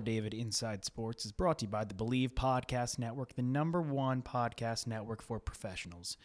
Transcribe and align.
David 0.00 0.34
Inside 0.34 0.84
Sports 0.84 1.24
is 1.24 1.32
brought 1.32 1.58
to 1.58 1.64
you 1.66 1.70
by 1.70 1.84
the 1.84 1.94
Believe 1.94 2.34
Podcast 2.34 2.98
Network, 2.98 3.34
the 3.34 3.42
number 3.42 3.80
one 3.80 4.22
podcast 4.22 4.86
network 4.86 5.22
for 5.22 5.38
professionals. 5.38 6.16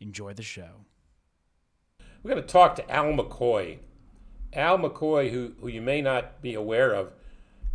Enjoy 0.00 0.32
the 0.32 0.42
show. 0.42 0.84
We're 2.22 2.32
going 2.32 2.42
to 2.42 2.48
talk 2.48 2.76
to 2.76 2.90
Al 2.90 3.12
McCoy. 3.12 3.78
Al 4.52 4.78
McCoy, 4.78 5.30
who, 5.30 5.52
who 5.60 5.68
you 5.68 5.80
may 5.80 6.00
not 6.00 6.42
be 6.42 6.54
aware 6.54 6.92
of, 6.92 7.12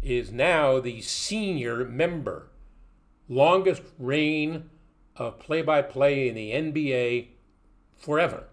is 0.01 0.31
now 0.31 0.79
the 0.79 1.01
senior 1.01 1.85
member, 1.85 2.47
longest 3.29 3.83
reign 3.99 4.69
of 5.15 5.39
play 5.39 5.61
by 5.61 5.81
play 5.81 6.27
in 6.27 6.35
the 6.35 6.51
NBA 6.51 7.27
forever. 7.95 8.45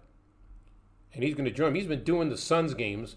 And 1.15 1.25
he's 1.25 1.35
going 1.35 1.47
to 1.47 1.51
join. 1.51 1.75
He's 1.75 1.87
been 1.87 2.05
doing 2.05 2.29
the 2.29 2.37
Suns 2.37 2.75
games 2.75 3.17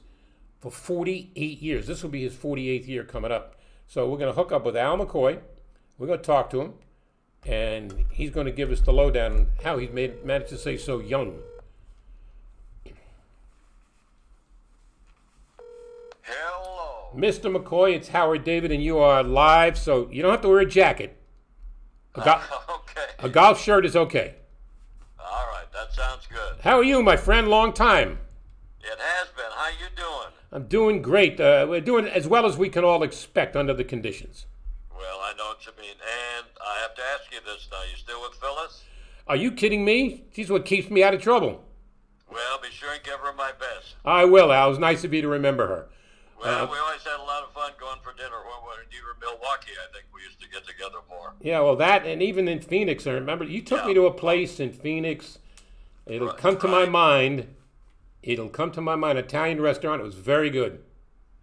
for 0.60 0.72
48 0.72 1.62
years. 1.62 1.88
This 1.88 2.04
will 2.04 2.10
be 2.10 2.24
his 2.24 2.34
48th 2.34 2.88
year 2.88 3.04
coming 3.04 3.32
up. 3.32 3.56
So 3.92 4.08
we're 4.08 4.20
going 4.20 4.32
to 4.32 4.38
hook 4.38 4.54
up 4.54 4.64
with 4.64 4.78
Al 4.78 4.98
McCoy. 4.98 5.42
We're 5.98 6.08
going 6.08 6.20
to 6.20 6.26
talk 6.26 6.50
to 6.52 6.62
him, 6.62 6.76
and 7.46 8.06
he's 8.10 8.30
going 8.30 8.46
to 8.46 8.52
give 8.54 8.72
us 8.72 8.80
the 8.80 8.94
lowdown 8.94 9.34
on 9.34 9.48
how 9.66 9.80
he's 9.80 9.90
made, 9.90 10.24
managed 10.24 10.48
to 10.52 10.58
stay 10.58 10.78
so 10.78 11.00
young. 11.00 11.40
Hello. 16.22 17.10
Mr. 17.14 17.54
McCoy, 17.54 17.94
it's 17.94 18.08
Howard 18.08 18.46
David, 18.46 18.72
and 18.72 18.82
you 18.82 18.98
are 18.98 19.24
live, 19.24 19.78
so 19.78 20.08
you 20.10 20.22
don't 20.22 20.32
have 20.32 20.40
to 20.40 20.48
wear 20.48 20.60
a 20.60 20.66
jacket. 20.66 21.22
A, 22.16 22.22
go- 22.22 22.42
okay. 22.70 23.08
a 23.20 23.28
golf 23.28 23.62
shirt 23.62 23.86
is 23.86 23.98
okay. 23.98 24.36
All 25.20 25.48
right, 25.52 25.70
that 25.74 25.92
sounds 25.92 26.28
good. 26.28 26.62
How 26.62 26.78
are 26.78 26.84
you, 26.86 27.04
my 27.04 27.18
friend? 27.18 27.50
Long 27.50 27.74
time. 27.74 28.20
It 28.80 28.98
has 28.98 29.28
been. 29.36 29.52
How 29.52 29.68
you 29.68 29.88
doing? 29.98 30.41
I'm 30.52 30.66
doing 30.68 31.02
great. 31.02 31.40
Uh, 31.40 31.66
we're 31.70 31.80
doing 31.82 32.06
as 32.08 32.28
well 32.28 32.46
as 32.46 32.58
we 32.58 32.70
can 32.70 32.84
all 32.84 33.04
expect 33.04 33.56
under 33.56 33.74
the 33.74 33.84
conditions. 33.86 34.46
Well, 34.94 35.20
I 35.22 35.34
know 35.38 35.46
what 35.48 35.66
you 35.66 35.72
mean, 35.82 35.92
and 35.92 36.46
I 36.62 36.80
have 36.82 36.94
to 36.96 37.02
ask 37.02 37.32
you 37.32 37.40
this 37.46 37.68
now. 37.72 37.82
You 37.90 37.96
still 37.98 38.22
with 38.22 38.34
Phyllis? 38.40 38.84
Are 39.28 39.36
you 39.38 39.52
kidding 39.52 39.86
me? 39.86 40.26
She's 40.34 40.50
what 40.50 40.66
keeps 40.66 40.90
me 40.90 41.04
out 41.04 41.14
of 41.14 41.22
trouble. 41.22 41.64
Well, 42.32 42.60
be 42.62 42.68
sure 42.70 42.92
and 42.94 43.04
give 43.04 43.20
her 43.20 43.34
my 43.34 43.52
best. 43.60 43.96
I 44.04 44.26
will, 44.26 44.52
Al. 44.52 44.68
It 44.68 44.70
was 44.72 44.80
nice 44.80 45.04
of 45.04 45.14
you 45.14 45.22
to 45.22 45.28
remember 45.28 45.68
her. 45.68 45.88
Well, 46.42 46.64
Uh, 46.66 46.72
we 46.72 46.78
always 46.80 47.02
had 47.04 47.20
a 47.20 47.24
lot 47.24 47.44
of 47.44 47.54
fun 47.54 47.72
going 47.80 48.00
for 48.04 48.14
dinner. 48.14 48.36
When, 48.38 48.68
when 48.68 48.86
you 48.92 49.04
were 49.06 49.14
in 49.14 49.20
Milwaukee, 49.20 49.72
I 49.78 49.92
think 49.94 50.06
we 50.14 50.22
used 50.24 50.42
to 50.42 50.50
get 50.50 50.66
together 50.68 50.98
more. 51.10 51.34
Yeah, 51.42 51.60
well, 51.62 51.76
that 51.78 52.06
and 52.06 52.22
even 52.22 52.48
in 52.48 52.62
Phoenix, 52.62 53.06
I 53.08 53.12
remember 53.12 53.46
you 53.46 53.62
took 53.62 53.86
me 53.86 53.94
to 53.94 54.06
a 54.06 54.12
place 54.14 54.60
in 54.60 54.74
Phoenix. 54.74 55.40
It'll 56.06 56.30
Right, 56.30 56.38
come 56.38 56.58
to 56.60 56.68
my 56.68 56.86
mind. 56.86 57.48
It'll 58.24 58.50
come 58.50 58.72
to 58.72 58.82
my 58.82 58.96
mind. 58.96 59.18
Italian 59.18 59.62
restaurant. 59.62 60.02
It 60.02 60.06
was 60.06 60.16
very 60.16 60.50
good. 60.50 60.82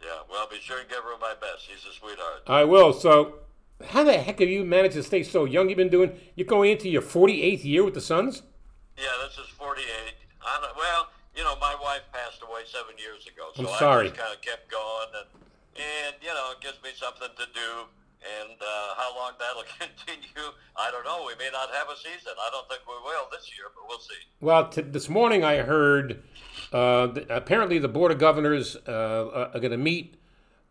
Yeah, 0.03 0.11
well, 0.31 0.47
be 0.49 0.59
sure 0.61 0.79
and 0.79 0.89
give 0.89 1.03
her 1.03 1.19
my 1.21 1.35
best. 1.41 1.67
She's 1.67 1.85
a 1.85 1.93
sweetheart. 1.93 2.43
I 2.47 2.65
will. 2.65 2.93
So, 2.93 3.41
how 3.85 4.05
the 4.05 4.13
heck 4.19 4.39
have 4.39 4.49
you 4.49 4.65
managed 4.65 4.95
to 4.95 5.03
stay 5.03 5.23
so 5.25 5.45
young? 5.45 5.69
You've 5.69 5.79
been 5.79 5.89
doing. 5.89 6.13
You're 6.37 6.47
going 6.47 6.71
into 6.71 6.89
your 6.89 7.03
48th 7.03 7.65
year 7.65 7.85
with 7.85 7.95
the 7.95 8.01
Suns. 8.01 8.43
Yeah, 8.97 9.07
this 9.27 9.39
is 9.39 9.51
48. 9.59 9.85
I 10.43 10.73
well, 10.77 11.09
you 11.37 11.45
know, 11.45 11.57
my 11.61 11.75
wife 11.83 12.03
passed 12.13 12.43
away 12.43 12.63
seven 12.67 12.95
years 12.99 13.27
ago, 13.27 13.51
so 13.55 13.63
I'm 13.63 13.75
I 13.75 13.79
sorry. 13.79 14.09
just 14.09 14.19
kind 14.21 14.35
of 14.35 14.41
kept 14.41 14.71
going, 14.71 15.09
and 15.19 15.29
and 15.77 16.15
you 16.23 16.29
know, 16.29 16.53
it 16.53 16.61
gives 16.61 16.79
me 16.83 16.91
something 16.95 17.29
to 17.37 17.47
do. 17.55 17.71
And 18.19 18.59
uh, 18.61 18.95
how 18.97 19.15
long 19.17 19.33
that'll 19.39 19.63
continue, 19.79 20.51
I 20.77 20.91
don't 20.91 21.05
know. 21.05 21.23
We 21.25 21.35
may 21.39 21.51
not 21.53 21.71
have 21.71 21.87
a 21.89 21.97
season. 21.97 22.33
I 22.35 22.51
don't 22.51 22.69
think 22.69 22.83
we 22.89 22.95
will 23.05 23.29
this 23.31 23.47
year, 23.57 23.67
but 23.73 23.85
we'll 23.89 24.01
see. 24.01 24.19
Well, 24.41 24.69
t- 24.69 24.83
this 24.83 25.09
morning 25.09 25.45
I 25.45 25.59
heard 25.59 26.21
uh, 26.73 27.09
th- 27.09 27.27
apparently 27.31 27.79
the 27.79 27.89
Board 27.89 28.13
of 28.13 28.19
Governors 28.19 28.77
uh, 28.87 29.51
are 29.55 29.61
going 29.61 29.71
to 29.71 29.79
meet 29.79 30.17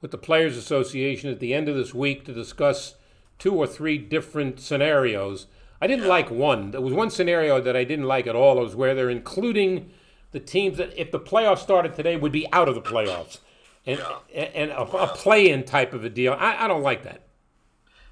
with 0.01 0.11
the 0.11 0.17
Players 0.17 0.55
Association 0.57 1.29
at 1.29 1.39
the 1.39 1.53
end 1.53 1.67
of 1.67 1.75
this 1.75 1.93
week 1.93 2.25
to 2.25 2.33
discuss 2.33 2.95
two 3.39 3.55
or 3.55 3.67
three 3.67 3.97
different 3.97 4.59
scenarios. 4.59 5.47
I 5.81 5.87
didn't 5.87 6.07
like 6.07 6.29
one. 6.29 6.71
There 6.71 6.81
was 6.81 6.93
one 6.93 7.09
scenario 7.09 7.61
that 7.61 7.75
I 7.75 7.83
didn't 7.83 8.05
like 8.05 8.27
at 8.27 8.35
all. 8.35 8.59
It 8.59 8.63
was 8.63 8.75
where 8.75 8.95
they're 8.95 9.09
including 9.09 9.91
the 10.31 10.39
teams 10.39 10.77
that, 10.77 10.97
if 10.97 11.11
the 11.11 11.19
playoffs 11.19 11.59
started 11.59 11.95
today, 11.95 12.15
would 12.15 12.31
be 12.31 12.51
out 12.51 12.67
of 12.67 12.75
the 12.75 12.81
playoffs, 12.81 13.39
and 13.85 14.01
and 14.33 14.71
a, 14.71 14.81
a 14.81 15.07
play-in 15.07 15.63
type 15.63 15.93
of 15.93 16.03
a 16.03 16.09
deal. 16.09 16.33
I, 16.33 16.65
I 16.65 16.67
don't 16.67 16.83
like 16.83 17.03
that. 17.03 17.27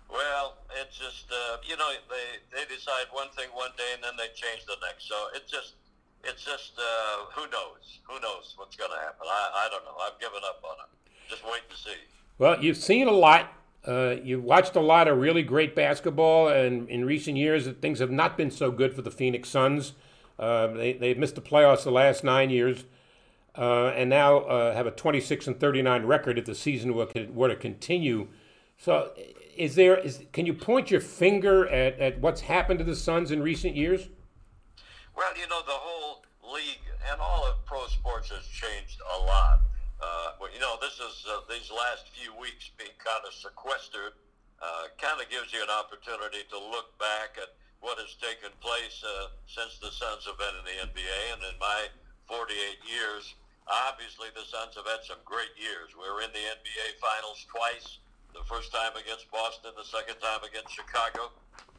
Well, 0.09 0.57
it's 0.81 0.97
just 0.97 1.31
uh, 1.31 1.57
you 1.67 1.75
know 1.75 1.89
they 2.09 2.57
they 2.57 2.65
decide 2.73 3.05
one 3.11 3.29
thing 3.29 3.49
one 3.53 3.71
day 3.77 3.91
and 3.93 4.03
then 4.03 4.13
they 4.17 4.27
change 4.33 4.65
the 4.65 4.77
next. 4.85 5.07
So 5.07 5.15
it's 5.35 5.51
just 5.51 5.73
it's 6.25 6.43
just 6.43 6.73
uh, 6.77 7.25
who 7.33 7.41
knows 7.49 7.99
who 8.03 8.19
knows 8.19 8.53
what's 8.57 8.75
going 8.75 8.91
to 8.91 8.97
happen. 8.97 9.27
I 9.27 9.65
I 9.65 9.69
don't 9.69 9.85
know. 9.85 9.95
I've 10.01 10.19
given 10.19 10.39
up 10.47 10.61
on 10.63 10.75
it. 10.83 11.29
Just 11.29 11.43
wait 11.45 11.69
to 11.69 11.77
see. 11.77 11.95
Well, 12.37 12.63
you've 12.63 12.77
seen 12.77 13.07
a 13.07 13.11
lot. 13.11 13.51
Uh, 13.85 14.15
you've 14.23 14.43
watched 14.43 14.75
a 14.75 14.81
lot 14.81 15.07
of 15.07 15.17
really 15.19 15.43
great 15.43 15.75
basketball, 15.75 16.47
and 16.47 16.89
in 16.89 17.05
recent 17.05 17.37
years, 17.37 17.67
things 17.81 17.99
have 17.99 18.11
not 18.11 18.35
been 18.35 18.49
so 18.49 18.71
good 18.71 18.95
for 18.95 19.03
the 19.03 19.11
Phoenix 19.11 19.47
Suns. 19.47 19.93
Uh, 20.39 20.67
they, 20.67 20.93
they've 20.93 21.17
missed 21.17 21.35
the 21.35 21.41
playoffs 21.41 21.83
the 21.83 21.91
last 21.91 22.23
nine 22.23 22.49
years, 22.49 22.85
uh, 23.55 23.87
and 23.89 24.09
now 24.09 24.39
uh, 24.39 24.73
have 24.73 24.87
a 24.87 24.91
26 24.91 25.47
and 25.47 25.59
39 25.59 26.05
record 26.05 26.39
if 26.39 26.45
the 26.45 26.55
season 26.55 26.95
were, 26.95 27.07
were 27.31 27.47
to 27.47 27.55
continue. 27.55 28.27
So, 28.77 29.11
is 29.55 29.75
there? 29.75 29.97
Is 29.97 30.23
can 30.33 30.45
you 30.45 30.53
point 30.53 30.91
your 30.91 30.99
finger 30.99 31.67
at, 31.67 31.97
at 31.99 32.19
what's 32.19 32.41
happened 32.41 32.79
to 32.79 32.85
the 32.85 32.95
Suns 32.95 33.31
in 33.31 33.41
recent 33.41 33.75
years? 33.75 34.09
Well, 35.15 35.31
you 35.39 35.47
know, 35.47 35.63
the 35.63 35.79
whole 35.79 36.27
league 36.43 36.83
and 37.07 37.23
all 37.23 37.47
of 37.47 37.63
pro 37.63 37.87
sports 37.87 38.27
has 38.35 38.43
changed 38.51 38.99
a 38.99 39.17
lot. 39.23 39.63
Uh, 40.03 40.35
well, 40.43 40.51
you 40.51 40.59
know, 40.59 40.75
this 40.83 40.99
is 40.99 41.23
uh, 41.23 41.39
these 41.47 41.71
last 41.71 42.11
few 42.11 42.35
weeks 42.35 42.67
being 42.75 42.91
kind 42.99 43.23
of 43.23 43.31
sequestered, 43.31 44.11
uh, 44.59 44.91
kind 44.99 45.15
of 45.23 45.31
gives 45.31 45.55
you 45.55 45.63
an 45.63 45.71
opportunity 45.71 46.43
to 46.51 46.59
look 46.59 46.91
back 46.99 47.39
at 47.39 47.55
what 47.79 47.95
has 47.95 48.11
taken 48.19 48.51
place 48.59 48.99
uh, 49.07 49.31
since 49.47 49.79
the 49.79 49.87
Suns 49.87 50.27
have 50.27 50.35
been 50.35 50.51
in 50.59 50.67
the 50.67 50.77
NBA. 50.83 51.19
And 51.39 51.41
in 51.47 51.55
my 51.63 51.87
48 52.27 52.51
years, 52.83 53.39
obviously 53.71 54.27
the 54.35 54.43
Suns 54.43 54.75
have 54.75 54.83
had 54.83 54.99
some 55.07 55.23
great 55.23 55.55
years. 55.55 55.95
We 55.95 56.11
were 56.11 56.27
in 56.27 56.31
the 56.35 56.43
NBA 56.43 56.99
Finals 56.99 57.39
twice. 57.47 58.03
The 58.35 58.43
first 58.51 58.67
time 58.75 58.91
against 58.99 59.31
Boston, 59.31 59.71
the 59.79 59.87
second 59.87 60.19
time 60.19 60.43
against 60.43 60.75
Chicago. 60.75 61.31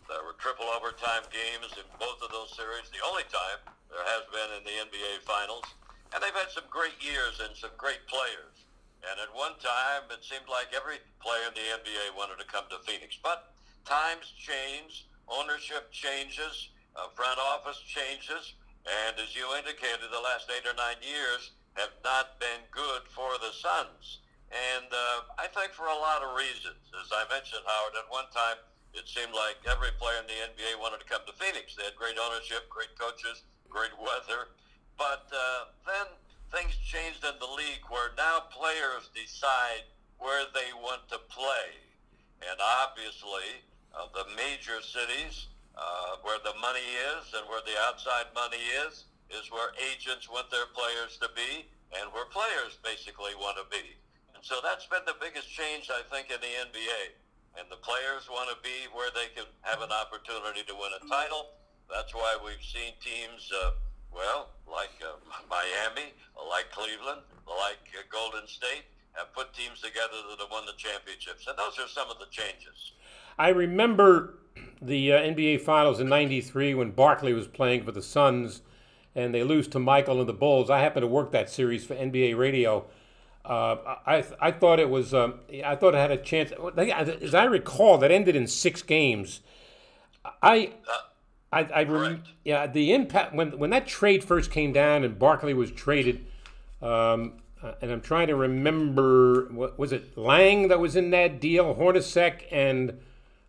There 0.06 0.22
were 0.22 0.38
triple 0.38 0.70
overtime 0.70 1.26
games 1.34 1.74
in 1.74 1.86
both 1.98 2.22
of 2.22 2.30
those 2.30 2.54
series. 2.54 2.86
The 2.94 3.02
only 3.02 3.26
time 3.26 3.58
there 3.90 4.06
has 4.06 4.22
been 4.30 4.50
in 4.54 4.62
the 4.62 4.76
NBA 4.86 5.26
Finals. 5.26 5.66
And 6.14 6.22
they've 6.22 6.34
had 6.34 6.50
some 6.54 6.70
great 6.70 6.94
years 7.02 7.42
and 7.42 7.50
some 7.58 7.74
great 7.74 8.06
players. 8.06 8.54
And 9.02 9.18
at 9.18 9.30
one 9.34 9.58
time, 9.58 10.06
it 10.14 10.22
seemed 10.22 10.46
like 10.46 10.70
every 10.70 11.02
player 11.18 11.50
in 11.50 11.54
the 11.58 11.66
NBA 11.82 12.14
wanted 12.14 12.38
to 12.38 12.46
come 12.46 12.70
to 12.70 12.78
Phoenix. 12.86 13.18
But 13.18 13.50
times 13.82 14.30
change, 14.38 15.10
ownership 15.26 15.90
changes, 15.90 16.70
uh, 16.94 17.10
front 17.10 17.42
office 17.42 17.82
changes. 17.82 18.54
And 18.86 19.18
as 19.18 19.34
you 19.34 19.46
indicated, 19.58 20.06
the 20.14 20.22
last 20.22 20.46
eight 20.54 20.62
or 20.62 20.74
nine 20.78 21.02
years 21.02 21.50
have 21.74 21.92
not 22.06 22.38
been 22.38 22.62
good 22.70 23.10
for 23.10 23.34
the 23.42 23.50
Suns. 23.50 24.22
And 24.54 24.86
uh, 24.86 25.34
I 25.42 25.50
think 25.50 25.74
for 25.74 25.90
a 25.90 25.98
lot 25.98 26.22
of 26.22 26.38
reasons. 26.38 26.78
As 26.94 27.10
I 27.10 27.26
mentioned, 27.26 27.66
Howard, 27.66 27.98
at 27.98 28.06
one 28.06 28.30
time, 28.30 28.62
it 28.96 29.04
seemed 29.04 29.37
like 29.37 29.60
every 29.69 29.93
player 30.00 30.25
in 30.25 30.26
the 30.26 30.40
NBA 30.56 30.81
wanted 30.81 31.04
to 31.04 31.08
come 31.08 31.20
to 31.28 31.34
Phoenix. 31.37 31.76
They 31.76 31.84
had 31.84 31.94
great 32.00 32.16
ownership, 32.16 32.64
great 32.72 32.96
coaches, 32.96 33.44
great 33.69 33.93
weather. 34.00 34.48
But 34.96 35.28
uh, 35.28 35.70
then 35.84 36.08
things 36.48 36.72
changed 36.81 37.20
in 37.20 37.37
the 37.37 37.52
league 37.52 37.84
where 37.93 38.16
now 38.16 38.48
players 38.48 39.12
decide 39.12 39.84
where 40.16 40.48
they 40.56 40.72
want 40.81 41.04
to 41.12 41.20
play. 41.28 41.76
And 42.40 42.56
obviously, 42.81 43.60
uh, 43.93 44.08
the 44.16 44.25
major 44.32 44.81
cities 44.81 45.52
uh, 45.76 46.16
where 46.25 46.40
the 46.40 46.56
money 46.56 46.84
is 47.16 47.37
and 47.37 47.44
where 47.52 47.60
the 47.69 47.76
outside 47.84 48.32
money 48.32 48.64
is, 48.88 49.04
is 49.28 49.52
where 49.52 49.76
agents 49.92 50.28
want 50.32 50.49
their 50.49 50.72
players 50.72 51.20
to 51.20 51.28
be 51.37 51.69
and 52.00 52.08
where 52.16 52.25
players 52.32 52.81
basically 52.81 53.37
want 53.37 53.60
to 53.60 53.66
be. 53.69 53.96
And 54.32 54.40
so 54.40 54.60
that's 54.64 54.88
been 54.88 55.04
the 55.04 55.20
biggest 55.20 55.49
change, 55.52 55.92
I 55.92 56.00
think, 56.08 56.32
in 56.32 56.40
the 56.40 56.52
NBA. 56.72 57.25
And 57.56 57.66
the 57.72 57.80
players 57.80 58.28
want 58.28 58.52
to 58.52 58.58
be 58.60 58.84
where 58.92 59.08
they 59.16 59.32
can 59.32 59.48
have 59.62 59.80
an 59.80 59.88
opportunity 59.88 60.60
to 60.68 60.74
win 60.76 60.92
a 60.92 61.02
title. 61.08 61.56
That's 61.88 62.12
why 62.12 62.36
we've 62.44 62.60
seen 62.60 62.92
teams, 63.00 63.48
uh, 63.48 63.70
well, 64.12 64.52
like 64.68 64.92
uh, 65.00 65.16
Miami, 65.48 66.12
like 66.36 66.68
Cleveland, 66.70 67.24
like 67.48 67.80
uh, 67.96 68.04
Golden 68.12 68.46
State, 68.46 68.84
have 69.12 69.32
put 69.32 69.54
teams 69.54 69.80
together 69.80 70.20
that 70.28 70.40
have 70.40 70.50
won 70.50 70.66
the 70.66 70.76
championships. 70.76 71.46
And 71.46 71.56
those 71.56 71.78
are 71.78 71.88
some 71.88 72.10
of 72.10 72.18
the 72.18 72.26
changes. 72.30 72.92
I 73.38 73.48
remember 73.48 74.38
the 74.80 75.12
uh, 75.12 75.20
NBA 75.20 75.60
Finals 75.62 76.00
in 76.00 76.08
'93 76.08 76.74
when 76.74 76.90
Barkley 76.90 77.32
was 77.32 77.46
playing 77.48 77.84
for 77.84 77.92
the 77.92 78.02
Suns, 78.02 78.62
and 79.14 79.34
they 79.34 79.42
lose 79.42 79.68
to 79.68 79.78
Michael 79.78 80.20
and 80.20 80.28
the 80.28 80.34
Bulls. 80.34 80.68
I 80.68 80.80
happened 80.80 81.04
to 81.04 81.08
work 81.08 81.32
that 81.32 81.48
series 81.48 81.84
for 81.84 81.94
NBA 81.94 82.36
Radio. 82.36 82.86
Uh, 83.46 83.96
I 84.06 84.25
I 84.40 84.50
thought 84.50 84.81
it 84.81 84.90
was 84.90 85.14
um, 85.14 85.34
I 85.64 85.76
thought 85.76 85.94
it 85.94 85.98
had 85.98 86.10
a 86.10 86.16
chance. 86.16 86.52
As 86.76 87.34
I 87.34 87.44
recall, 87.44 87.98
that 87.98 88.10
ended 88.10 88.34
in 88.37 88.46
six 88.46 88.82
games. 88.82 89.40
I. 90.43 90.72
I, 91.52 91.60
I 91.62 91.82
rem- 91.84 92.25
yeah, 92.44 92.66
the 92.66 92.93
impact 92.93 93.32
when 93.32 93.56
when 93.56 93.70
that 93.70 93.87
trade 93.87 94.25
first 94.25 94.50
came 94.50 94.72
down 94.72 95.04
and 95.04 95.16
Barkley 95.16 95.54
was 95.54 95.70
traded, 95.70 96.26
um, 96.82 97.34
uh, 97.62 97.72
and 97.81 97.93
I'm 97.93 98.00
trying 98.00 98.26
to 98.26 98.34
remember 98.34 99.46
what 99.52 99.78
was 99.78 99.92
it 99.92 100.19
Lang 100.19 100.66
that 100.69 100.81
was 100.81 100.96
in 100.96 101.10
that 101.12 101.40
deal, 101.40 101.72
Hornacek 101.76 102.42
and 102.50 102.99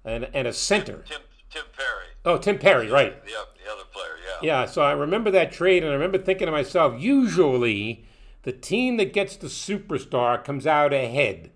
and 0.06 0.30
and 0.32 0.48
a 0.48 0.54
center. 0.54 1.04
Tim, 1.08 1.22
Tim 1.50 1.64
Perry. 1.76 2.06
Oh, 2.24 2.38
Tim 2.38 2.60
Perry, 2.60 2.88
right? 2.90 3.22
The, 3.26 3.32
the 3.32 3.72
other 3.72 3.84
player, 3.92 4.16
yeah. 4.44 4.62
Yeah, 4.62 4.66
so 4.68 4.84
I 4.84 4.92
remember 4.92 5.32
that 5.32 5.52
trade, 5.52 5.82
and 5.84 5.92
I 5.92 5.96
remember 5.96 6.20
thinking 6.20 6.46
to 6.46 6.52
myself, 6.52 7.02
usually 7.02 8.06
the 8.48 8.56
team 8.56 8.96
that 8.96 9.12
gets 9.12 9.36
the 9.36 9.52
superstar 9.52 10.40
comes 10.40 10.64
out 10.64 10.96
ahead, 10.96 11.52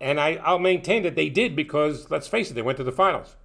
and 0.00 0.16
I, 0.16 0.40
I'll 0.40 0.56
maintain 0.56 1.04
that 1.04 1.12
they 1.12 1.28
did 1.28 1.52
because 1.52 2.08
let's 2.08 2.24
face 2.24 2.48
it, 2.48 2.54
they 2.56 2.64
went 2.64 2.80
to 2.80 2.88
the 2.88 2.90
finals. 3.04 3.36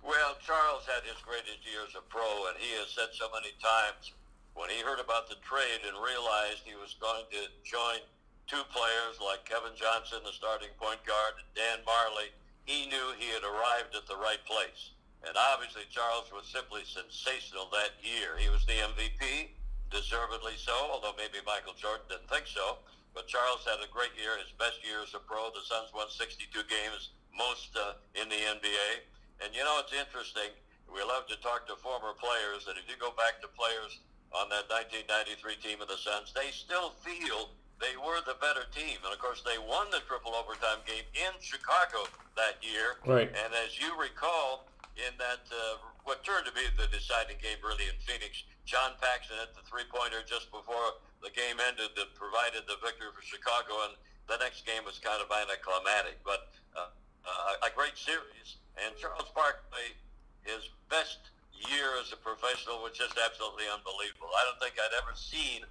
Well, 0.00 0.32
Charles 0.40 0.88
had 0.88 1.04
his 1.04 1.20
greatest 1.20 1.60
years 1.68 1.92
of 1.92 2.08
pro, 2.08 2.24
and 2.48 2.56
he 2.56 2.72
has 2.80 2.88
said 2.88 3.12
so 3.12 3.28
many 3.36 3.52
times 3.60 4.16
when 4.56 4.72
he 4.72 4.80
heard 4.80 4.96
about 4.96 5.28
the 5.28 5.36
trade 5.44 5.84
and 5.84 5.92
realized 6.00 6.64
he 6.64 6.72
was 6.80 6.96
going 6.96 7.28
to 7.36 7.52
join 7.68 8.00
two 8.48 8.64
players 8.72 9.20
like 9.20 9.44
Kevin 9.44 9.76
Johnson, 9.76 10.24
the 10.24 10.32
starting 10.32 10.72
point 10.80 11.04
guard, 11.04 11.36
and 11.36 11.52
Dan 11.52 11.84
Majerle, 11.84 12.32
he 12.64 12.88
knew 12.88 13.12
he 13.20 13.28
had 13.28 13.44
arrived 13.44 13.92
at 13.92 14.08
the 14.08 14.16
right 14.16 14.40
place. 14.48 14.96
And 15.20 15.36
obviously, 15.36 15.84
Charles 15.92 16.32
was 16.32 16.48
simply 16.48 16.80
sensational 16.88 17.68
that 17.76 18.00
year. 18.00 18.40
He 18.40 18.48
was 18.48 18.64
the 18.64 18.80
MVP, 18.80 19.52
deservedly 19.90 20.58
so, 20.58 20.74
although 20.90 21.14
maybe 21.16 21.38
Michael 21.46 21.74
Jordan 21.78 22.06
didn't 22.08 22.28
think 22.28 22.46
so. 22.46 22.82
But 23.16 23.26
Charles 23.32 23.64
had 23.64 23.80
a 23.80 23.88
great 23.88 24.12
year, 24.20 24.36
his 24.36 24.52
best 24.60 24.84
year 24.84 25.00
as 25.00 25.16
a 25.16 25.22
pro. 25.24 25.48
The 25.48 25.64
Suns 25.64 25.88
won 25.96 26.12
62 26.12 26.52
games, 26.68 27.16
most 27.32 27.72
uh, 27.72 27.96
in 28.12 28.28
the 28.28 28.36
NBA. 28.36 29.08
And 29.40 29.56
you 29.56 29.64
know, 29.64 29.80
it's 29.80 29.96
interesting. 29.96 30.52
We 30.84 31.00
love 31.00 31.24
to 31.32 31.36
talk 31.40 31.64
to 31.66 31.74
former 31.80 32.12
players, 32.14 32.68
and 32.68 32.78
if 32.78 32.86
you 32.86 32.94
go 33.00 33.10
back 33.16 33.42
to 33.42 33.48
players 33.56 33.98
on 34.30 34.52
that 34.52 34.68
1993 34.68 35.58
team 35.64 35.80
of 35.80 35.88
the 35.88 35.98
Suns, 35.98 36.30
they 36.36 36.52
still 36.52 36.94
feel 37.02 37.56
they 37.80 37.96
were 37.96 38.20
the 38.24 38.36
better 38.40 38.64
team. 38.72 39.00
And 39.04 39.12
of 39.12 39.20
course, 39.20 39.42
they 39.44 39.58
won 39.60 39.88
the 39.90 40.00
triple 40.08 40.36
overtime 40.36 40.80
game 40.84 41.04
in 41.16 41.32
Chicago 41.40 42.08
that 42.36 42.60
year. 42.60 43.00
Right. 43.04 43.28
And 43.28 43.50
as 43.64 43.76
you 43.80 43.92
recall, 43.96 44.68
in 44.96 45.12
that 45.20 45.44
uh, 45.52 45.80
what 46.04 46.24
turned 46.24 46.48
to 46.48 46.54
be 46.56 46.64
the 46.80 46.88
deciding 46.88 47.36
game 47.42 47.60
really 47.60 47.84
in 47.84 47.96
Phoenix, 48.08 48.44
John 48.66 48.98
Paxson 48.98 49.38
hit 49.38 49.54
the 49.54 49.62
three 49.62 49.86
pointer 49.86 50.26
just 50.26 50.50
before 50.50 50.98
the 51.22 51.30
game 51.30 51.62
ended 51.62 51.94
that 51.94 52.10
provided 52.18 52.66
the 52.66 52.74
victory 52.82 53.14
for 53.14 53.22
Chicago. 53.22 53.86
And 53.86 53.94
the 54.26 54.42
next 54.42 54.66
game 54.66 54.82
was 54.82 54.98
kind 54.98 55.22
of 55.22 55.30
anticlimactic, 55.30 56.18
but 56.26 56.50
uh, 56.74 56.90
uh, 57.22 57.66
a 57.66 57.70
great 57.70 57.94
series. 57.94 58.58
And 58.74 58.90
Charles 58.98 59.30
Barkley, 59.32 59.94
his 60.42 60.66
best 60.90 61.30
year 61.70 61.94
as 62.02 62.10
a 62.10 62.18
professional 62.18 62.82
was 62.82 62.98
just 62.98 63.14
absolutely 63.16 63.70
unbelievable. 63.70 64.34
I 64.34 64.42
don't 64.44 64.58
think 64.58 64.76
I'd 64.76 64.98
ever 64.98 65.14
seen 65.14 65.62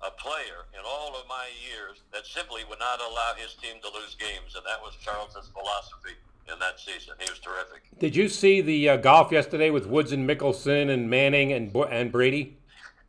a 0.00 0.14
player 0.14 0.70
in 0.72 0.82
all 0.86 1.18
of 1.18 1.26
my 1.26 1.50
years 1.58 2.06
that 2.14 2.24
simply 2.24 2.62
would 2.70 2.80
not 2.80 3.02
allow 3.02 3.34
his 3.34 3.58
team 3.58 3.82
to 3.82 3.90
lose 3.92 4.14
games, 4.14 4.54
and 4.54 4.64
that 4.64 4.78
was 4.78 4.94
Charles's 5.02 5.50
philosophy 5.50 6.16
in 6.52 6.58
that 6.58 6.78
season. 6.78 7.14
He 7.18 7.30
was 7.30 7.38
terrific. 7.38 7.82
Did 7.98 8.16
you 8.16 8.28
see 8.28 8.60
the 8.60 8.88
uh, 8.90 8.96
golf 8.96 9.32
yesterday 9.32 9.70
with 9.70 9.86
Woods 9.86 10.12
and 10.12 10.28
Mickelson 10.28 10.90
and 10.90 11.08
Manning 11.08 11.52
and 11.52 11.74
and 11.74 12.12
Brady? 12.12 12.58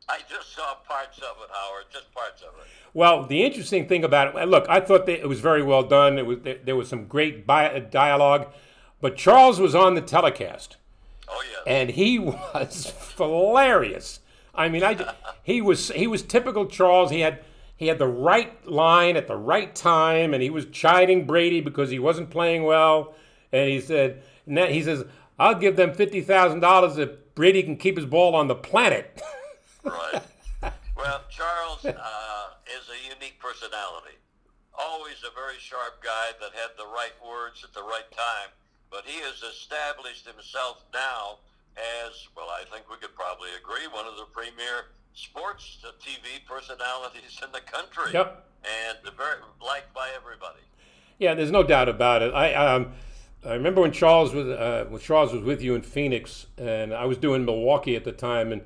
I 0.07 0.19
just 0.29 0.55
saw 0.55 0.75
parts 0.87 1.17
of 1.17 1.35
it, 1.43 1.49
Howard. 1.51 1.85
Just 1.91 2.13
parts 2.13 2.41
of 2.41 2.49
it. 2.59 2.67
Well, 2.93 3.25
the 3.25 3.43
interesting 3.43 3.87
thing 3.87 4.03
about 4.03 4.35
it, 4.35 4.47
look, 4.47 4.65
I 4.69 4.79
thought 4.79 5.05
that 5.07 5.19
it 5.19 5.27
was 5.27 5.39
very 5.39 5.61
well 5.61 5.83
done. 5.83 6.17
It 6.17 6.25
was 6.25 6.37
there 6.63 6.75
was 6.75 6.87
some 6.87 7.07
great 7.07 7.45
dialogue, 7.47 8.53
but 9.01 9.17
Charles 9.17 9.59
was 9.59 9.75
on 9.75 9.95
the 9.95 10.01
telecast. 10.01 10.77
Oh 11.27 11.43
yeah. 11.51 11.71
And 11.73 11.89
he 11.89 12.19
was 12.19 12.93
hilarious. 13.17 14.19
I 14.53 14.69
mean, 14.69 14.83
I 14.83 15.13
he 15.43 15.61
was 15.61 15.89
he 15.89 16.07
was 16.07 16.21
typical 16.21 16.67
Charles. 16.67 17.11
He 17.11 17.21
had 17.21 17.43
he 17.75 17.87
had 17.87 17.99
the 17.99 18.07
right 18.07 18.65
line 18.65 19.17
at 19.17 19.27
the 19.27 19.35
right 19.35 19.75
time, 19.75 20.33
and 20.33 20.41
he 20.41 20.49
was 20.49 20.65
chiding 20.65 21.25
Brady 21.25 21.59
because 21.61 21.89
he 21.89 21.99
wasn't 21.99 22.29
playing 22.29 22.63
well. 22.63 23.13
And 23.55 23.69
he 23.69 23.79
said, 23.79 24.21
and 24.45 24.57
that, 24.57 24.71
he 24.71 24.83
says, 24.83 25.05
"I'll 25.39 25.55
give 25.55 25.77
them 25.77 25.93
fifty 25.93 26.21
thousand 26.21 26.59
dollars 26.59 26.97
if 26.97 27.09
Brady 27.35 27.63
can 27.63 27.77
keep 27.77 27.95
his 27.95 28.05
ball 28.05 28.35
on 28.35 28.47
the 28.47 28.55
planet." 28.55 29.21
right. 29.83 30.21
Well, 30.97 31.21
Charles 31.29 31.85
uh, 31.85 32.47
is 32.67 32.85
a 32.89 33.15
unique 33.15 33.39
personality. 33.39 34.17
Always 34.77 35.23
a 35.23 35.33
very 35.33 35.55
sharp 35.59 36.03
guy 36.03 36.35
that 36.41 36.51
had 36.51 36.71
the 36.77 36.85
right 36.85 37.15
words 37.23 37.63
at 37.63 37.73
the 37.73 37.83
right 37.83 38.09
time. 38.11 38.51
But 38.91 39.03
he 39.05 39.19
has 39.21 39.41
established 39.43 40.27
himself 40.27 40.83
now 40.93 41.39
as, 41.75 42.27
well, 42.35 42.47
I 42.49 42.63
think 42.71 42.89
we 42.89 42.97
could 42.97 43.15
probably 43.15 43.49
agree, 43.59 43.87
one 43.91 44.05
of 44.05 44.15
the 44.15 44.25
premier 44.31 44.91
sports 45.13 45.77
TV 45.99 46.43
personalities 46.47 47.39
in 47.43 47.51
the 47.51 47.61
country. 47.61 48.11
Yep. 48.13 48.47
And 48.63 49.15
very 49.15 49.39
liked 49.63 49.93
by 49.93 50.09
everybody. 50.15 50.63
Yeah, 51.19 51.33
there's 51.33 51.51
no 51.51 51.63
doubt 51.63 51.87
about 51.87 52.21
it. 52.21 52.33
I 52.33 52.53
um, 52.53 52.93
I 53.45 53.53
remember 53.53 53.81
when 53.81 53.91
Charles 53.91 54.33
was 54.33 54.47
uh, 54.47 54.85
when 54.89 55.01
Charles 55.01 55.33
was 55.33 55.43
with 55.43 55.61
you 55.61 55.75
in 55.75 55.81
Phoenix, 55.81 56.47
and 56.57 56.93
I 56.93 57.05
was 57.05 57.17
doing 57.17 57.45
Milwaukee 57.45 57.95
at 57.95 58.03
the 58.03 58.11
time, 58.11 58.51
and 58.51 58.61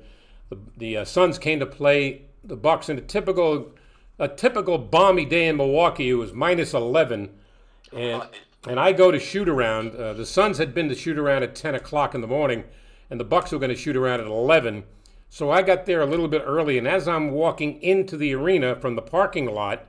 the, 0.48 0.58
the 0.76 0.96
uh, 0.98 1.04
Suns 1.04 1.38
came 1.38 1.60
to 1.60 1.66
play 1.66 2.22
the 2.42 2.56
Bucks 2.56 2.88
in 2.88 2.98
a 2.98 3.02
typical 3.02 3.72
a 4.18 4.28
typical 4.28 4.78
balmy 4.78 5.24
day 5.24 5.48
in 5.48 5.56
Milwaukee. 5.56 6.10
It 6.10 6.14
was 6.14 6.32
minus 6.32 6.72
11, 6.72 7.30
and 7.92 8.22
and 8.66 8.80
I 8.80 8.92
go 8.92 9.10
to 9.10 9.18
shoot 9.18 9.48
around. 9.48 9.94
Uh, 9.94 10.14
the 10.14 10.26
Suns 10.26 10.58
had 10.58 10.74
been 10.74 10.88
to 10.88 10.94
shoot 10.94 11.18
around 11.18 11.42
at 11.42 11.54
10 11.54 11.74
o'clock 11.74 12.14
in 12.14 12.20
the 12.20 12.26
morning 12.26 12.64
and 13.10 13.18
the 13.18 13.24
Bucks 13.24 13.50
were 13.50 13.58
going 13.58 13.70
to 13.70 13.76
shoot 13.76 13.96
around 13.96 14.20
at 14.20 14.26
11. 14.26 14.84
So 15.28 15.50
I 15.50 15.62
got 15.62 15.84
there 15.84 16.00
a 16.00 16.06
little 16.06 16.28
bit 16.28 16.42
early, 16.46 16.78
and 16.78 16.88
as 16.88 17.06
I'm 17.06 17.32
walking 17.32 17.82
into 17.82 18.16
the 18.16 18.34
arena 18.34 18.76
from 18.76 18.94
the 18.94 19.02
parking 19.02 19.46
lot, 19.46 19.86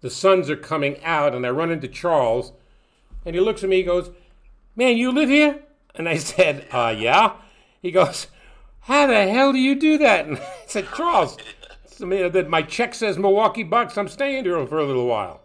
the 0.00 0.10
Suns 0.10 0.48
are 0.48 0.56
coming 0.56 1.02
out, 1.02 1.34
and 1.34 1.44
I 1.44 1.50
run 1.50 1.70
into 1.70 1.88
Charles, 1.88 2.52
and 3.24 3.34
he 3.34 3.40
looks 3.40 3.64
at 3.64 3.70
me, 3.70 3.78
he 3.78 3.82
goes, 3.82 4.10
"Man, 4.78 4.96
you 4.96 5.10
live 5.10 5.28
here?" 5.28 5.58
And 5.96 6.08
I 6.08 6.16
said, 6.32 6.66
"Uh, 6.70 6.94
yeah." 6.96 7.32
He 7.82 7.90
goes, 7.90 8.28
"How 8.82 9.08
the 9.08 9.26
hell 9.28 9.52
do 9.52 9.58
you 9.58 9.74
do 9.74 9.98
that?" 9.98 10.26
And 10.26 10.38
I 10.38 10.54
said, 10.66 10.86
"Charles, 10.94 11.36
that 11.98 12.46
my 12.48 12.62
check 12.62 12.94
says 12.94 13.18
Milwaukee 13.18 13.64
Bucks. 13.64 13.98
I'm 13.98 14.06
staying 14.06 14.44
here 14.44 14.64
for 14.68 14.78
a 14.78 14.86
little 14.86 15.06
while." 15.06 15.42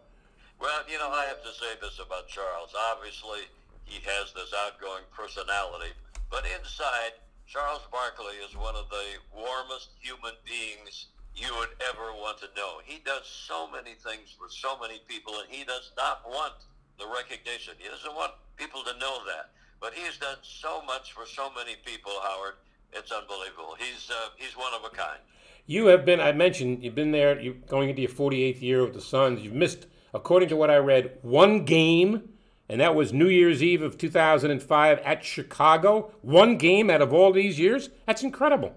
Well, 0.62 0.82
you 0.88 1.00
know, 1.00 1.10
I 1.10 1.25
have 1.25 1.42
to 1.42 1.50
say 1.50 1.74
this 1.82 1.98
about 1.98 2.28
Charles. 2.28 2.75
Obviously, 2.94 3.50
he 3.86 4.00
has 4.06 4.32
this 4.34 4.54
outgoing 4.54 5.04
personality, 5.12 5.92
but 6.30 6.46
inside, 6.56 7.18
Charles 7.48 7.82
Barkley 7.92 8.38
is 8.48 8.56
one 8.56 8.75
of 8.75 8.88
the 8.90 9.18
warmest 9.34 9.90
human 10.00 10.34
beings 10.46 11.08
you 11.36 11.50
would 11.58 11.74
ever 11.90 12.13
want 12.13 12.38
to 12.38 12.48
know. 12.56 12.82
He 12.86 13.02
does 13.04 13.25
so 13.25 13.68
many 13.68 13.96
things 13.96 14.30
for 14.38 14.48
so 14.48 14.78
many 14.80 15.02
people, 15.08 15.34
and 15.40 15.50
he 15.50 15.66
does 15.66 15.92
not 15.98 16.22
want 16.24 16.54
the 17.00 17.05
recognition. 17.07 17.73
He 17.77 17.89
doesn't 17.89 18.13
want 18.15 18.33
people 18.57 18.81
to 18.83 18.97
know 19.00 19.19
that. 19.25 19.51
But 19.79 19.93
he's 19.93 20.17
done 20.17 20.38
so 20.41 20.81
much 20.83 21.12
for 21.12 21.25
so 21.25 21.50
many 21.55 21.75
people, 21.85 22.13
Howard. 22.23 22.55
It's 22.93 23.12
unbelievable. 23.12 23.75
He's 23.77 24.09
uh, 24.09 24.29
he's 24.38 24.55
one 24.55 24.73
of 24.73 24.85
a 24.85 24.95
kind. 24.95 25.19
You 25.65 25.88
have 25.88 26.05
been. 26.05 26.19
I 26.19 26.31
mentioned 26.31 26.83
you've 26.83 26.95
been 26.95 27.12
there. 27.12 27.39
You're 27.39 27.55
going 27.67 27.89
into 27.89 28.01
your 28.01 28.12
48th 28.12 28.62
year 28.62 28.83
with 28.83 28.93
the 28.93 29.01
Suns. 29.01 29.41
You've 29.41 29.53
missed, 29.53 29.88
according 30.13 30.50
to 30.50 30.55
what 30.55 30.69
I 30.69 30.77
read, 30.77 31.17
one 31.21 31.65
game 31.65 32.29
and 32.69 32.79
that 32.79 32.95
was 32.95 33.12
New 33.12 33.27
Year's 33.27 33.62
Eve 33.62 33.81
of 33.81 33.97
2005 33.97 35.00
at 35.00 35.23
Chicago. 35.23 36.12
One 36.21 36.57
game 36.57 36.89
out 36.89 37.01
of 37.01 37.13
all 37.13 37.31
these 37.31 37.59
years? 37.59 37.89
That's 38.07 38.23
incredible. 38.23 38.73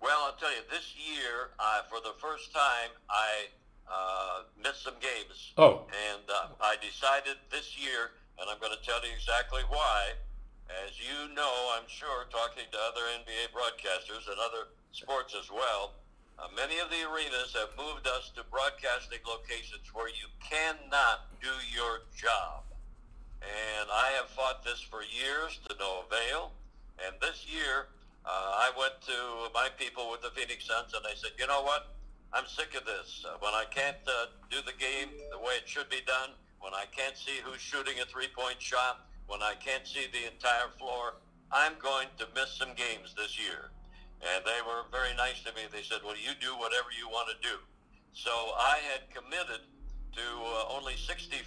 Well, 0.00 0.18
I'll 0.24 0.36
tell 0.36 0.50
you, 0.50 0.62
this 0.70 0.94
year 0.96 1.50
uh, 1.58 1.82
for 1.88 2.00
the 2.00 2.14
first 2.20 2.52
time, 2.52 2.90
I 3.08 3.46
uh, 3.90 4.42
missed 4.62 4.82
some 4.82 4.98
games. 5.02 5.52
Oh. 5.58 5.84
And 5.90 6.24
uh, 6.30 6.54
I 6.62 6.76
decided 6.78 7.36
this 7.50 7.76
year, 7.76 8.14
and 8.38 8.48
I'm 8.48 8.58
going 8.58 8.74
to 8.74 8.84
tell 8.86 9.02
you 9.04 9.12
exactly 9.12 9.62
why. 9.68 10.16
As 10.86 10.96
you 10.96 11.34
know, 11.34 11.52
I'm 11.76 11.84
sure, 11.86 12.24
talking 12.32 12.64
to 12.70 12.78
other 12.88 13.04
NBA 13.20 13.52
broadcasters 13.52 14.24
and 14.30 14.38
other 14.40 14.72
sports 14.92 15.36
as 15.36 15.50
well, 15.50 15.92
uh, 16.38 16.48
many 16.56 16.78
of 16.78 16.88
the 16.88 17.04
arenas 17.04 17.52
have 17.52 17.76
moved 17.76 18.08
us 18.08 18.32
to 18.34 18.42
broadcasting 18.48 19.20
locations 19.28 19.84
where 19.92 20.08
you 20.08 20.26
cannot 20.40 21.28
do 21.42 21.52
your 21.68 22.08
job. 22.16 22.64
And 23.42 23.90
I 23.90 24.14
have 24.16 24.30
fought 24.30 24.64
this 24.64 24.80
for 24.80 25.02
years 25.02 25.60
to 25.68 25.76
no 25.78 26.06
avail. 26.06 26.52
And 27.04 27.14
this 27.20 27.44
year, 27.44 27.90
uh, 28.24 28.64
I 28.64 28.70
went 28.78 28.94
to 29.06 29.50
my 29.52 29.68
people 29.76 30.10
with 30.10 30.22
the 30.22 30.30
Phoenix 30.30 30.66
Suns 30.66 30.94
and 30.94 31.04
I 31.04 31.14
said, 31.14 31.32
you 31.38 31.46
know 31.46 31.62
what? 31.62 31.94
I'm 32.32 32.48
sick 32.48 32.72
of 32.74 32.88
this. 32.88 33.24
Uh, 33.28 33.36
when 33.40 33.52
I 33.52 33.64
can't 33.68 34.00
uh, 34.08 34.32
do 34.48 34.64
the 34.64 34.72
game 34.80 35.12
the 35.30 35.38
way 35.38 35.60
it 35.60 35.68
should 35.68 35.88
be 35.92 36.00
done, 36.06 36.32
when 36.60 36.72
I 36.72 36.88
can't 36.88 37.16
see 37.16 37.44
who's 37.44 37.60
shooting 37.60 38.00
a 38.00 38.08
three-point 38.08 38.56
shot, 38.56 39.04
when 39.28 39.42
I 39.42 39.52
can't 39.60 39.86
see 39.86 40.08
the 40.08 40.32
entire 40.32 40.72
floor, 40.80 41.20
I'm 41.52 41.76
going 41.76 42.08
to 42.16 42.26
miss 42.34 42.56
some 42.56 42.72
games 42.72 43.12
this 43.12 43.36
year. 43.36 43.68
And 44.24 44.40
they 44.48 44.64
were 44.64 44.88
very 44.88 45.12
nice 45.12 45.44
to 45.44 45.52
me. 45.52 45.68
They 45.68 45.84
said, 45.84 46.00
well, 46.00 46.16
you 46.16 46.32
do 46.40 46.56
whatever 46.56 46.88
you 46.96 47.04
want 47.08 47.28
to 47.28 47.38
do. 47.44 47.60
So 48.16 48.32
I 48.56 48.80
had 48.88 49.12
committed 49.12 49.68
to 50.16 50.26
uh, 50.40 50.72
only 50.72 50.96
65 50.96 51.44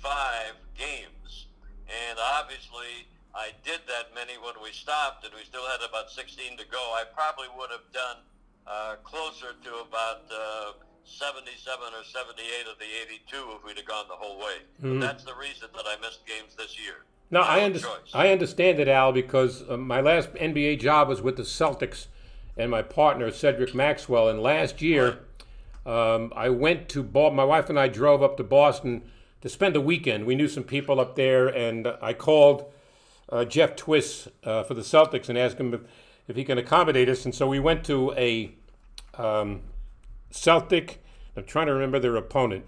games. 0.77 1.49
And 1.89 2.17
obviously, 2.37 3.09
I 3.33 3.57
did 3.65 3.81
that 3.89 4.13
many 4.13 4.37
when 4.37 4.57
we 4.61 4.69
stopped, 4.69 5.25
and 5.25 5.33
we 5.33 5.45
still 5.49 5.65
had 5.65 5.81
about 5.81 6.13
16 6.13 6.57
to 6.61 6.65
go. 6.69 6.81
I 6.93 7.09
probably 7.09 7.49
would 7.57 7.73
have 7.73 7.89
done 7.89 8.21
uh, 8.67 8.95
closer 9.03 9.53
to 9.63 9.69
about 9.87 10.21
uh, 10.31 10.71
77 11.03 11.79
or 11.93 12.03
78 12.03 12.71
of 12.71 12.77
the 12.79 12.85
82 13.05 13.57
if 13.57 13.63
we'd 13.65 13.77
have 13.77 13.85
gone 13.85 14.05
the 14.07 14.15
whole 14.15 14.37
way. 14.39 14.55
Mhm. 14.83 14.99
That's 15.01 15.23
the 15.23 15.35
reason 15.35 15.67
that 15.75 15.85
I 15.85 15.99
missed 16.01 16.25
games 16.25 16.55
this 16.57 16.77
year. 16.79 17.05
No, 17.31 17.41
I, 17.41 17.63
under- 17.63 17.79
I 18.13 18.29
understand 18.31 18.79
it, 18.79 18.87
Al, 18.87 19.11
because 19.11 19.63
uh, 19.69 19.77
my 19.77 19.99
last 20.01 20.29
NBA 20.35 20.79
job 20.79 21.07
was 21.09 21.21
with 21.21 21.37
the 21.37 21.43
Celtics 21.43 22.07
and 22.57 22.69
my 22.71 22.81
partner, 22.81 23.29
Cedric 23.31 23.73
Maxwell. 23.75 24.29
And 24.29 24.41
last 24.41 24.81
year, 24.81 25.19
um, 25.85 26.31
I 26.35 26.49
went 26.49 26.87
to 26.89 27.03
Boston. 27.03 27.35
My 27.35 27.43
wife 27.43 27.69
and 27.69 27.79
I 27.79 27.87
drove 27.87 28.21
up 28.23 28.37
to 28.37 28.43
Boston 28.43 29.03
to 29.41 29.49
spend 29.49 29.75
a 29.75 29.81
weekend. 29.81 30.25
We 30.25 30.35
knew 30.35 30.47
some 30.47 30.63
people 30.63 30.99
up 30.99 31.15
there, 31.15 31.47
and 31.47 31.87
I 32.01 32.13
called 32.13 32.71
uh, 33.29 33.43
Jeff 33.45 33.75
Twiss 33.75 34.27
uh, 34.43 34.63
for 34.63 34.73
the 34.75 34.81
Celtics 34.81 35.27
and 35.29 35.37
asked 35.37 35.59
him 35.59 35.73
if, 35.73 35.81
if 36.27 36.35
he 36.35 36.43
can 36.43 36.57
accommodate 36.57 37.09
us. 37.09 37.25
And 37.25 37.33
so 37.33 37.47
we 37.47 37.59
went 37.59 37.83
to 37.85 38.13
a 38.13 38.55
um, 39.17 39.61
Celtic. 40.31 41.03
I'm 41.35 41.45
trying 41.45 41.67
to 41.67 41.73
remember 41.73 41.99
their 41.99 42.15
opponent. 42.15 42.65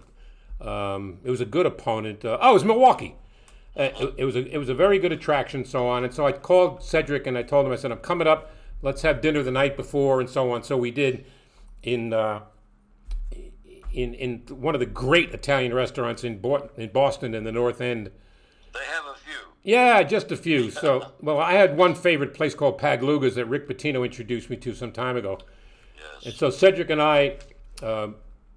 Um, 0.60 1.20
it 1.24 1.30
was 1.30 1.42
a 1.42 1.46
good 1.46 1.66
opponent. 1.66 2.26
Uh, 2.26 2.38
oh, 2.42 2.52
it 2.52 2.54
was 2.54 2.66
Milwaukee. 2.66 3.16
Uh, 3.76 3.90
it, 4.00 4.14
it 4.18 4.26
was 4.26 4.36
a 4.36 4.46
it 4.52 4.58
was 4.58 4.70
a 4.70 4.74
very 4.74 4.98
good 4.98 5.12
attraction, 5.12 5.64
so 5.64 5.88
on. 5.88 6.04
And 6.04 6.14
so 6.14 6.26
I 6.26 6.32
called 6.32 6.84
Cedric 6.84 7.28
and 7.28 7.38
I 7.38 7.44
told 7.44 7.66
him 7.66 7.72
I 7.72 7.76
said 7.76 7.92
I'm 7.92 8.00
coming 8.00 8.28
up. 8.28 8.52
Let's 8.82 9.04
have 9.04 9.22
dinner 9.22 9.44
the 9.44 9.52
night 9.52 9.78
before 9.78 10.20
and 10.20 10.30
so 10.30 10.52
on. 10.52 10.64
So 10.64 10.78
we 10.78 10.92
did 10.92 11.26
in 11.84 12.12
uh, 12.12 12.42
in 13.94 14.14
in 14.16 14.40
one 14.50 14.74
of 14.74 14.80
the 14.80 14.88
great 14.88 15.32
Italian 15.32 15.74
restaurants 15.74 16.24
in 16.24 16.40
Bo- 16.40 16.70
in 16.76 16.90
Boston 16.90 17.36
in 17.36 17.44
the 17.44 17.52
North 17.52 17.80
End. 17.80 18.12
They 18.74 18.80
have 18.80 19.06
a. 19.06 19.27
Yeah, 19.68 20.02
just 20.04 20.32
a 20.32 20.38
few. 20.38 20.72
So 20.72 21.12
well, 21.22 21.40
I 21.40 21.52
had 21.52 21.76
one 21.76 21.94
favorite 21.94 22.34
place 22.34 22.56
called 22.56 22.80
Pagliuca's 22.80 23.36
that 23.36 23.48
Rick 23.48 23.68
Pitino 23.68 24.06
introduced 24.06 24.50
me 24.50 24.56
to 24.56 24.74
some 24.74 24.94
time 24.94 25.18
ago. 25.18 25.40
Yes. 25.98 26.26
And 26.28 26.34
so 26.36 26.50
Cedric 26.50 26.90
and 26.90 27.02
I, 27.02 27.36
um, 27.84 28.16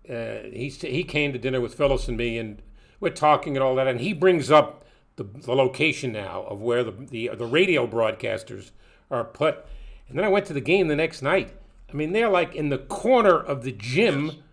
uh, 0.08 0.42
he 0.52 0.68
he 0.68 1.02
came 1.02 1.32
to 1.32 1.38
dinner 1.38 1.60
with 1.60 1.74
Phyllis 1.74 2.06
and 2.06 2.16
me, 2.16 2.38
and 2.38 2.62
we're 3.00 3.10
talking 3.10 3.56
and 3.56 3.64
all 3.64 3.74
that. 3.74 3.88
And 3.88 4.00
he 4.00 4.12
brings 4.12 4.52
up 4.52 4.84
the, 5.16 5.24
the 5.24 5.52
location 5.52 6.12
now 6.12 6.42
of 6.44 6.60
where 6.60 6.84
the, 6.84 6.92
the 6.92 7.30
the 7.36 7.44
radio 7.46 7.88
broadcasters 7.88 8.70
are 9.10 9.24
put. 9.24 9.66
And 10.08 10.16
then 10.16 10.24
I 10.24 10.28
went 10.28 10.46
to 10.46 10.52
the 10.52 10.60
game 10.60 10.86
the 10.86 10.94
next 10.94 11.22
night. 11.22 11.52
I 11.90 11.94
mean, 11.94 12.12
they're 12.12 12.28
like 12.28 12.54
in 12.54 12.68
the 12.68 12.78
corner 12.78 13.36
of 13.36 13.64
the 13.64 13.72
gym, 13.72 14.44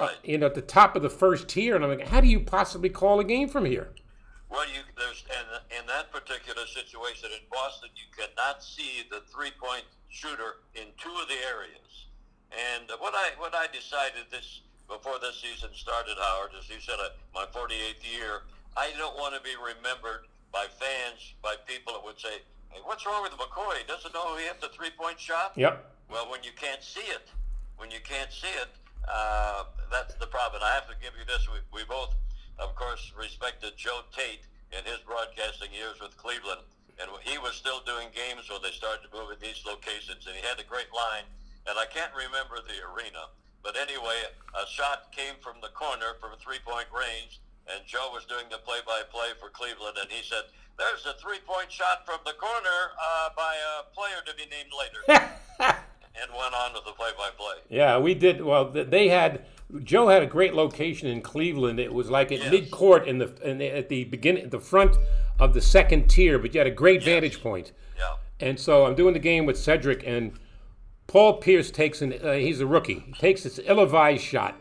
Right. 0.00 0.14
you 0.22 0.38
know, 0.38 0.46
at 0.46 0.54
the 0.54 0.62
top 0.62 0.94
of 0.94 1.02
the 1.02 1.10
first 1.10 1.48
tier. 1.48 1.74
And 1.74 1.84
I'm 1.84 1.90
like, 1.98 2.06
how 2.06 2.20
do 2.20 2.28
you 2.28 2.38
possibly 2.38 2.88
call 2.88 3.18
a 3.18 3.24
game 3.24 3.48
from 3.48 3.64
here? 3.64 3.88
Well, 4.50 4.64
you 4.64 4.80
there's 4.96 5.24
and 5.28 5.46
in 5.76 5.84
that 5.86 6.10
particular 6.12 6.64
situation 6.66 7.28
in 7.32 7.44
Boston, 7.52 7.90
you 7.92 8.08
cannot 8.16 8.64
see 8.64 9.04
the 9.10 9.20
three-point 9.28 9.84
shooter 10.08 10.64
in 10.74 10.88
two 10.96 11.12
of 11.20 11.28
the 11.28 11.40
areas. 11.44 12.08
And 12.50 12.88
what 12.98 13.12
I 13.14 13.36
what 13.36 13.54
I 13.54 13.68
decided 13.68 14.32
this 14.32 14.60
before 14.88 15.20
this 15.20 15.36
season 15.44 15.68
started, 15.76 16.16
Howard, 16.16 16.56
as 16.56 16.68
you 16.68 16.80
said, 16.80 16.96
uh, 16.96 17.12
my 17.34 17.44
48th 17.52 18.00
year, 18.08 18.48
I 18.74 18.88
don't 18.96 19.16
want 19.16 19.36
to 19.36 19.40
be 19.44 19.52
remembered 19.60 20.24
by 20.50 20.64
fans, 20.80 21.36
by 21.42 21.56
people 21.68 21.92
that 21.92 22.02
would 22.02 22.18
say, 22.18 22.40
"Hey, 22.70 22.80
what's 22.84 23.04
wrong 23.04 23.22
with 23.22 23.32
McCoy? 23.32 23.76
He 23.76 23.84
doesn't 23.84 24.14
know 24.14 24.36
he 24.36 24.44
hit 24.44 24.62
the 24.62 24.72
three-point 24.72 25.20
shot." 25.20 25.52
Yep. 25.56 25.76
Well, 26.08 26.30
when 26.30 26.42
you 26.42 26.52
can't 26.56 26.82
see 26.82 27.04
it, 27.04 27.28
when 27.76 27.90
you 27.90 28.00
can't 28.00 28.32
see 28.32 28.48
it, 28.48 28.68
uh, 29.06 29.64
that's 29.90 30.14
the 30.14 30.26
problem. 30.26 30.62
I 30.64 30.72
have 30.72 30.88
to 30.88 30.96
give 31.00 31.12
you 31.18 31.24
this. 31.26 31.46
We, 31.48 31.60
we 31.72 31.84
both, 31.84 32.14
of 32.58 32.74
course, 32.74 33.12
respected 33.16 33.76
Joe 33.76 34.02
Tait 34.12 34.42
in 34.74 34.84
his 34.84 34.98
broadcasting 35.06 35.72
years 35.72 36.00
with 36.00 36.16
Cleveland. 36.16 36.60
And 36.98 37.06
he 37.22 37.38
was 37.38 37.54
still 37.54 37.80
doing 37.86 38.10
games 38.10 38.50
when 38.50 38.58
they 38.62 38.74
started 38.74 39.06
to 39.06 39.10
move 39.14 39.30
in 39.30 39.38
these 39.38 39.62
locations. 39.62 40.26
And 40.26 40.34
he 40.34 40.42
had 40.42 40.58
a 40.58 40.66
great 40.66 40.90
line. 40.90 41.24
And 41.70 41.78
I 41.78 41.86
can't 41.86 42.10
remember 42.10 42.58
the 42.58 42.82
arena. 42.82 43.30
But 43.62 43.78
anyway, 43.78 44.26
a 44.58 44.66
shot 44.66 45.14
came 45.14 45.38
from 45.38 45.62
the 45.62 45.70
corner 45.78 46.18
from 46.18 46.34
three-point 46.42 46.90
range. 46.90 47.38
And 47.70 47.86
Joe 47.86 48.10
was 48.10 48.26
doing 48.26 48.50
the 48.50 48.58
play-by-play 48.58 49.38
for 49.38 49.50
Cleveland. 49.54 49.94
And 50.00 50.10
he 50.10 50.26
said, 50.26 50.50
there's 50.78 51.06
a 51.06 51.14
three-point 51.22 51.70
shot 51.70 52.06
from 52.06 52.18
the 52.26 52.34
corner 52.34 52.94
uh, 52.98 53.30
by 53.36 53.54
a 53.54 53.94
player 53.94 54.18
to 54.26 54.34
be 54.34 54.46
named 54.50 54.70
later 54.74 55.02
and 56.18 56.30
went 56.34 56.54
on 56.54 56.74
with 56.74 56.84
the 56.84 56.92
play-by-play. 56.92 57.62
Yeah, 57.68 57.98
we 57.98 58.14
did. 58.14 58.42
Well, 58.42 58.70
they 58.70 59.08
had 59.08 59.44
Joe 59.82 60.08
had 60.08 60.22
a 60.22 60.26
great 60.26 60.54
location 60.54 61.08
in 61.08 61.20
Cleveland. 61.20 61.78
It 61.78 61.92
was 61.92 62.08
like 62.10 62.32
at 62.32 62.38
Yes. 62.38 62.50
mid 62.50 62.70
court 62.70 63.06
in 63.06 63.18
the, 63.18 63.32
in 63.42 63.58
the 63.58 63.66
at 63.68 63.88
the 63.88 64.04
beginning, 64.04 64.44
at 64.44 64.50
the 64.50 64.60
front 64.60 64.96
of 65.38 65.52
the 65.54 65.60
second 65.60 66.08
tier, 66.08 66.38
but 66.38 66.54
you 66.54 66.60
had 66.60 66.66
a 66.66 66.70
great 66.70 67.02
vantage 67.02 67.42
point. 67.42 67.72
Yeah. 67.98 68.14
And 68.40 68.58
so 68.58 68.86
I'm 68.86 68.94
doing 68.94 69.12
the 69.12 69.20
game 69.20 69.44
with 69.46 69.58
Cedric, 69.58 70.02
and 70.06 70.32
Paul 71.06 71.34
Pierce 71.34 71.70
takes 71.70 72.00
an. 72.00 72.14
Uh, 72.14 72.32
he's 72.32 72.60
a 72.60 72.66
rookie. 72.66 73.00
He 73.06 73.12
takes 73.12 73.42
this 73.42 73.60
ill-advised 73.64 74.22
shot. 74.22 74.56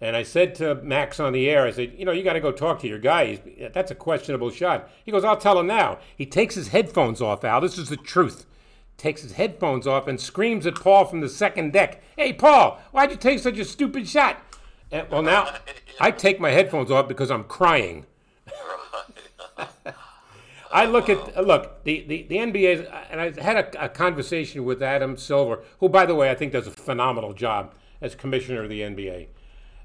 And 0.00 0.14
I 0.14 0.22
said 0.22 0.54
to 0.56 0.76
Max 0.76 1.18
on 1.18 1.32
the 1.32 1.50
air, 1.50 1.66
I 1.66 1.72
said, 1.72 1.92
you 1.98 2.04
know, 2.04 2.12
you 2.12 2.22
got 2.22 2.34
to 2.34 2.40
go 2.40 2.52
talk 2.52 2.78
to 2.80 2.86
your 2.86 3.00
guy. 3.00 3.26
He's, 3.26 3.40
that's 3.74 3.90
a 3.90 3.96
questionable 3.96 4.50
shot. 4.50 4.88
He 5.04 5.10
goes, 5.10 5.24
I'll 5.24 5.36
tell 5.36 5.58
him 5.58 5.66
now. 5.66 5.98
He 6.16 6.24
takes 6.24 6.54
his 6.54 6.68
headphones 6.68 7.20
off, 7.20 7.44
Al. 7.44 7.60
This 7.60 7.78
is 7.78 7.88
the 7.88 7.96
truth. 7.96 8.46
Takes 8.98 9.22
his 9.22 9.32
headphones 9.32 9.86
off 9.86 10.06
and 10.06 10.20
screams 10.20 10.66
at 10.66 10.74
Paul 10.74 11.06
from 11.06 11.20
the 11.20 11.28
second 11.28 11.72
deck, 11.72 12.02
Hey, 12.16 12.32
Paul, 12.32 12.78
why'd 12.90 13.10
you 13.10 13.16
take 13.16 13.38
such 13.38 13.58
a 13.58 13.64
stupid 13.64 14.06
shot? 14.06 14.42
And, 14.90 15.08
well, 15.08 15.22
now 15.22 15.54
I 16.00 16.10
take 16.10 16.40
my 16.40 16.50
headphones 16.50 16.90
off 16.90 17.08
because 17.08 17.30
I'm 17.30 17.44
crying. 17.44 18.04
I 20.70 20.84
look 20.84 21.08
at 21.08 21.46
look 21.46 21.82
the, 21.84 22.04
the, 22.06 22.26
the 22.28 22.36
NBA, 22.36 22.92
and 23.10 23.20
I 23.20 23.40
had 23.40 23.56
a, 23.56 23.84
a 23.84 23.88
conversation 23.88 24.64
with 24.64 24.82
Adam 24.82 25.16
Silver, 25.16 25.62
who, 25.80 25.88
by 25.88 26.04
the 26.04 26.14
way, 26.14 26.30
I 26.30 26.34
think 26.34 26.52
does 26.52 26.66
a 26.66 26.70
phenomenal 26.70 27.32
job 27.32 27.74
as 28.00 28.14
commissioner 28.14 28.62
of 28.62 28.68
the 28.68 28.80
NBA. 28.80 29.28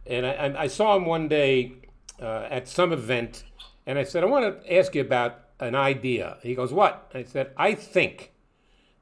And 0.06 0.26
I, 0.26 0.30
and 0.32 0.58
I 0.58 0.68
saw 0.68 0.96
him 0.96 1.06
one 1.06 1.28
day 1.28 1.74
uh, 2.22 2.48
at 2.50 2.68
some 2.68 2.92
event, 2.92 3.44
and 3.86 3.98
I 3.98 4.04
said, 4.04 4.24
I 4.24 4.26
want 4.26 4.64
to 4.64 4.76
ask 4.76 4.94
you 4.94 5.02
about 5.02 5.40
an 5.60 5.76
idea. 5.76 6.38
He 6.42 6.56
goes, 6.56 6.74
What? 6.74 7.10
I 7.14 7.24
said, 7.24 7.52
I 7.56 7.76
think 7.76 8.33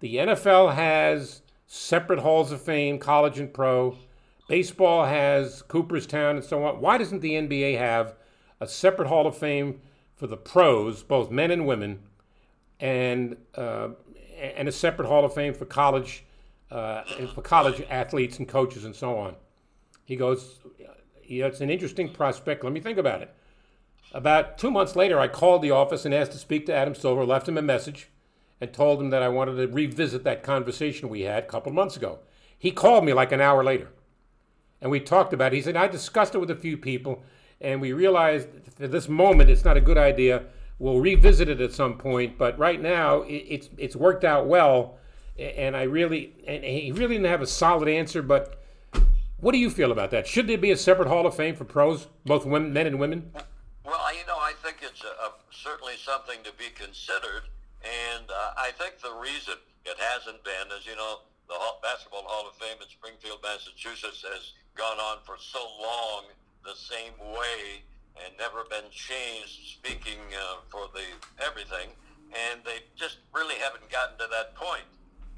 the 0.01 0.15
NFL 0.15 0.75
has 0.75 1.41
separate 1.67 2.19
halls 2.19 2.51
of 2.51 2.61
fame, 2.61 2.99
college 2.99 3.39
and 3.39 3.53
pro. 3.53 3.97
Baseball 4.49 5.05
has 5.05 5.61
Cooperstown 5.61 6.35
and 6.35 6.43
so 6.43 6.63
on. 6.65 6.81
Why 6.81 6.97
doesn't 6.97 7.21
the 7.21 7.33
NBA 7.33 7.77
have 7.77 8.15
a 8.59 8.67
separate 8.67 9.07
hall 9.07 9.25
of 9.25 9.37
fame 9.37 9.79
for 10.15 10.27
the 10.27 10.35
pros, 10.35 11.03
both 11.03 11.31
men 11.31 11.51
and 11.51 11.65
women, 11.65 11.99
and 12.79 13.37
uh, 13.55 13.89
and 14.37 14.67
a 14.67 14.71
separate 14.71 15.07
hall 15.07 15.23
of 15.23 15.33
fame 15.33 15.53
for 15.53 15.65
college 15.65 16.25
uh, 16.69 17.03
for 17.33 17.41
college 17.41 17.81
athletes 17.89 18.39
and 18.39 18.47
coaches 18.47 18.83
and 18.83 18.95
so 18.95 19.17
on? 19.17 19.35
He 20.03 20.15
goes, 20.15 20.59
yeah, 21.25 21.45
it's 21.45 21.61
an 21.61 21.69
interesting 21.69 22.09
prospect. 22.09 22.63
Let 22.63 22.73
me 22.73 22.81
think 22.81 22.97
about 22.97 23.21
it. 23.21 23.33
About 24.13 24.57
two 24.57 24.69
months 24.69 24.97
later, 24.97 25.19
I 25.19 25.29
called 25.29 25.61
the 25.61 25.71
office 25.71 26.03
and 26.03 26.13
asked 26.13 26.33
to 26.33 26.37
speak 26.37 26.65
to 26.65 26.73
Adam 26.73 26.93
Silver, 26.93 27.23
left 27.23 27.47
him 27.47 27.57
a 27.57 27.61
message, 27.61 28.09
and 28.61 28.71
told 28.71 29.01
him 29.01 29.09
that 29.09 29.23
I 29.23 29.27
wanted 29.27 29.55
to 29.55 29.67
revisit 29.67 30.23
that 30.23 30.43
conversation 30.43 31.09
we 31.09 31.21
had 31.21 31.43
a 31.43 31.47
couple 31.47 31.73
months 31.73 31.97
ago. 31.97 32.19
He 32.57 32.71
called 32.71 33.03
me 33.03 33.11
like 33.11 33.31
an 33.31 33.41
hour 33.41 33.63
later, 33.63 33.89
and 34.79 34.91
we 34.91 34.99
talked 34.99 35.33
about 35.33 35.51
it. 35.51 35.55
He 35.57 35.61
said, 35.63 35.75
I 35.75 35.87
discussed 35.87 36.35
it 36.35 36.37
with 36.37 36.51
a 36.51 36.55
few 36.55 36.77
people, 36.77 37.23
and 37.59 37.81
we 37.81 37.91
realized 37.91 38.47
at 38.79 38.91
this 38.91 39.09
moment 39.09 39.49
it's 39.49 39.65
not 39.65 39.77
a 39.77 39.81
good 39.81 39.97
idea. 39.97 40.43
We'll 40.79 40.99
revisit 40.99 41.49
it 41.49 41.59
at 41.59 41.73
some 41.73 41.97
point, 41.97 42.37
but 42.37 42.57
right 42.57 42.79
now 42.79 43.23
it, 43.23 43.45
it's, 43.49 43.69
it's 43.77 43.95
worked 43.95 44.23
out 44.23 44.45
well, 44.47 44.97
and 45.39 45.75
I 45.75 45.83
really, 45.83 46.33
and 46.47 46.63
he 46.63 46.91
really 46.91 47.15
didn't 47.15 47.31
have 47.31 47.41
a 47.41 47.47
solid 47.47 47.89
answer, 47.89 48.21
but 48.21 48.61
What 49.41 49.53
do 49.53 49.57
you 49.57 49.71
feel 49.71 49.91
about 49.91 50.11
that? 50.11 50.27
Should 50.27 50.45
there 50.45 50.57
be 50.59 50.69
a 50.69 50.77
separate 50.77 51.07
Hall 51.07 51.25
of 51.25 51.35
Fame 51.35 51.55
for 51.55 51.65
pros, 51.65 52.07
both 52.25 52.45
women, 52.45 52.73
men 52.73 52.85
and 52.85 52.99
women? 52.99 53.31
Well, 53.83 54.13
you 54.13 54.25
know, 54.27 54.37
I 54.37 54.53
think 54.63 54.77
it's 54.83 55.03
a, 55.03 55.07
a, 55.07 55.31
certainly 55.51 55.93
something 55.97 56.43
to 56.43 56.51
be 56.53 56.65
considered, 56.75 57.49
and 57.83 58.29
uh, 58.29 58.53
I 58.57 58.71
think 58.77 59.01
the 59.01 59.13
reason 59.17 59.55
it 59.85 59.97
hasn't 59.97 60.43
been 60.43 60.69
is, 60.77 60.85
you 60.85 60.95
know, 60.95 61.25
the 61.49 61.57
Basketball 61.81 62.23
Hall 62.23 62.47
of 62.47 62.55
Fame 62.55 62.77
in 62.79 62.87
Springfield, 62.87 63.43
Massachusetts, 63.43 64.23
has 64.23 64.53
gone 64.75 64.99
on 64.99 65.17
for 65.25 65.35
so 65.37 65.59
long 65.81 66.31
the 66.63 66.77
same 66.77 67.11
way 67.19 67.83
and 68.23 68.31
never 68.37 68.63
been 68.69 68.87
changed. 68.91 69.75
Speaking 69.81 70.21
uh, 70.31 70.63
for 70.69 70.87
the 70.93 71.03
everything, 71.43 71.89
and 72.31 72.61
they 72.63 72.85
just 72.95 73.17
really 73.33 73.55
haven't 73.55 73.89
gotten 73.89 74.17
to 74.19 74.27
that 74.31 74.55
point. 74.55 74.87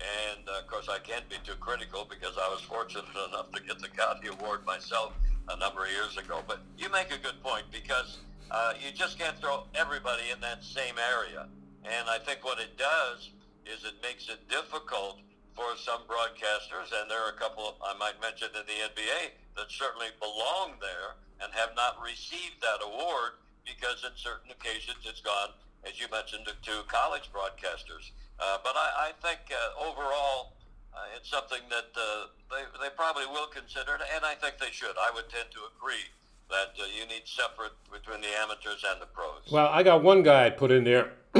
And 0.03 0.43
uh, 0.49 0.59
of 0.59 0.67
course, 0.67 0.89
I 0.89 0.99
can't 0.99 1.27
be 1.29 1.37
too 1.43 1.57
critical 1.59 2.05
because 2.05 2.37
I 2.37 2.49
was 2.49 2.61
fortunate 2.61 3.09
enough 3.29 3.51
to 3.51 3.61
get 3.63 3.79
the 3.79 3.89
Gowdy 3.95 4.29
Award 4.29 4.65
myself 4.65 5.13
a 5.49 5.57
number 5.57 5.85
of 5.85 5.91
years 5.91 6.17
ago. 6.17 6.43
But 6.45 6.59
you 6.77 6.91
make 6.91 7.09
a 7.13 7.17
good 7.17 7.41
point 7.41 7.65
because 7.71 8.19
uh, 8.51 8.73
you 8.77 8.91
just 8.91 9.17
can't 9.17 9.37
throw 9.39 9.63
everybody 9.73 10.29
in 10.33 10.39
that 10.41 10.63
same 10.63 10.95
area. 10.99 11.47
And 11.85 12.09
I 12.09 12.19
think 12.19 12.43
what 12.43 12.59
it 12.59 12.77
does 12.77 13.29
is 13.65 13.83
it 13.83 13.95
makes 14.01 14.29
it 14.29 14.47
difficult 14.49 15.19
for 15.55 15.77
some 15.77 16.01
broadcasters, 16.09 16.89
and 16.89 17.09
there 17.09 17.21
are 17.21 17.29
a 17.29 17.39
couple 17.39 17.77
I 17.83 17.93
might 17.97 18.19
mention 18.19 18.49
in 18.57 18.65
the 18.65 18.79
NBA 18.89 19.37
that 19.55 19.69
certainly 19.69 20.09
belong 20.19 20.81
there 20.81 21.15
and 21.41 21.53
have 21.53 21.75
not 21.75 22.01
received 22.01 22.57
that 22.61 22.81
award 22.81 23.37
because 23.65 24.03
in 24.03 24.11
certain 24.15 24.51
occasions 24.51 25.05
it's 25.05 25.21
gone, 25.21 25.53
as 25.85 25.99
you 25.99 26.07
mentioned, 26.11 26.47
to, 26.47 26.73
college 26.87 27.29
broadcasters. 27.31 28.11
Uh, 28.39 28.57
but 28.63 28.75
I, 28.75 29.11
I 29.13 29.21
think 29.21 29.39
uh, 29.51 29.87
overall, 29.87 30.57
uh, 30.93 31.15
it's 31.15 31.29
something 31.29 31.61
that 31.69 31.93
uh, 31.95 32.27
they, 32.49 32.63
they 32.81 32.89
probably 32.95 33.25
will 33.27 33.47
consider, 33.47 33.99
and 34.15 34.25
I 34.25 34.33
think 34.35 34.57
they 34.57 34.71
should. 34.71 34.95
I 34.97 35.11
would 35.13 35.29
tend 35.29 35.49
to 35.51 35.61
agree 35.77 36.09
that 36.49 36.73
uh, 36.81 36.85
you 36.97 37.05
need 37.07 37.23
separate 37.25 37.73
between 37.91 38.21
the 38.21 38.27
amateurs 38.41 38.83
and 38.91 39.01
the 39.01 39.05
pros. 39.07 39.51
Well, 39.51 39.69
I 39.71 39.83
got 39.83 40.03
one 40.03 40.23
guy 40.23 40.45
I 40.45 40.49
put 40.49 40.71
in 40.71 40.83
there, 40.83 41.13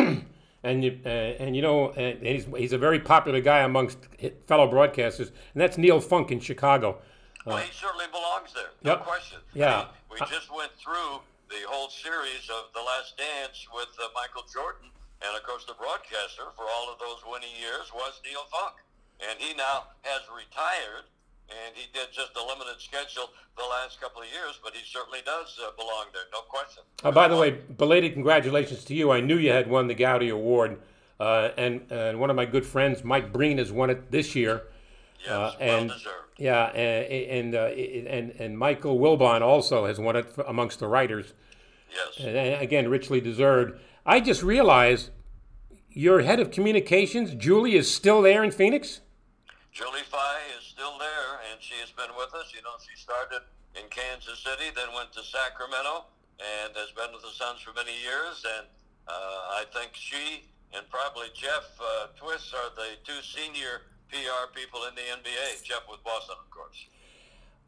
and 0.64 0.84
you, 0.84 1.00
uh, 1.06 1.10
and 1.10 1.56
you 1.56 1.62
know, 1.62 1.90
uh, 1.90 2.00
and 2.00 2.26
he's, 2.26 2.46
he's 2.58 2.74
a 2.74 2.78
very 2.78 3.00
popular 3.00 3.42
guy 3.42 3.60
amongst 3.60 3.98
fellow 4.48 4.72
broadcasters, 4.72 5.32
and 5.54 5.62
that's 5.62 5.78
Neil 5.78 6.00
Funk 6.00 6.32
in 6.32 6.40
Chicago. 6.40 6.98
Uh, 7.46 7.46
well, 7.46 7.58
he 7.58 7.72
certainly 7.74 8.06
belongs 8.12 8.54
there, 8.54 8.72
no 8.84 8.92
yep. 8.92 9.04
question. 9.04 9.40
Yeah, 9.54 9.76
I 9.76 9.80
mean, 9.80 9.88
we 10.12 10.18
just 10.28 10.54
went 10.54 10.72
through 10.84 11.20
the 11.50 11.68
whole 11.68 11.90
series 11.90 12.50
of 12.50 12.74
The 12.74 12.82
Last 12.82 13.18
Dance 13.18 13.68
with 13.74 13.90
uh, 14.00 14.08
Michael 14.16 14.44
Jordan 14.52 14.90
and 15.24 15.32
of 15.40 15.44
course, 15.48 15.64
the 15.64 15.80
broadcaster 15.80 16.52
for 16.52 16.68
all 16.68 16.92
of 16.92 17.00
those 17.00 17.24
winning 17.24 17.56
years 17.56 17.88
was 17.96 18.20
Neil 18.28 18.44
Funk. 18.52 18.76
And 19.24 19.40
he 19.40 19.56
now 19.56 19.96
has 20.04 20.28
retired, 20.28 21.08
and 21.66 21.76
he 21.76 21.88
did 21.94 22.08
just 22.12 22.36
a 22.36 22.44
limited 22.46 22.80
schedule 22.80 23.30
the 23.58 23.64
last 23.64 24.02
couple 24.02 24.22
of 24.22 24.28
years, 24.28 24.60
but 24.64 24.74
he 24.74 24.84
certainly 24.86 25.20
does 25.26 25.60
uh, 25.62 25.72
belong 25.78 26.06
there, 26.14 26.24
no 26.32 26.42
question. 26.42 26.84
Oh, 27.04 27.12
by 27.12 27.28
the 27.28 27.38
way, 27.38 27.52
belated 27.52 28.14
congratulations 28.14 28.84
to 28.86 28.96
you. 28.96 29.12
I 29.12 29.22
knew 29.22 29.38
you 29.38 29.52
had 29.52 29.70
won 29.70 29.88
the 29.88 29.96
Gowdy 29.96 30.30
Award. 30.30 30.80
Uh, 31.20 31.52
and, 31.58 31.90
and 31.92 32.20
one 32.20 32.30
of 32.30 32.36
my 32.36 32.46
good 32.46 32.66
friends, 32.66 33.04
Mike 33.04 33.32
Breen, 33.32 33.58
has 33.58 33.72
won 33.72 33.90
it 33.90 34.12
this 34.12 34.36
year. 34.36 34.64
Yes, 35.20 35.30
uh, 35.30 35.56
and, 35.60 35.88
well 35.88 35.98
deserved. 35.98 36.18
Yeah, 36.38 36.66
and 36.66 37.54
and, 37.54 37.56
uh, 37.56 37.66
and 37.68 38.32
and 38.40 38.58
Michael 38.58 38.98
Wilbon 39.00 39.42
also 39.42 39.86
has 39.86 40.00
won 40.00 40.16
it 40.16 40.34
amongst 40.48 40.80
the 40.80 40.88
writers. 40.88 41.34
Yes. 41.94 42.26
And 42.26 42.62
again, 42.62 42.90
richly 42.90 43.22
deserved. 43.22 43.80
I 44.06 44.20
just 44.20 44.42
realized 44.42 45.12
your 45.90 46.22
head 46.22 46.40
of 46.40 46.50
communications, 46.52 47.36
Julie, 47.36 47.76
is 47.76 47.94
still 47.94 48.22
there 48.22 48.44
in 48.44 48.52
Phoenix? 48.52 49.02
Julie 49.72 50.02
been 52.04 52.16
with 52.20 52.34
us. 52.36 52.52
You 52.52 52.62
know, 52.64 52.76
she 52.84 53.00
started 53.00 53.40
in 53.80 53.88
Kansas 53.88 54.44
City, 54.44 54.76
then 54.76 54.92
went 54.96 55.14
to 55.14 55.24
Sacramento, 55.24 56.12
and 56.40 56.76
has 56.76 56.92
been 56.92 57.16
with 57.16 57.24
the 57.24 57.32
Suns 57.32 57.64
for 57.64 57.72
many 57.72 57.96
years. 58.04 58.44
And 58.60 58.68
uh, 59.08 59.56
I 59.56 59.64
think 59.72 59.96
she 59.96 60.52
and 60.76 60.84
probably 60.90 61.32
Jeff 61.34 61.72
uh, 61.80 62.08
Twiss 62.20 62.52
are 62.52 62.76
the 62.76 63.00
two 63.08 63.22
senior 63.24 63.88
PR 64.12 64.52
people 64.54 64.84
in 64.90 64.96
the 64.96 65.06
NBA. 65.16 65.64
Jeff 65.64 65.88
with 65.90 66.04
Boston, 66.04 66.36
of 66.44 66.50
course. 66.52 66.88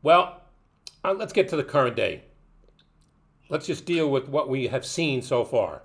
Well, 0.04 0.42
uh, 1.04 1.14
let's 1.14 1.34
get 1.34 1.48
to 1.50 1.56
the 1.56 1.64
current 1.64 1.96
day. 1.96 2.24
Let's 3.48 3.68
just 3.68 3.86
deal 3.86 4.10
with 4.10 4.28
what 4.28 4.50
we 4.50 4.68
have 4.68 4.86
seen 4.86 5.22
so 5.22 5.46
far. 5.46 5.84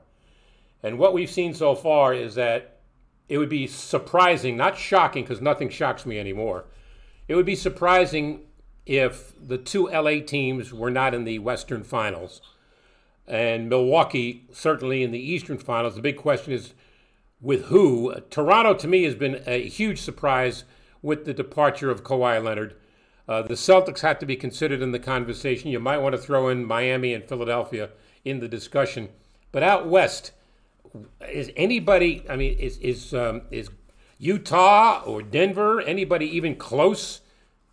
And 0.83 0.99
what 0.99 1.13
we've 1.13 1.31
seen 1.31 1.55
so 1.55 1.75
far 1.75 2.15
is 2.15 2.35
that 2.35 2.81
it 3.29 3.37
would 3.37 3.51
be 3.51 3.67
surprising, 3.67 4.57
not 4.57 4.79
shocking, 4.79 5.23
because 5.25 5.43
nothing 5.43 5.69
shocks 5.69 6.07
me 6.07 6.19
anymore. 6.19 6.65
It 7.31 7.37
would 7.37 7.47
be 7.47 7.55
surprising 7.55 8.41
if 8.85 9.33
the 9.41 9.57
two 9.57 9.89
LA 9.89 10.19
teams 10.19 10.75
were 10.75 10.91
not 10.91 11.15
in 11.15 11.23
the 11.23 11.39
Western 11.39 11.85
Finals 11.85 12.41
and 13.25 13.69
Milwaukee 13.69 14.49
certainly 14.53 15.05
in 15.05 15.13
the 15.13 15.33
Eastern 15.33 15.57
Finals. 15.57 15.95
The 15.95 16.03
big 16.03 16.17
question 16.17 16.53
is 16.53 16.75
with 17.41 17.67
who? 17.67 18.13
Toronto 18.31 18.75
to 18.75 18.89
me 18.89 19.05
has 19.05 19.15
been 19.15 19.45
a 19.47 19.69
huge 19.69 20.01
surprise 20.01 20.65
with 21.03 21.25
the 21.25 21.33
departure 21.33 21.89
of 21.89 22.03
Kawhi 22.03 22.43
Leonard. 22.43 22.75
Uh, 23.29 23.43
the 23.43 23.55
Celtics 23.55 24.01
have 24.01 24.19
to 24.19 24.27
be 24.27 24.35
considered 24.35 24.83
in 24.83 24.91
the 24.91 24.99
conversation. 24.99 25.71
You 25.71 25.79
might 25.79 25.99
want 25.99 26.17
to 26.17 26.21
throw 26.21 26.49
in 26.49 26.65
Miami 26.65 27.15
and 27.15 27.23
Philadelphia 27.23 27.91
in 28.25 28.41
the 28.41 28.49
discussion. 28.49 29.09
But 29.53 29.63
out 29.63 29.87
west, 29.87 30.33
is 31.29 31.53
anybody? 31.55 32.25
I 32.29 32.35
mean, 32.35 32.59
is 32.59 32.79
is 32.79 33.15
um, 33.15 33.43
is 33.53 33.71
Utah 34.21 35.01
or 35.09 35.23
Denver 35.25 35.81
anybody 35.81 36.29
even 36.29 36.55
close 36.55 37.25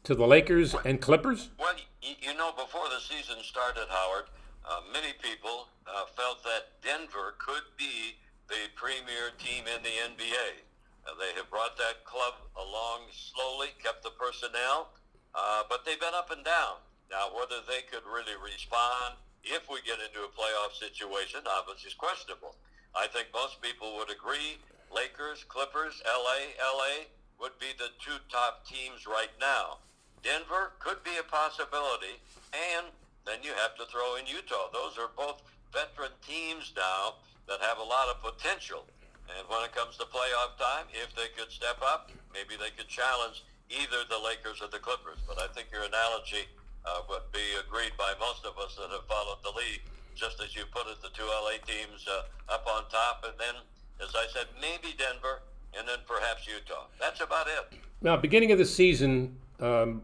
to 0.07 0.15
the 0.15 0.25
Lakers 0.25 0.73
and 0.88 1.01
Clippers? 1.01 1.51
Well, 1.60 1.75
you 1.99 2.31
know, 2.39 2.55
before 2.55 2.88
the 2.88 3.03
season 3.03 3.43
started, 3.43 3.83
Howard, 3.91 4.31
uh, 4.63 4.79
many 4.95 5.12
people 5.19 5.67
uh, 5.83 6.07
felt 6.15 6.39
that 6.47 6.79
Denver 6.79 7.36
could 7.36 7.67
be 7.75 8.15
the 8.47 8.71
premier 8.79 9.36
team 9.36 9.67
in 9.67 9.83
the 9.83 9.91
NBA. 10.07 10.63
Uh, 11.03 11.19
they 11.19 11.36
have 11.36 11.51
brought 11.51 11.75
that 11.75 12.07
club 12.07 12.39
along 12.55 13.12
slowly, 13.12 13.75
kept 13.83 14.07
the 14.07 14.15
personnel, 14.15 14.95
uh, 15.36 15.67
but 15.67 15.83
they've 15.83 15.99
been 15.99 16.15
up 16.15 16.31
and 16.31 16.47
down. 16.47 16.79
Now, 17.12 17.27
whether 17.36 17.60
they 17.67 17.83
could 17.91 18.07
really 18.07 18.39
respond 18.39 19.19
if 19.43 19.67
we 19.67 19.83
get 19.83 19.99
into 19.99 20.23
a 20.23 20.31
playoff 20.31 20.79
situation, 20.79 21.43
obviously, 21.43 21.91
is 21.91 21.93
questionable. 21.99 22.55
I 22.95 23.12
think 23.12 23.36
most 23.36 23.60
people 23.60 23.99
would 23.99 24.07
agree 24.07 24.63
Lakers, 24.93 25.43
Clippers, 25.47 26.02
LA, 26.06 26.56
LA 26.60 27.08
would 27.39 27.58
be 27.60 27.71
the 27.78 27.93
two 28.00 28.17
top 28.32 28.65
teams 28.65 29.06
right 29.06 29.32
now. 29.39 29.78
Denver 30.23 30.73
could 30.80 31.04
be 31.04 31.15
a 31.19 31.23
possibility, 31.23 32.17
and 32.52 32.88
then 33.26 33.39
you 33.43 33.52
have 33.56 33.76
to 33.78 33.86
throw 33.86 34.15
in 34.15 34.26
Utah. 34.26 34.71
Those 34.73 34.97
are 34.97 35.12
both 35.15 35.43
veteran 35.71 36.12
teams 36.26 36.73
now 36.76 37.21
that 37.47 37.62
have 37.62 37.78
a 37.78 37.86
lot 37.86 38.10
of 38.10 38.19
potential. 38.23 38.86
And 39.28 39.43
when 39.52 39.63
it 39.63 39.76
comes 39.76 39.97
to 40.00 40.06
playoff 40.08 40.56
time, 40.58 40.88
if 40.95 41.13
they 41.13 41.28
could 41.36 41.52
step 41.52 41.78
up, 41.84 42.10
maybe 42.34 42.56
they 42.56 42.71
could 42.71 42.88
challenge 42.88 43.43
either 43.69 44.08
the 44.08 44.17
Lakers 44.17 44.63
or 44.63 44.71
the 44.71 44.80
Clippers. 44.80 45.19
But 45.28 45.38
I 45.38 45.52
think 45.52 45.67
your 45.71 45.84
analogy 45.84 46.47
uh, 46.88 47.04
would 47.12 47.28
be 47.36 47.43
agreed 47.60 47.91
by 48.00 48.15
most 48.19 48.47
of 48.47 48.56
us 48.58 48.80
that 48.80 48.89
have 48.89 49.06
followed 49.06 49.43
the 49.43 49.52
league 49.52 49.84
just 50.17 50.41
as 50.41 50.56
you 50.58 50.65
put 50.73 50.89
it, 50.89 50.97
the 51.06 51.13
two 51.13 51.30
LA 51.30 51.62
teams 51.62 52.02
uh, 52.10 52.26
up 52.50 52.65
on 52.65 52.89
top, 52.89 53.21
and 53.21 53.38
then, 53.38 53.54
as 54.01 54.15
I 54.15 54.27
said, 54.31 54.47
maybe 54.62 54.95
Denver, 54.97 55.41
and 55.77 55.88
then 55.88 55.97
perhaps 56.07 56.47
Utah. 56.47 56.86
That's 56.99 57.21
about 57.21 57.47
it. 57.47 57.79
Now, 58.01 58.17
beginning 58.17 58.51
of 58.51 58.57
the 58.57 58.65
season, 58.65 59.38
um, 59.60 60.03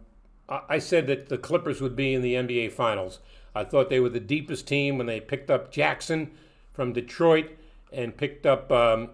I 0.50 0.80
said 0.80 1.08
that 1.08 1.30
the 1.30 1.38
Clippers 1.38 1.82
would 1.82 1.96
be 1.96 2.14
in 2.14 2.22
the 2.22 2.36
NBA 2.36 2.72
Finals. 2.72 3.20
I 3.56 3.64
thought 3.64 3.90
they 3.90 4.00
were 4.00 4.10
the 4.10 4.20
deepest 4.20 4.68
team 4.68 4.98
when 4.98 5.08
they 5.08 5.20
picked 5.20 5.50
up 5.50 5.72
Jackson 5.72 6.32
from 6.74 6.94
Detroit 6.94 7.52
and 7.92 8.16
picked 8.16 8.46
up, 8.46 8.72
um, 8.72 9.10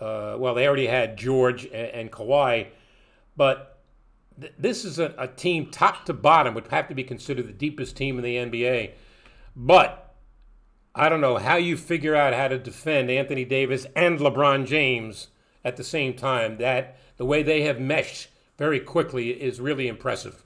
uh, 0.00 0.36
well, 0.38 0.54
they 0.54 0.66
already 0.66 0.86
had 0.86 1.16
George 1.16 1.64
and, 1.64 1.74
and 1.74 2.12
Kawhi, 2.12 2.68
but 3.36 3.78
th- 4.38 4.52
this 4.58 4.84
is 4.84 4.98
a, 4.98 5.14
a, 5.16 5.26
team 5.26 5.70
top 5.70 6.04
to 6.04 6.12
bottom 6.12 6.54
would 6.54 6.68
have 6.68 6.88
to 6.88 6.94
be 6.94 7.02
considered 7.02 7.48
the 7.48 7.52
deepest 7.52 7.96
team 7.96 8.18
in 8.18 8.24
the 8.24 8.36
NBA. 8.36 8.92
But 9.56 10.03
I 10.96 11.08
don't 11.08 11.20
know 11.20 11.38
how 11.38 11.56
you 11.56 11.76
figure 11.76 12.14
out 12.14 12.34
how 12.34 12.46
to 12.46 12.56
defend 12.56 13.10
Anthony 13.10 13.44
Davis 13.44 13.84
and 13.96 14.20
LeBron 14.20 14.64
James 14.64 15.26
at 15.64 15.76
the 15.76 15.82
same 15.82 16.14
time. 16.14 16.58
That 16.58 16.98
the 17.16 17.24
way 17.24 17.42
they 17.42 17.62
have 17.62 17.80
meshed 17.80 18.28
very 18.58 18.78
quickly 18.78 19.30
is 19.30 19.60
really 19.60 19.88
impressive. 19.88 20.44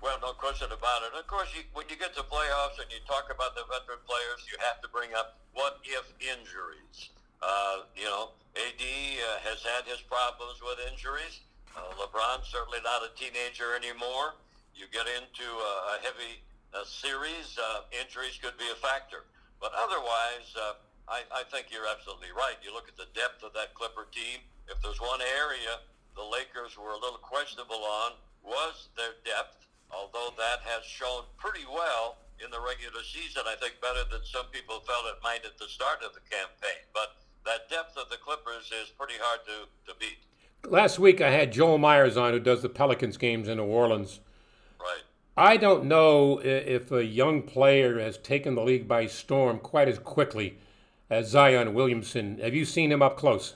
Well, 0.00 0.16
no 0.22 0.32
question 0.32 0.68
about 0.72 1.02
it. 1.04 1.18
Of 1.18 1.26
course, 1.26 1.52
you, 1.54 1.68
when 1.74 1.84
you 1.90 1.96
get 1.96 2.16
to 2.16 2.22
playoffs 2.22 2.80
and 2.80 2.88
you 2.88 2.96
talk 3.06 3.28
about 3.28 3.52
the 3.56 3.68
veteran 3.68 4.00
players, 4.08 4.40
you 4.48 4.56
have 4.64 4.80
to 4.80 4.88
bring 4.88 5.12
up 5.12 5.36
what 5.52 5.84
if 5.84 6.16
injuries. 6.16 7.12
Uh, 7.42 7.84
you 7.94 8.04
know, 8.04 8.32
AD 8.56 8.80
uh, 8.80 9.36
has 9.44 9.60
had 9.60 9.84
his 9.84 10.00
problems 10.00 10.64
with 10.64 10.80
injuries. 10.88 11.44
Uh, 11.76 11.84
LeBron 12.00 12.40
certainly 12.40 12.78
not 12.80 13.04
a 13.04 13.12
teenager 13.20 13.76
anymore. 13.76 14.32
You 14.72 14.86
get 14.88 15.04
into 15.12 15.44
a, 15.44 16.00
heavy 16.00 16.40
series, 16.86 17.58
uh, 17.58 17.82
injuries 17.92 18.38
could 18.40 18.56
be 18.56 18.64
a 18.72 18.78
factor. 18.78 19.26
But 19.60 19.72
otherwise, 19.74 20.48
uh, 20.54 20.78
I, 21.08 21.24
I 21.34 21.42
think 21.50 21.68
you're 21.70 21.88
absolutely 21.88 22.30
right. 22.36 22.56
You 22.62 22.72
look 22.72 22.88
at 22.88 22.96
the 22.96 23.10
depth 23.14 23.42
of 23.42 23.52
that 23.54 23.74
Clipper 23.74 24.06
team. 24.10 24.40
If 24.68 24.80
there's 24.82 25.00
one 25.00 25.20
area 25.20 25.82
the 26.18 26.24
Lakers 26.24 26.76
were 26.76 26.90
a 26.90 26.98
little 26.98 27.22
questionable 27.22 27.78
on 27.78 28.18
was 28.42 28.88
their 28.96 29.14
depth. 29.24 29.66
although 29.90 30.34
that 30.36 30.60
has 30.66 30.84
shown 30.84 31.22
pretty 31.38 31.64
well 31.64 32.18
in 32.44 32.50
the 32.50 32.60
regular 32.60 33.02
season. 33.02 33.42
I 33.46 33.54
think 33.56 33.80
better 33.80 34.04
than 34.10 34.20
some 34.24 34.46
people 34.52 34.80
felt 34.80 35.06
it 35.06 35.22
might 35.22 35.44
at 35.46 35.56
the 35.58 35.66
start 35.66 36.02
of 36.04 36.12
the 36.12 36.20
campaign. 36.28 36.84
But 36.92 37.16
that 37.46 37.70
depth 37.70 37.96
of 37.96 38.10
the 38.10 38.16
Clippers 38.16 38.70
is 38.82 38.90
pretty 38.90 39.14
hard 39.18 39.40
to, 39.46 39.92
to 39.92 39.98
beat. 39.98 40.18
Last 40.68 40.98
week 40.98 41.20
I 41.20 41.30
had 41.30 41.52
Joel 41.52 41.78
Myers 41.78 42.16
on, 42.16 42.32
who 42.32 42.40
does 42.40 42.62
the 42.62 42.68
Pelicans 42.68 43.16
games 43.16 43.48
in 43.48 43.56
New 43.58 43.64
Orleans. 43.64 44.20
I 45.38 45.56
don't 45.56 45.84
know 45.84 46.42
if 46.42 46.90
a 46.90 47.04
young 47.04 47.42
player 47.46 48.00
has 48.00 48.18
taken 48.18 48.56
the 48.56 48.66
league 48.66 48.88
by 48.90 49.06
storm 49.06 49.60
quite 49.60 49.86
as 49.86 50.00
quickly 50.00 50.58
as 51.08 51.30
Zion 51.30 51.74
Williamson. 51.74 52.42
Have 52.42 52.58
you 52.58 52.64
seen 52.64 52.90
him 52.90 53.02
up 53.02 53.16
close? 53.16 53.54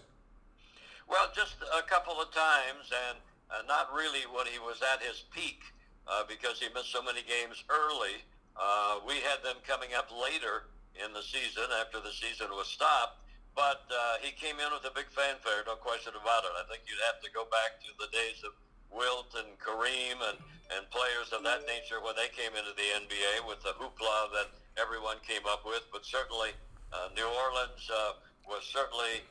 Well, 1.10 1.26
just 1.34 1.56
a 1.58 1.82
couple 1.82 2.22
of 2.22 2.30
times, 2.30 2.86
and 3.10 3.18
uh, 3.50 3.66
not 3.66 3.90
really 3.90 4.22
when 4.30 4.46
he 4.46 4.62
was 4.62 4.78
at 4.78 5.02
his 5.02 5.26
peak 5.34 5.58
uh, 6.06 6.22
because 6.30 6.62
he 6.62 6.70
missed 6.70 6.94
so 6.94 7.02
many 7.02 7.26
games 7.26 7.66
early. 7.66 8.22
Uh, 8.54 9.02
we 9.02 9.18
had 9.26 9.42
them 9.42 9.58
coming 9.66 9.90
up 9.98 10.06
later 10.14 10.70
in 10.94 11.10
the 11.10 11.22
season 11.26 11.66
after 11.82 11.98
the 11.98 12.14
season 12.14 12.46
was 12.54 12.70
stopped. 12.70 13.26
But 13.58 13.82
uh, 13.90 14.22
he 14.22 14.30
came 14.30 14.62
in 14.62 14.70
with 14.70 14.86
a 14.86 14.94
big 14.94 15.10
fanfare, 15.10 15.66
no 15.66 15.74
question 15.74 16.14
about 16.14 16.46
it. 16.46 16.54
I 16.54 16.62
think 16.70 16.86
you'd 16.86 17.02
have 17.10 17.18
to 17.26 17.30
go 17.34 17.42
back 17.50 17.82
to 17.82 17.90
the 17.98 18.06
days 18.14 18.38
of 18.46 18.54
Wilt 18.94 19.34
and 19.36 19.58
Kareem 19.58 20.20
and, 20.28 20.38
and 20.76 20.88
players 20.90 21.32
of 21.32 21.42
that 21.44 21.66
nature 21.66 22.00
when 22.04 22.14
they 22.16 22.28
came 22.32 22.52
into 22.52 22.72
the 22.76 22.88
NBA 22.96 23.48
with 23.48 23.62
the 23.62 23.74
hoopla 23.76 24.32
that 24.36 24.48
everyone 24.80 25.16
came 25.26 25.42
up 25.48 25.64
with. 25.64 25.82
But 25.92 26.04
certainly, 26.04 26.50
uh, 26.92 27.08
New 27.16 27.26
Orleans 27.26 27.84
uh, 27.90 28.12
was 28.46 28.64
certainly 28.64 29.24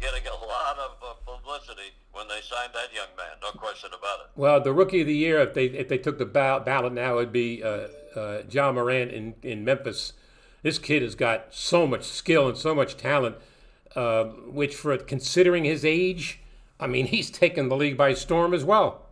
getting 0.00 0.26
a 0.26 0.38
lot 0.46 0.76
of 0.78 0.92
uh, 1.02 1.14
publicity 1.24 1.94
when 2.12 2.28
they 2.28 2.40
signed 2.42 2.72
that 2.74 2.92
young 2.94 3.10
man. 3.16 3.38
No 3.42 3.50
question 3.52 3.90
about 3.96 4.20
it. 4.20 4.26
Well, 4.36 4.60
the 4.60 4.72
rookie 4.72 5.00
of 5.02 5.06
the 5.06 5.16
year, 5.16 5.40
if 5.40 5.54
they 5.54 5.66
if 5.66 5.88
they 5.88 5.98
took 5.98 6.18
the 6.18 6.26
ballot 6.26 6.92
now, 6.92 7.16
would 7.16 7.32
be 7.32 7.62
uh, 7.62 7.88
uh, 8.14 8.42
Ja 8.50 8.72
Morant 8.72 9.10
in 9.10 9.34
in 9.42 9.64
Memphis. 9.64 10.12
This 10.62 10.78
kid 10.78 11.02
has 11.02 11.14
got 11.14 11.54
so 11.54 11.86
much 11.86 12.04
skill 12.04 12.48
and 12.48 12.56
so 12.56 12.74
much 12.74 12.96
talent 12.96 13.36
uh, 13.96 14.24
which, 14.24 14.74
for 14.74 14.96
considering 14.98 15.64
his 15.64 15.84
age, 15.84 16.40
I 16.78 16.86
mean, 16.86 17.06
he's 17.06 17.30
taken 17.30 17.68
the 17.68 17.76
league 17.76 17.96
by 17.96 18.12
storm 18.14 18.52
as 18.52 18.64
well. 18.64 19.06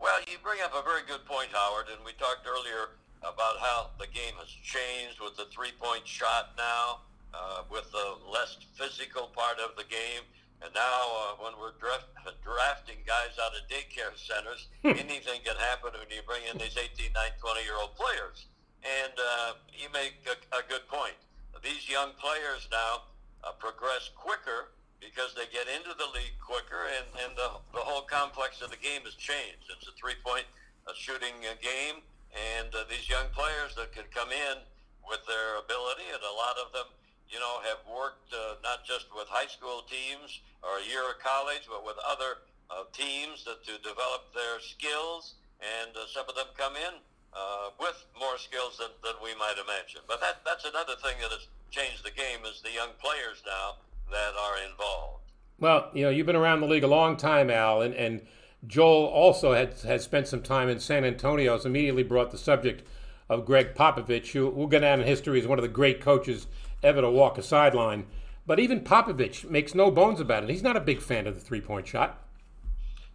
Well, 0.00 0.18
you 0.26 0.38
bring 0.42 0.60
up 0.64 0.72
a 0.72 0.82
very 0.82 1.02
good 1.06 1.24
point, 1.26 1.48
Howard, 1.52 1.86
and 1.92 2.00
we 2.04 2.12
talked 2.12 2.48
earlier 2.48 2.96
about 3.20 3.60
how 3.60 3.90
the 4.00 4.08
game 4.08 4.32
has 4.40 4.48
changed 4.48 5.20
with 5.20 5.36
the 5.36 5.44
three-point 5.52 6.08
shot 6.08 6.56
now, 6.56 7.04
uh, 7.34 7.68
with 7.70 7.92
the 7.92 8.16
less 8.32 8.56
physical 8.72 9.28
part 9.36 9.60
of 9.60 9.76
the 9.76 9.84
game. 9.84 10.24
And 10.64 10.72
now, 10.72 11.36
uh, 11.36 11.44
when 11.44 11.52
we're 11.60 11.76
draft, 11.76 12.08
drafting 12.40 13.04
guys 13.04 13.36
out 13.36 13.52
of 13.52 13.68
daycare 13.68 14.16
centers, 14.16 14.68
anything 14.84 15.44
can 15.44 15.56
happen 15.56 15.92
when 15.92 16.08
you 16.08 16.24
bring 16.24 16.48
in 16.48 16.56
these 16.56 16.76
18, 16.80 17.12
19, 17.12 17.36
20 17.40 17.60
year 17.64 17.76
old 17.76 17.92
players. 17.96 18.48
And 18.80 19.12
uh, 19.12 19.60
you 19.76 19.88
make 19.92 20.16
a, 20.24 20.36
a 20.56 20.64
good 20.64 20.88
point. 20.88 21.16
These 21.60 21.88
young 21.92 22.16
players 22.16 22.68
now, 22.72 23.04
uh, 23.44 23.52
progress 23.60 24.08
quicker 24.16 24.72
because 25.00 25.32
they 25.32 25.48
get 25.48 25.66
into 25.66 25.96
the 25.96 26.06
league 26.12 26.36
quicker, 26.38 26.86
and, 26.92 27.08
and 27.24 27.32
the, 27.34 27.56
the 27.72 27.80
whole 27.80 28.04
complex 28.04 28.60
of 28.60 28.68
the 28.68 28.78
game 28.78 29.02
has 29.08 29.16
changed. 29.16 29.64
It's 29.72 29.88
a 29.88 29.96
three 29.96 30.16
point 30.20 30.44
uh, 30.84 30.92
shooting 30.92 31.34
uh, 31.48 31.56
game, 31.58 32.04
and 32.36 32.68
uh, 32.76 32.84
these 32.86 33.08
young 33.08 33.26
players 33.32 33.74
that 33.80 33.96
can 33.96 34.04
come 34.12 34.30
in 34.30 34.60
with 35.02 35.24
their 35.24 35.58
ability, 35.58 36.06
and 36.12 36.20
a 36.20 36.36
lot 36.36 36.60
of 36.60 36.70
them, 36.76 36.86
you 37.32 37.40
know, 37.40 37.64
have 37.64 37.80
worked 37.88 38.30
uh, 38.30 38.60
not 38.62 38.84
just 38.84 39.08
with 39.16 39.26
high 39.26 39.48
school 39.48 39.82
teams 39.88 40.44
or 40.62 40.78
a 40.78 40.84
year 40.84 41.02
of 41.08 41.16
college, 41.18 41.64
but 41.66 41.82
with 41.82 41.96
other 42.04 42.44
uh, 42.68 42.84
teams 42.92 43.42
that, 43.48 43.64
to 43.64 43.80
develop 43.80 44.30
their 44.36 44.60
skills, 44.60 45.40
and 45.58 45.96
uh, 45.96 46.04
some 46.12 46.28
of 46.28 46.36
them 46.36 46.46
come 46.54 46.76
in 46.76 46.94
uh, 47.32 47.72
with 47.80 47.96
more 48.20 48.36
skills 48.36 48.76
than, 48.78 48.92
than 49.02 49.16
we 49.24 49.32
might 49.40 49.56
imagine. 49.56 50.04
But 50.06 50.20
that, 50.20 50.44
that's 50.44 50.68
another 50.68 50.94
thing 51.00 51.18
that 51.24 51.32
has 51.32 51.48
changed 51.72 52.04
the 52.04 52.14
game 52.14 52.44
is 52.44 52.60
the 52.62 52.74
young 52.74 52.92
players 53.00 53.42
now 53.46 53.80
that 54.10 54.32
are 54.38 54.70
involved. 54.70 55.24
Well, 55.58 55.90
you 55.94 56.04
know, 56.04 56.10
you've 56.10 56.26
been 56.26 56.36
around 56.36 56.60
the 56.60 56.66
league 56.66 56.84
a 56.84 56.88
long 56.88 57.16
time, 57.16 57.50
Al, 57.50 57.82
and, 57.82 57.94
and 57.94 58.22
Joel 58.66 59.06
also 59.06 59.52
had, 59.52 59.74
has 59.80 60.04
spent 60.04 60.28
some 60.28 60.42
time 60.42 60.68
in 60.68 60.80
San 60.80 61.04
Antonio. 61.04 61.54
Has 61.54 61.66
immediately 61.66 62.02
brought 62.02 62.30
the 62.30 62.38
subject 62.38 62.86
of 63.28 63.44
Gregg 63.44 63.74
Popovich, 63.74 64.32
who 64.32 64.48
will 64.48 64.66
go 64.66 64.80
down 64.80 65.00
in 65.00 65.06
history 65.06 65.40
as 65.40 65.46
one 65.46 65.58
of 65.58 65.62
the 65.62 65.68
great 65.68 66.00
coaches 66.00 66.46
ever 66.82 67.00
to 67.00 67.10
walk 67.10 67.38
a 67.38 67.42
sideline. 67.42 68.06
But 68.46 68.58
even 68.58 68.80
Popovich 68.80 69.48
makes 69.48 69.74
no 69.74 69.90
bones 69.90 70.18
about 70.18 70.44
it. 70.44 70.50
He's 70.50 70.62
not 70.62 70.76
a 70.76 70.80
big 70.80 71.00
fan 71.00 71.26
of 71.26 71.34
the 71.34 71.40
three 71.40 71.60
point 71.60 71.86
shot. 71.86 72.22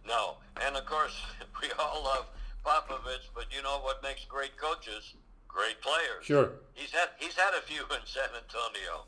No. 0.06 0.36
And 0.64 0.76
of 0.76 0.86
course, 0.86 1.20
we 1.62 1.68
all 1.78 2.02
love 2.02 2.26
Popovich, 2.64 3.28
but 3.34 3.46
you 3.54 3.62
know 3.62 3.78
what 3.82 4.02
makes 4.02 4.24
great 4.24 4.56
coaches? 4.56 5.14
Great 5.48 5.80
players. 5.80 6.22
Sure. 6.22 6.52
He's 6.74 6.90
had 6.90 7.08
he's 7.18 7.34
had 7.34 7.54
a 7.54 7.62
few 7.62 7.82
in 7.82 8.04
San 8.04 8.28
Antonio, 8.36 9.04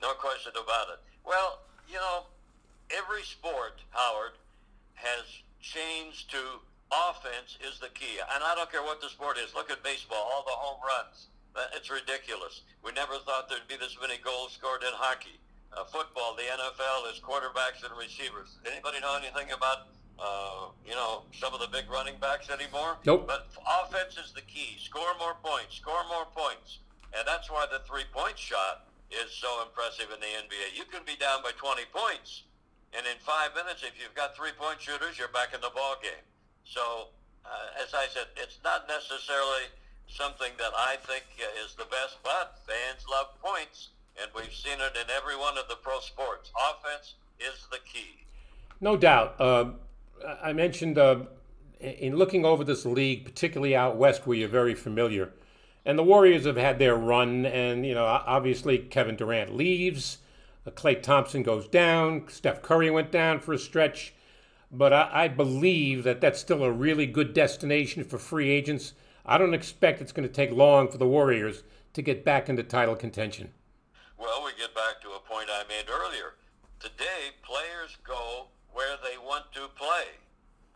no 0.00 0.12
question 0.14 0.52
about 0.52 0.88
it. 0.94 1.00
Well, 1.24 1.60
you 1.88 1.96
know, 1.96 2.26
every 2.90 3.22
sport, 3.22 3.80
Howard, 3.90 4.38
has 4.94 5.24
changed 5.60 6.30
to 6.32 6.60
offense 6.90 7.56
is 7.62 7.78
the 7.78 7.88
key, 7.94 8.18
and 8.18 8.42
I 8.42 8.54
don't 8.54 8.70
care 8.70 8.82
what 8.82 9.00
the 9.00 9.08
sport 9.08 9.38
is. 9.38 9.54
Look 9.54 9.70
at 9.70 9.82
baseball, 9.82 10.18
all 10.18 10.44
the 10.44 10.56
home 10.56 10.80
runs. 10.82 11.28
It's 11.74 11.90
ridiculous. 11.90 12.62
We 12.84 12.92
never 12.92 13.18
thought 13.26 13.48
there'd 13.48 13.68
be 13.68 13.76
this 13.76 13.96
many 14.00 14.18
goals 14.22 14.52
scored 14.52 14.82
in 14.82 14.94
hockey. 14.94 15.38
Uh, 15.70 15.84
football, 15.84 16.34
the 16.34 16.46
NFL 16.46 17.12
is 17.12 17.20
quarterbacks 17.20 17.86
and 17.86 17.94
receivers. 17.94 18.58
Anybody 18.66 18.98
know 19.00 19.18
anything 19.18 19.52
about 19.52 19.86
uh, 20.20 20.68
you 20.84 20.92
know, 20.92 21.22
some 21.32 21.54
of 21.54 21.60
the 21.60 21.68
big 21.68 21.90
running 21.90 22.14
backs 22.20 22.50
anymore. 22.50 22.96
Nope. 23.06 23.26
But 23.26 23.48
offense 23.64 24.18
is 24.22 24.32
the 24.32 24.42
key. 24.42 24.76
Score 24.78 25.16
more 25.18 25.36
points. 25.42 25.76
Score 25.76 26.04
more 26.08 26.26
points. 26.36 26.78
And 27.16 27.26
that's 27.26 27.50
why 27.50 27.66
the 27.70 27.80
three-point 27.88 28.38
shot 28.38 28.86
is 29.10 29.30
so 29.34 29.62
impressive 29.66 30.08
in 30.14 30.20
the 30.22 30.32
NBA. 30.46 30.78
You 30.78 30.86
can 30.86 31.02
be 31.04 31.18
down 31.18 31.42
by 31.42 31.50
20 31.58 31.82
points, 31.90 32.46
and 32.94 33.06
in 33.06 33.18
five 33.22 33.54
minutes, 33.54 33.82
if 33.82 33.98
you've 33.98 34.14
got 34.14 34.34
three-point 34.34 34.80
shooters, 34.80 35.18
you're 35.18 35.34
back 35.34 35.54
in 35.54 35.60
the 35.60 35.74
ball 35.74 35.98
game. 36.02 36.24
So, 36.64 37.10
uh, 37.44 37.82
as 37.82 37.94
I 37.94 38.06
said, 38.10 38.30
it's 38.36 38.58
not 38.62 38.86
necessarily 38.86 39.70
something 40.06 40.50
that 40.58 40.72
I 40.74 40.96
think 41.06 41.24
is 41.64 41.74
the 41.74 41.86
best, 41.90 42.18
but 42.22 42.58
fans 42.66 43.04
love 43.10 43.34
points, 43.42 43.90
and 44.20 44.30
we've 44.34 44.54
seen 44.54 44.78
it 44.78 44.94
in 44.94 45.10
every 45.10 45.36
one 45.36 45.58
of 45.58 45.68
the 45.68 45.76
pro 45.76 46.00
sports. 46.00 46.50
Offense 46.54 47.14
is 47.38 47.66
the 47.70 47.78
key. 47.86 48.26
No 48.80 48.96
doubt. 48.96 49.40
Um, 49.40 49.76
I 50.42 50.52
mentioned 50.52 50.98
uh, 50.98 51.24
in 51.80 52.16
looking 52.16 52.44
over 52.44 52.64
this 52.64 52.84
league, 52.84 53.24
particularly 53.24 53.74
out 53.74 53.96
west, 53.96 54.26
where 54.26 54.36
you're 54.36 54.48
very 54.48 54.74
familiar, 54.74 55.32
and 55.84 55.98
the 55.98 56.04
Warriors 56.04 56.44
have 56.44 56.56
had 56.56 56.78
their 56.78 56.94
run, 56.94 57.46
and 57.46 57.86
you 57.86 57.94
know 57.94 58.04
obviously 58.04 58.78
Kevin 58.78 59.16
Durant 59.16 59.54
leaves, 59.54 60.18
uh, 60.66 60.70
Klay 60.70 61.00
Thompson 61.00 61.42
goes 61.42 61.68
down, 61.68 62.28
Steph 62.28 62.62
Curry 62.62 62.90
went 62.90 63.10
down 63.10 63.40
for 63.40 63.52
a 63.52 63.58
stretch, 63.58 64.14
but 64.70 64.92
I, 64.92 65.10
I 65.12 65.28
believe 65.28 66.04
that 66.04 66.20
that's 66.20 66.40
still 66.40 66.62
a 66.62 66.72
really 66.72 67.06
good 67.06 67.32
destination 67.32 68.04
for 68.04 68.18
free 68.18 68.50
agents. 68.50 68.92
I 69.24 69.38
don't 69.38 69.54
expect 69.54 70.00
it's 70.00 70.12
going 70.12 70.28
to 70.28 70.34
take 70.34 70.50
long 70.50 70.88
for 70.88 70.98
the 70.98 71.06
Warriors 71.06 71.62
to 71.92 72.02
get 72.02 72.24
back 72.24 72.48
into 72.48 72.62
title 72.62 72.96
contention. 72.96 73.50
Well, 74.18 74.44
we 74.44 74.52
get 74.58 74.74
back 74.74 75.00
to 75.02 75.08
a 75.08 75.20
point 75.20 75.48
I 75.50 75.64
made 75.68 75.88
earlier. 75.90 76.34
Today, 76.78 77.32
players 77.42 77.96
go 78.04 78.48
where 78.72 78.96
they 79.02 79.18
want 79.18 79.52
to 79.54 79.68
play. 79.74 80.19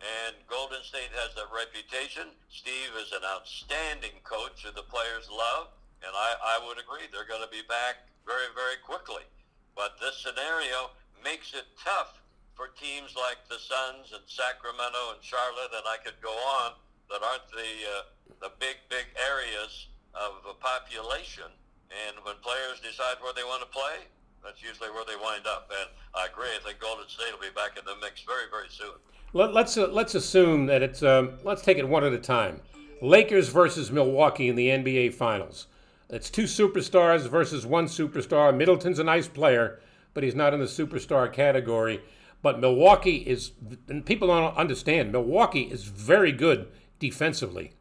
And 0.05 0.37
Golden 0.53 0.85
State 0.85 1.09
has 1.17 1.33
that 1.33 1.49
reputation. 1.49 2.29
Steve 2.53 2.93
is 3.01 3.09
an 3.17 3.25
outstanding 3.25 4.21
coach 4.21 4.61
who 4.61 4.71
the 4.77 4.85
players 4.85 5.33
love. 5.33 5.73
And 6.05 6.13
I, 6.13 6.61
I 6.61 6.67
would 6.69 6.77
agree, 6.77 7.09
they're 7.09 7.25
going 7.25 7.41
to 7.41 7.49
be 7.49 7.65
back 7.65 8.05
very, 8.29 8.53
very 8.53 8.77
quickly. 8.85 9.25
But 9.73 9.97
this 9.97 10.21
scenario 10.21 10.93
makes 11.25 11.57
it 11.57 11.65
tough 11.81 12.21
for 12.53 12.69
teams 12.77 13.17
like 13.17 13.41
the 13.49 13.57
Suns 13.57 14.13
and 14.13 14.23
Sacramento 14.29 15.17
and 15.17 15.21
Charlotte, 15.25 15.73
and 15.73 15.89
I 15.89 15.97
could 16.05 16.21
go 16.21 16.37
on, 16.61 16.77
that 17.09 17.25
aren't 17.25 17.49
the, 17.51 17.73
uh, 17.89 18.05
the 18.45 18.53
big, 18.61 18.77
big 18.93 19.09
areas 19.17 19.89
of 20.13 20.45
population. 20.61 21.49
And 21.91 22.21
when 22.23 22.37
players 22.45 22.79
decide 22.85 23.19
where 23.25 23.33
they 23.33 23.43
want 23.43 23.65
to 23.65 23.71
play, 23.73 24.05
that's 24.45 24.61
usually 24.61 24.93
where 24.93 25.09
they 25.09 25.17
wind 25.17 25.49
up. 25.49 25.73
And 25.73 25.89
I 26.13 26.29
agree. 26.29 26.53
I 26.53 26.61
think 26.61 26.79
Golden 26.79 27.09
State 27.09 27.33
will 27.33 27.43
be 27.43 27.55
back 27.57 27.81
in 27.81 27.85
the 27.89 27.97
mix 27.99 28.21
very, 28.23 28.47
very 28.53 28.69
soon. 28.69 29.01
Let, 29.37 29.49
us 29.49 29.55
let's, 29.55 29.77
uh, 29.77 29.89
let's 29.89 30.15
assume 30.15 30.67
that 30.67 30.81
it's 30.81 31.03
um, 31.03 31.33
let's 31.43 31.61
take 31.61 31.77
it 31.77 31.89
one 31.89 32.05
at 32.05 32.13
a 32.13 32.19
time. 32.19 32.61
Lakers 33.03 33.49
versus 33.49 33.91
Milwaukee 33.91 34.49
in 34.49 34.55
the 34.55 34.69
NBA 34.69 35.13
Finals. 35.13 35.67
It's 36.09 36.31
two 36.31 36.45
superstars 36.45 37.29
versus 37.29 37.67
one 37.67 37.87
superstar. 37.87 38.57
Middleton's 38.57 39.01
a 39.01 39.05
nice 39.05 39.27
player, 39.27 39.81
but 40.15 40.23
he's 40.23 40.37
not 40.37 40.55
in 40.55 40.61
the 40.61 40.67
superstar 40.67 41.33
category. 41.33 42.01
But 42.43 42.61
Milwaukee 42.61 43.27
is, 43.27 43.51
and 43.89 44.07
people 44.07 44.29
don't 44.29 44.57
understand, 44.57 45.11
Milwaukee 45.11 45.63
is 45.63 45.83
very 45.83 46.31
good 46.31 46.69
defensively. 47.01 47.73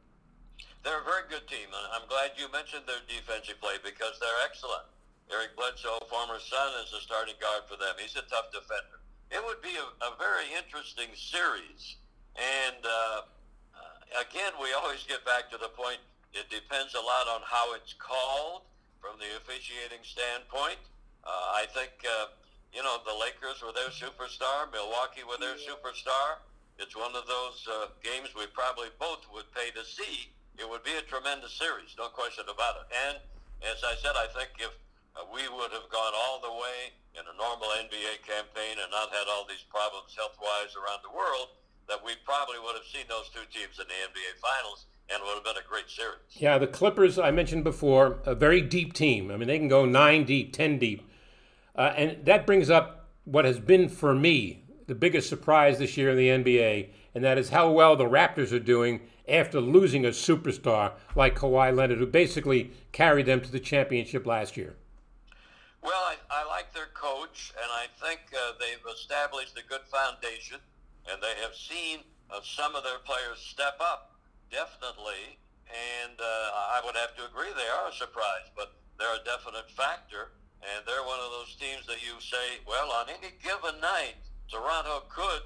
They're 0.84 1.02
a 1.02 1.04
very 1.04 1.30
good 1.30 1.48
team. 1.48 1.68
I'm 1.94 2.08
glad 2.10 2.32
you 2.36 2.52
mentioned 2.52 2.84
their 2.88 3.04
defensive 3.08 3.62
play 3.62 3.76
because 3.84 4.18
they're 4.20 4.42
excellent. 4.44 4.90
Eric 5.32 5.56
Bledsoe, 5.56 6.00
former 6.10 6.40
Sun, 6.40 6.72
is 6.84 6.94
a 6.94 7.02
starting 7.02 7.36
guard 7.40 7.62
for 7.70 7.78
them. 7.78 7.94
He's 8.00 8.16
a 8.16 8.26
tough 8.26 8.50
defender. 8.52 9.03
It 9.34 9.42
would 9.42 9.66
be 9.66 9.74
a, 9.74 9.88
a 10.06 10.14
very 10.22 10.46
interesting 10.54 11.10
series, 11.18 11.98
and 12.38 12.78
uh, 12.86 13.26
uh, 13.74 14.22
again, 14.22 14.54
we 14.62 14.70
always 14.78 15.02
get 15.10 15.26
back 15.26 15.50
to 15.50 15.58
the 15.58 15.74
point. 15.74 15.98
It 16.38 16.54
depends 16.54 16.94
a 16.94 17.02
lot 17.02 17.26
on 17.26 17.42
how 17.42 17.74
it's 17.74 17.98
called 17.98 18.62
from 19.02 19.18
the 19.18 19.34
officiating 19.42 20.06
standpoint. 20.06 20.78
Uh, 21.26 21.58
I 21.58 21.66
think, 21.74 21.98
uh, 22.06 22.38
you 22.78 22.86
know, 22.86 23.02
the 23.10 23.18
Lakers 23.18 23.58
were 23.66 23.74
their 23.74 23.90
superstar, 23.90 24.70
Milwaukee 24.70 25.26
were 25.26 25.42
their 25.42 25.58
superstar. 25.58 26.38
It's 26.78 26.94
one 26.94 27.18
of 27.18 27.26
those 27.26 27.66
uh, 27.66 27.90
games 28.06 28.38
we 28.38 28.46
probably 28.54 28.94
both 29.02 29.26
would 29.34 29.50
pay 29.58 29.74
to 29.74 29.82
see. 29.82 30.30
It 30.62 30.70
would 30.70 30.86
be 30.86 30.94
a 30.94 31.06
tremendous 31.10 31.58
series, 31.58 31.98
no 31.98 32.14
question 32.14 32.46
about 32.46 32.86
it. 32.86 32.88
And 32.94 33.18
as 33.66 33.82
I 33.82 33.98
said, 33.98 34.14
I 34.14 34.30
think 34.30 34.62
if 34.62 34.74
uh, 35.16 35.26
we 35.30 35.46
would 35.50 35.72
have 35.72 35.88
gone 35.90 36.14
all 36.16 36.42
the 36.42 36.52
way 36.52 36.94
in 37.14 37.24
a 37.26 37.36
normal 37.38 37.70
NBA 37.78 38.26
campaign 38.26 38.82
and 38.82 38.90
not 38.90 39.14
had 39.14 39.30
all 39.30 39.46
these 39.46 39.66
problems 39.70 40.14
health-wise 40.18 40.74
around 40.74 41.06
the 41.06 41.14
world, 41.14 41.54
that 41.88 42.02
we 42.02 42.14
probably 42.26 42.58
would 42.58 42.74
have 42.74 42.88
seen 42.90 43.06
those 43.10 43.30
two 43.30 43.46
teams 43.54 43.78
in 43.78 43.86
the 43.86 44.00
NBA 44.10 44.40
Finals 44.42 44.88
and 45.10 45.22
it 45.22 45.26
would 45.26 45.36
have 45.36 45.44
been 45.44 45.64
a 45.64 45.68
great 45.68 45.90
series. 45.90 46.20
Yeah, 46.32 46.58
the 46.58 46.68
Clippers, 46.68 47.20
I 47.20 47.32
mentioned 47.32 47.64
before, 47.64 48.20
a 48.26 48.36
very 48.36 48.62
deep 48.62 48.94
team. 48.94 49.32
I 49.32 49.38
mean, 49.38 49.48
they 49.48 49.60
can 49.60 49.68
go 49.68 49.86
nine 49.86 50.24
deep, 50.24 50.54
ten 50.54 50.80
deep. 50.80 51.08
Uh, 51.76 51.94
and 51.96 52.26
that 52.26 52.46
brings 52.46 52.70
up 52.70 53.10
what 53.26 53.46
has 53.46 53.60
been 53.60 53.90
for 53.90 54.14
me 54.14 54.64
the 54.88 54.96
biggest 54.96 55.30
surprise 55.30 55.80
this 55.80 55.98
year 55.98 56.10
in 56.10 56.18
the 56.18 56.28
NBA, 56.28 56.90
and 57.16 57.24
that 57.24 57.38
is 57.38 57.50
how 57.50 57.72
well 57.72 57.96
the 57.96 58.06
Raptors 58.06 58.52
are 58.52 58.60
doing 58.60 59.02
after 59.28 59.62
losing 59.62 60.06
a 60.06 60.10
superstar 60.10 60.92
like 61.16 61.36
Kawhi 61.36 61.76
Leonard, 61.76 62.00
who 62.00 62.06
basically 62.06 62.72
carried 62.92 63.26
them 63.26 63.40
to 63.42 63.52
the 63.52 63.60
championship 63.60 64.26
last 64.26 64.58
year. 64.58 64.76
Well, 65.84 66.00
I, 66.08 66.16
I 66.32 66.48
like 66.48 66.72
their 66.74 66.88
coach, 66.96 67.52
and 67.60 67.68
I 67.68 67.92
think 68.00 68.22
uh, 68.32 68.56
they've 68.56 68.82
established 68.88 69.60
a 69.60 69.68
good 69.68 69.84
foundation, 69.92 70.64
and 71.12 71.20
they 71.20 71.36
have 71.44 71.54
seen 71.54 72.00
uh, 72.32 72.40
some 72.40 72.74
of 72.76 72.84
their 72.84 73.04
players 73.04 73.44
step 73.44 73.76
up 73.84 74.16
definitely, 74.48 75.36
and 75.68 76.16
uh, 76.16 76.24
I 76.24 76.82
would 76.86 76.96
have 76.96 77.16
to 77.20 77.28
agree 77.28 77.52
they 77.52 77.68
are 77.68 77.92
a 77.92 77.94
surprise, 77.94 78.48
but 78.56 78.80
they're 78.98 79.12
a 79.12 79.26
definite 79.28 79.68
factor, 79.76 80.32
and 80.64 80.88
they're 80.88 81.04
one 81.04 81.20
of 81.20 81.36
those 81.36 81.56
teams 81.60 81.84
that 81.88 82.00
you 82.00 82.16
say, 82.24 82.64
well, 82.64 82.88
on 82.92 83.12
any 83.12 83.36
given 83.44 83.82
night, 83.82 84.16
Toronto 84.48 85.04
could, 85.10 85.44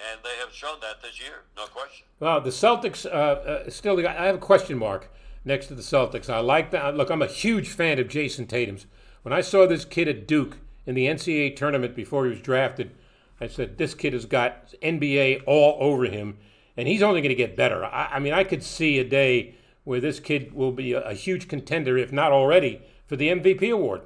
and 0.00 0.20
they 0.24 0.40
have 0.40 0.52
shown 0.52 0.80
that 0.80 1.02
this 1.02 1.20
year, 1.20 1.44
no 1.56 1.66
question. 1.66 2.06
Well, 2.20 2.40
the 2.40 2.50
Celtics 2.50 3.04
uh, 3.04 3.08
uh, 3.08 3.70
still. 3.70 3.98
I 4.06 4.24
have 4.24 4.36
a 4.36 4.38
question 4.38 4.78
mark 4.78 5.12
next 5.44 5.66
to 5.66 5.74
the 5.74 5.82
Celtics. 5.82 6.30
I 6.30 6.40
like 6.40 6.70
that. 6.70 6.96
Look, 6.96 7.10
I'm 7.10 7.22
a 7.22 7.26
huge 7.26 7.68
fan 7.68 7.98
of 7.98 8.08
Jayson 8.08 8.46
Tatum's. 8.46 8.86
When 9.26 9.32
I 9.32 9.40
saw 9.40 9.66
this 9.66 9.84
kid 9.84 10.06
at 10.06 10.28
Duke 10.28 10.58
in 10.86 10.94
the 10.94 11.08
NCAA 11.08 11.56
tournament 11.56 11.96
before 11.96 12.22
he 12.26 12.30
was 12.30 12.38
drafted, 12.38 12.92
I 13.40 13.48
said 13.48 13.76
this 13.76 13.92
kid 13.92 14.12
has 14.12 14.24
got 14.24 14.72
NBA 14.80 15.42
all 15.48 15.76
over 15.80 16.04
him 16.04 16.38
and 16.76 16.86
he's 16.86 17.02
only 17.02 17.22
going 17.22 17.30
to 17.30 17.34
get 17.34 17.56
better. 17.56 17.84
I, 17.84 18.06
I, 18.12 18.18
mean, 18.20 18.32
I 18.32 18.44
could 18.44 18.62
see 18.62 19.00
a 19.00 19.04
day 19.04 19.56
where 19.82 19.98
this 19.98 20.20
kid 20.20 20.54
will 20.54 20.70
be 20.70 20.92
a, 20.92 21.00
a, 21.00 21.12
huge 21.12 21.48
contender, 21.48 21.98
if 21.98 22.12
not 22.12 22.30
already, 22.30 22.82
for 23.04 23.16
the 23.16 23.26
MVP 23.30 23.68
award. 23.72 24.02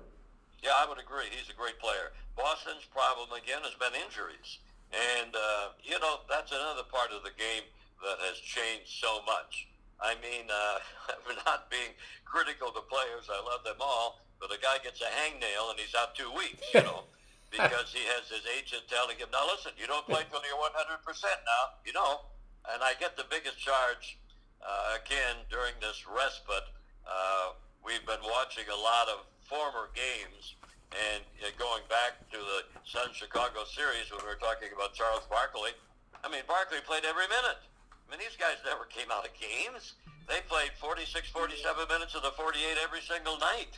Yeah, 0.62 0.70
I 0.78 0.88
would 0.88 0.98
agree. 0.98 1.26
He's 1.30 1.50
a 1.50 1.59
great 1.59 1.78
player. 1.78 2.16
Boston's 2.35 2.87
problem 2.90 3.28
again 3.37 3.61
has 3.61 3.74
been 3.74 3.92
injuries, 4.00 4.61
and 4.88 5.37
uh, 5.37 5.76
you 5.85 6.00
know 6.00 6.20
that's 6.30 6.50
another 6.50 6.88
part 6.90 7.12
of 7.12 7.22
the 7.24 7.37
game 7.37 7.68
that 8.00 8.16
has 8.24 8.38
changed 8.38 8.88
so 8.88 9.20
much. 9.26 9.68
I 10.00 10.14
mean, 10.24 10.48
uh, 10.48 11.12
not 11.44 11.68
being 11.68 11.92
critical 12.24 12.72
to 12.72 12.80
players. 12.88 13.28
I 13.28 13.37
love 13.44 13.64
them 13.64 13.85
all, 13.85 14.24
but 14.40 14.50
a 14.50 14.59
guy 14.59 14.81
gets 14.83 15.00
a 15.00 15.11
hangnail 15.12 15.70
and 15.70 15.79
he's 15.79 15.94
out 15.94 16.14
two 16.16 16.31
weeks. 16.33 16.64
You 16.74 16.83
know. 16.83 17.05
because 17.50 17.90
he 17.90 18.07
has 18.14 18.31
his 18.31 18.46
agent 18.46 18.87
telling 18.87 19.18
him, 19.18 19.26
"Now 19.35 19.42
listen, 19.50 19.72
you 19.74 19.87
don't 19.90 20.07
play 20.07 20.22
till 20.31 20.38
you're 20.46 20.59
100 20.59 21.03
percent 21.03 21.38
now. 21.44 21.74
You 21.85 21.92
know, 21.92 22.31
and 22.70 22.79
I 22.83 22.94
get 23.03 23.16
the 23.18 23.26
biggest 23.26 23.59
charge 23.59 24.18
uh, 24.62 24.96
again 25.03 25.42
during 25.50 25.74
this 25.83 26.07
respite. 26.07 26.68
Uh, 27.03 27.59
we've 27.83 28.07
been 28.07 28.22
watching 28.22 28.64
a 28.70 28.79
lot 28.79 29.11
of 29.11 29.26
former 29.50 29.90
games, 29.98 30.55
and 30.94 31.26
uh, 31.42 31.50
going 31.59 31.83
back 31.90 32.22
to 32.31 32.38
the 32.38 32.61
Sun 32.87 33.11
Chicago 33.18 33.66
series 33.66 34.07
when 34.14 34.22
we 34.22 34.31
were 34.31 34.38
talking 34.38 34.70
about 34.70 34.94
Charles 34.94 35.26
Barkley. 35.26 35.74
I 36.22 36.31
mean, 36.31 36.46
Barkley 36.46 36.79
played 36.87 37.03
every 37.03 37.26
minute. 37.26 37.59
I 37.90 38.07
mean, 38.14 38.22
these 38.22 38.38
guys 38.38 38.62
never 38.62 38.87
came 38.87 39.11
out 39.11 39.26
of 39.26 39.35
games. 39.35 39.98
They 40.31 40.38
played 40.46 40.70
46, 40.79 41.31
47 41.35 41.90
minutes 41.90 42.14
of 42.14 42.22
the 42.22 42.31
48 42.38 42.79
every 42.79 43.00
single 43.03 43.38
night, 43.42 43.74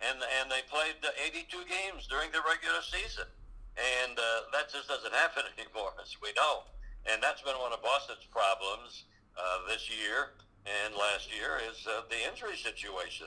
and 0.00 0.18
and 0.40 0.50
they 0.50 0.62
played 0.68 0.96
82 1.00 1.46
games 1.68 2.06
during 2.06 2.30
the 2.32 2.42
regular 2.44 2.82
season, 2.82 3.28
and 3.76 4.18
uh, 4.18 4.50
that 4.52 4.72
just 4.72 4.88
doesn't 4.88 5.14
happen 5.24 5.44
anymore, 5.56 5.92
as 6.00 6.16
we 6.20 6.32
know 6.36 6.68
and 7.12 7.22
that's 7.22 7.42
been 7.42 7.54
one 7.58 7.72
of 7.72 7.82
Boston's 7.82 8.26
problems 8.30 9.04
uh, 9.38 9.68
this 9.68 9.88
year 9.90 10.32
and 10.66 10.94
last 10.94 11.28
year 11.34 11.58
is 11.70 11.86
uh, 11.86 12.02
the 12.10 12.28
injury 12.30 12.56
situation. 12.56 13.26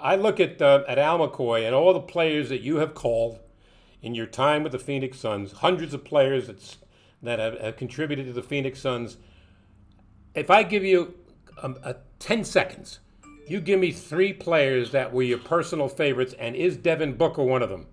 I 0.00 0.16
look 0.16 0.40
at 0.40 0.62
uh, 0.62 0.84
at 0.88 0.98
Al 0.98 1.18
McCoy 1.18 1.66
and 1.66 1.74
all 1.74 1.92
the 1.92 2.00
players 2.00 2.48
that 2.48 2.60
you 2.60 2.76
have 2.76 2.94
called 2.94 3.40
in 4.00 4.14
your 4.14 4.26
time 4.26 4.62
with 4.62 4.72
the 4.72 4.78
Phoenix 4.78 5.18
Suns, 5.18 5.52
hundreds 5.52 5.92
of 5.92 6.04
players 6.04 6.46
that 6.46 6.76
that 7.22 7.38
have, 7.38 7.60
have 7.60 7.76
contributed 7.76 8.26
to 8.26 8.32
the 8.32 8.42
Phoenix 8.42 8.80
Suns. 8.80 9.16
If 10.34 10.50
I 10.50 10.62
give 10.62 10.84
you 10.84 11.14
a, 11.62 11.96
ten 12.20 12.44
seconds, 12.44 13.00
you 13.50 13.60
give 13.60 13.80
me 13.80 13.92
three 13.92 14.32
players 14.32 14.92
that 14.92 15.12
were 15.12 15.22
your 15.22 15.38
personal 15.38 15.88
favorites, 15.88 16.34
and 16.38 16.56
is 16.56 16.76
Devin 16.76 17.14
Booker 17.14 17.42
one 17.42 17.62
of 17.62 17.70
them? 17.70 17.86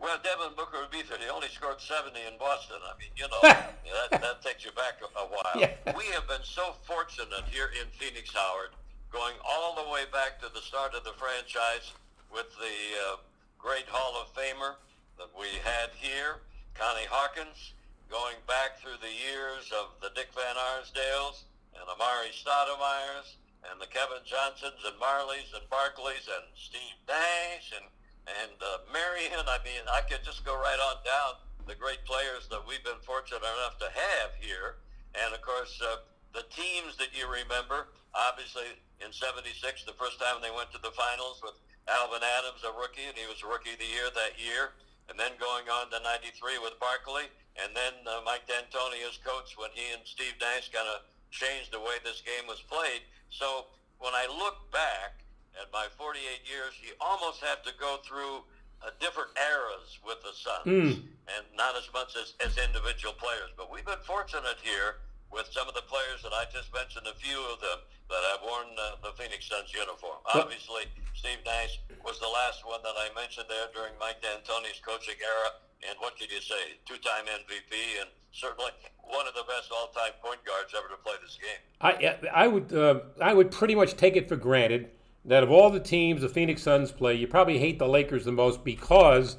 Well, 0.00 0.18
Devin 0.22 0.56
Booker 0.56 0.82
would 0.82 0.90
be 0.90 1.02
there. 1.08 1.18
He 1.18 1.30
only 1.30 1.46
scored 1.48 1.80
70 1.80 2.18
in 2.26 2.36
Boston. 2.38 2.82
I 2.82 2.98
mean, 2.98 3.14
you 3.14 3.30
know, 3.30 3.38
that, 4.10 4.10
that 4.10 4.42
takes 4.42 4.64
you 4.64 4.72
back 4.72 4.98
a, 4.98 5.06
a 5.14 5.26
while. 5.30 5.54
Yeah. 5.54 5.70
We 5.96 6.10
have 6.10 6.26
been 6.26 6.42
so 6.42 6.74
fortunate 6.82 7.46
here 7.46 7.70
in 7.78 7.86
Phoenix, 7.94 8.34
Howard, 8.34 8.74
going 9.12 9.38
all 9.46 9.78
the 9.78 9.86
way 9.92 10.02
back 10.10 10.42
to 10.42 10.50
the 10.52 10.60
start 10.60 10.94
of 10.94 11.04
the 11.04 11.14
franchise 11.14 11.94
with 12.34 12.50
the 12.58 12.76
uh, 13.12 13.22
great 13.62 13.86
Hall 13.86 14.18
of 14.18 14.34
Famer 14.34 14.74
that 15.22 15.30
we 15.38 15.46
had 15.62 15.94
here, 15.94 16.42
Connie 16.74 17.06
Hawkins, 17.06 17.78
going 18.10 18.36
back 18.50 18.82
through 18.82 18.98
the 18.98 19.14
years 19.22 19.70
of 19.70 19.94
the 20.02 20.10
Dick 20.18 20.34
Van 20.34 20.58
Arsdales 20.58 21.46
and 21.78 21.86
Amar'e 21.86 22.34
Stoudemires 22.34 23.38
and 23.70 23.80
the 23.80 23.90
Kevin 23.90 24.22
Johnsons 24.26 24.82
and 24.82 24.96
Majerles 24.98 25.54
and 25.54 25.66
Barkleys 25.70 26.26
and 26.26 26.46
Steve 26.54 26.98
Nash 27.06 27.72
and 27.74 27.86
and 28.22 28.54
uh, 28.62 28.86
Marion, 28.94 29.42
I 29.50 29.58
mean, 29.66 29.82
I 29.90 29.98
could 30.06 30.22
just 30.22 30.46
go 30.46 30.54
right 30.54 30.78
on 30.78 31.02
down 31.02 31.42
the 31.66 31.74
great 31.74 32.06
players 32.06 32.46
that 32.54 32.62
we've 32.62 32.82
been 32.86 33.02
fortunate 33.02 33.42
enough 33.42 33.82
to 33.82 33.90
have 33.90 34.30
here. 34.38 34.78
And 35.18 35.34
of 35.34 35.42
course, 35.42 35.74
uh, 35.82 36.06
the 36.30 36.46
teams 36.54 36.94
that 37.02 37.10
you 37.10 37.26
remember, 37.26 37.90
obviously 38.14 38.78
in 39.02 39.10
76, 39.10 39.50
the 39.82 39.98
first 39.98 40.22
time 40.22 40.38
they 40.38 40.54
went 40.54 40.70
to 40.70 40.78
the 40.78 40.94
finals 40.94 41.42
with 41.42 41.58
Alvin 41.90 42.22
Adams, 42.22 42.62
a 42.62 42.70
rookie, 42.78 43.10
and 43.10 43.18
he 43.18 43.26
was 43.26 43.42
rookie 43.42 43.74
of 43.74 43.82
the 43.82 43.90
year 43.90 44.06
that 44.14 44.38
year. 44.38 44.78
And 45.10 45.18
then 45.18 45.34
going 45.42 45.66
on 45.66 45.90
to 45.90 45.98
93 45.98 46.62
with 46.62 46.78
Barkley. 46.78 47.26
And 47.58 47.74
then 47.74 48.06
uh, 48.06 48.22
Mike 48.22 48.46
D'Antoni 48.46 49.02
as 49.02 49.18
coach 49.20 49.58
when 49.58 49.74
he 49.74 49.90
and 49.92 50.06
Steve 50.06 50.38
Nash 50.38 50.70
kind 50.70 50.86
of 50.88 51.02
changed 51.34 51.74
the 51.74 51.82
way 51.82 51.98
this 52.00 52.22
game 52.22 52.46
was 52.46 52.62
played. 52.70 53.02
So 53.32 53.66
when 53.98 54.12
I 54.12 54.28
look 54.28 54.70
back, 54.70 55.22
at 55.60 55.68
my 55.72 55.86
48 55.96 56.20
years, 56.48 56.72
you 56.80 56.96
almost 57.00 57.44
have 57.44 57.60
to 57.64 57.72
go 57.76 58.00
through 58.04 58.44
uh, 58.80 58.90
different 58.98 59.30
eras 59.36 60.00
with 60.00 60.18
the 60.24 60.32
Suns, 60.32 60.66
mm. 60.66 60.96
and 61.28 61.42
not 61.56 61.76
as 61.76 61.86
much 61.92 62.16
as, 62.16 62.34
as 62.40 62.56
individual 62.58 63.12
players. 63.14 63.52
But 63.56 63.70
we've 63.70 63.84
been 63.84 64.00
fortunate 64.04 64.58
here 64.64 65.04
with 65.30 65.48
some 65.52 65.68
of 65.68 65.74
the 65.76 65.84
players 65.88 66.20
that 66.24 66.32
I 66.32 66.44
just 66.52 66.68
mentioned, 66.72 67.08
a 67.08 67.16
few 67.16 67.40
of 67.48 67.60
them 67.60 67.80
that 68.12 68.22
have 68.36 68.44
worn 68.44 68.68
uh, 68.76 69.00
the 69.00 69.16
Phoenix 69.16 69.48
Suns 69.48 69.72
uniform. 69.72 70.20
Obviously, 70.28 70.84
Steve 71.16 71.40
Nash 71.48 71.80
was 72.04 72.20
the 72.20 72.28
last 72.28 72.64
one 72.68 72.84
that 72.84 72.96
I 73.00 73.08
mentioned 73.16 73.48
there 73.48 73.72
during 73.72 73.96
Mike 73.96 74.20
D'Antoni's 74.20 74.80
coaching 74.84 75.16
era. 75.16 75.56
And 75.88 75.96
what 76.04 76.20
could 76.20 76.28
you 76.28 76.44
say? 76.44 76.76
Two-time 76.84 77.24
MVP 77.24 77.72
and 78.04 78.12
certainly 78.32 78.70
one 79.04 79.26
of 79.26 79.34
the 79.34 79.44
best 79.46 79.70
all-time 79.70 80.12
point 80.22 80.40
guards 80.44 80.74
ever 80.76 80.88
to 80.88 80.96
play 81.02 81.14
this 81.22 81.36
game. 81.36 81.60
I 81.80 82.16
I 82.32 82.48
would 82.48 82.72
uh, 82.72 83.00
I 83.20 83.34
would 83.34 83.50
pretty 83.50 83.74
much 83.74 83.96
take 83.96 84.16
it 84.16 84.28
for 84.28 84.36
granted 84.36 84.88
that 85.24 85.42
of 85.42 85.50
all 85.50 85.70
the 85.70 85.80
teams 85.80 86.22
the 86.22 86.28
Phoenix 86.28 86.62
Suns 86.62 86.90
play, 86.90 87.14
you 87.14 87.26
probably 87.26 87.58
hate 87.58 87.78
the 87.78 87.86
Lakers 87.86 88.24
the 88.24 88.32
most 88.32 88.64
because 88.64 89.36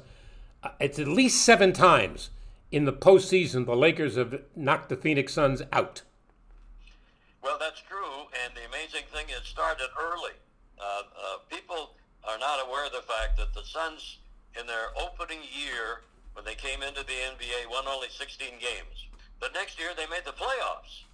uh, 0.62 0.70
it's 0.80 0.98
at 0.98 1.08
least 1.08 1.44
seven 1.44 1.72
times 1.72 2.30
in 2.70 2.84
the 2.84 2.92
postseason 2.92 3.66
the 3.66 3.76
Lakers 3.76 4.16
have 4.16 4.40
knocked 4.56 4.88
the 4.88 4.96
Phoenix 4.96 5.34
Suns 5.34 5.62
out. 5.72 6.02
Well, 7.42 7.58
that's 7.60 7.82
true, 7.82 8.28
and 8.42 8.54
the 8.56 8.66
amazing 8.66 9.04
thing 9.12 9.26
is, 9.28 9.38
it 9.38 9.44
started 9.44 9.88
early. 10.00 10.32
Uh, 10.78 10.84
uh, 10.84 11.38
people 11.50 11.90
are 12.26 12.38
not 12.38 12.66
aware 12.66 12.86
of 12.86 12.92
the 12.92 13.02
fact 13.02 13.36
that 13.36 13.52
the 13.52 13.62
Suns, 13.64 14.18
in 14.58 14.66
their 14.66 14.88
opening 14.98 15.40
year, 15.52 16.00
when 16.34 16.44
they 16.44 16.58
came 16.58 16.82
into 16.82 17.06
the 17.06 17.20
NBA, 17.34 17.70
won 17.70 17.86
only 17.86 18.10
16 18.10 18.58
games. 18.58 18.96
The 19.40 19.54
next 19.54 19.78
year, 19.78 19.94
they 19.96 20.10
made 20.10 20.26
the 20.26 20.36
playoffs. 20.36 21.06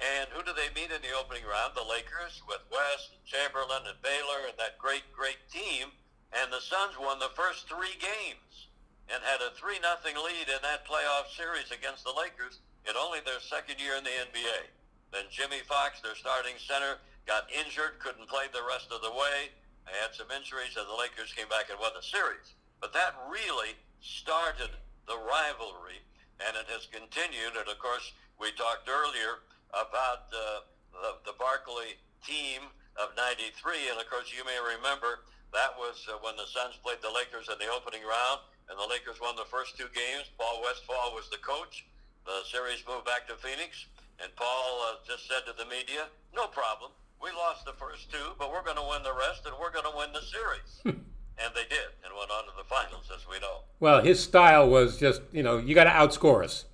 And 0.00 0.26
who 0.34 0.42
do 0.42 0.50
they 0.56 0.74
meet 0.74 0.90
in 0.90 1.04
the 1.04 1.14
opening 1.14 1.46
round? 1.46 1.76
The 1.78 1.86
Lakers 1.86 2.42
with 2.50 2.64
West, 2.72 3.14
and 3.14 3.22
Chamberlain, 3.22 3.86
and 3.86 4.00
Baylor, 4.02 4.50
and 4.50 4.58
that 4.58 4.80
great, 4.80 5.06
great 5.14 5.38
team. 5.52 5.94
And 6.34 6.50
the 6.50 6.64
Suns 6.64 6.98
won 6.98 7.22
the 7.22 7.30
first 7.38 7.70
three 7.70 7.94
games 8.02 8.66
and 9.06 9.22
had 9.22 9.44
a 9.44 9.54
3 9.54 9.78
nothing 9.84 10.16
lead 10.16 10.48
in 10.50 10.60
that 10.64 10.88
playoff 10.88 11.30
series 11.36 11.70
against 11.70 12.02
the 12.02 12.16
Lakers 12.16 12.58
in 12.88 12.96
only 12.96 13.20
their 13.22 13.38
second 13.38 13.78
year 13.78 13.94
in 13.94 14.04
the 14.04 14.16
NBA. 14.32 14.66
Then 15.12 15.30
Jimmy 15.30 15.62
Fox, 15.68 16.00
their 16.00 16.16
starting 16.16 16.58
center, 16.58 16.98
got 17.28 17.46
injured, 17.52 18.00
couldn't 18.00 18.26
play 18.26 18.50
the 18.50 18.64
rest 18.66 18.90
of 18.90 19.04
the 19.04 19.12
way. 19.12 19.52
They 19.86 19.94
had 20.00 20.16
some 20.16 20.32
injuries, 20.32 20.74
and 20.74 20.88
the 20.88 20.96
Lakers 20.96 21.36
came 21.36 21.48
back 21.52 21.68
and 21.70 21.78
won 21.78 21.92
the 21.94 22.02
series. 22.02 22.56
But 22.80 22.92
that 22.96 23.14
really 23.28 23.76
started 24.04 24.68
the 25.08 25.16
rivalry, 25.16 26.04
and 26.44 26.52
it 26.60 26.68
has 26.68 26.84
continued. 26.92 27.56
And 27.56 27.64
of 27.64 27.80
course, 27.80 28.12
we 28.36 28.52
talked 28.52 28.84
earlier 28.84 29.40
about 29.72 30.28
uh, 30.28 30.68
the, 30.92 31.32
the 31.32 31.34
Barkley 31.40 31.96
team 32.20 32.68
of 33.00 33.16
93. 33.16 33.88
And 33.88 33.96
of 33.96 34.06
course, 34.12 34.28
you 34.28 34.44
may 34.44 34.60
remember 34.60 35.24
that 35.56 35.72
was 35.80 36.04
uh, 36.06 36.20
when 36.20 36.36
the 36.36 36.44
Suns 36.44 36.76
played 36.84 37.00
the 37.00 37.10
Lakers 37.10 37.48
in 37.48 37.56
the 37.56 37.72
opening 37.72 38.04
round, 38.04 38.44
and 38.68 38.76
the 38.76 38.84
Lakers 38.84 39.18
won 39.24 39.40
the 39.40 39.48
first 39.48 39.80
two 39.80 39.88
games. 39.96 40.28
Paul 40.36 40.60
Westphal 40.60 41.16
was 41.16 41.32
the 41.32 41.40
coach. 41.40 41.88
The 42.28 42.44
series 42.48 42.84
moved 42.84 43.08
back 43.08 43.24
to 43.28 43.36
Phoenix, 43.40 43.88
and 44.20 44.28
Paul 44.36 44.68
uh, 44.88 45.00
just 45.04 45.28
said 45.28 45.48
to 45.48 45.56
the 45.56 45.68
media, 45.68 46.08
no 46.32 46.48
problem. 46.48 46.92
We 47.20 47.32
lost 47.32 47.64
the 47.64 47.76
first 47.76 48.12
two, 48.12 48.36
but 48.36 48.52
we're 48.52 48.64
going 48.64 48.80
to 48.80 48.88
win 48.88 49.04
the 49.04 49.16
rest, 49.16 49.44
and 49.48 49.54
we're 49.60 49.72
going 49.72 49.88
to 49.88 49.96
win 49.96 50.12
the 50.12 50.24
series. 50.24 51.00
and 51.38 51.52
they 51.54 51.64
did, 51.68 51.90
and 52.04 52.12
went 52.16 52.30
on 52.30 52.44
to 52.44 52.50
the 52.56 52.64
finals, 52.64 53.10
as 53.14 53.26
we 53.28 53.38
know. 53.40 53.60
Well, 53.80 54.02
his 54.02 54.22
style 54.22 54.68
was 54.68 54.98
just, 54.98 55.22
you 55.32 55.42
know, 55.42 55.58
you 55.58 55.74
got 55.74 55.84
to 55.84 55.90
outscore 55.90 56.44
us. 56.44 56.64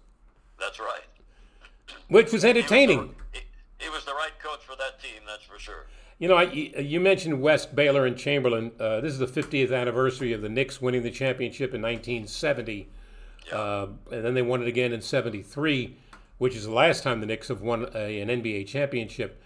That's 0.58 0.78
right. 0.78 1.04
Which 2.08 2.32
was 2.32 2.44
entertaining. 2.44 2.98
He 2.98 3.04
was, 3.04 3.14
the, 3.32 3.38
he, 3.38 3.84
he 3.84 3.88
was 3.88 4.04
the 4.04 4.12
right 4.12 4.32
coach 4.42 4.60
for 4.60 4.76
that 4.76 5.00
team, 5.02 5.22
that's 5.26 5.44
for 5.44 5.58
sure. 5.58 5.86
You 6.18 6.28
know, 6.28 6.36
I, 6.36 6.42
you 6.52 7.00
mentioned 7.00 7.40
West, 7.40 7.74
Baylor, 7.74 8.04
and 8.04 8.16
Chamberlain. 8.16 8.72
Uh, 8.78 9.00
this 9.00 9.12
is 9.14 9.18
the 9.18 9.26
50th 9.26 9.74
anniversary 9.74 10.34
of 10.34 10.42
the 10.42 10.50
Knicks 10.50 10.80
winning 10.80 11.02
the 11.02 11.10
championship 11.10 11.72
in 11.72 11.80
1970. 11.80 12.90
Yeah. 13.46 13.54
Uh, 13.56 13.88
and 14.12 14.24
then 14.24 14.34
they 14.34 14.42
won 14.42 14.60
it 14.60 14.68
again 14.68 14.92
in 14.92 15.00
73, 15.00 15.96
which 16.36 16.54
is 16.54 16.64
the 16.64 16.72
last 16.72 17.02
time 17.02 17.20
the 17.20 17.26
Knicks 17.26 17.48
have 17.48 17.62
won 17.62 17.88
a, 17.94 18.20
an 18.20 18.28
NBA 18.28 18.66
championship. 18.66 19.42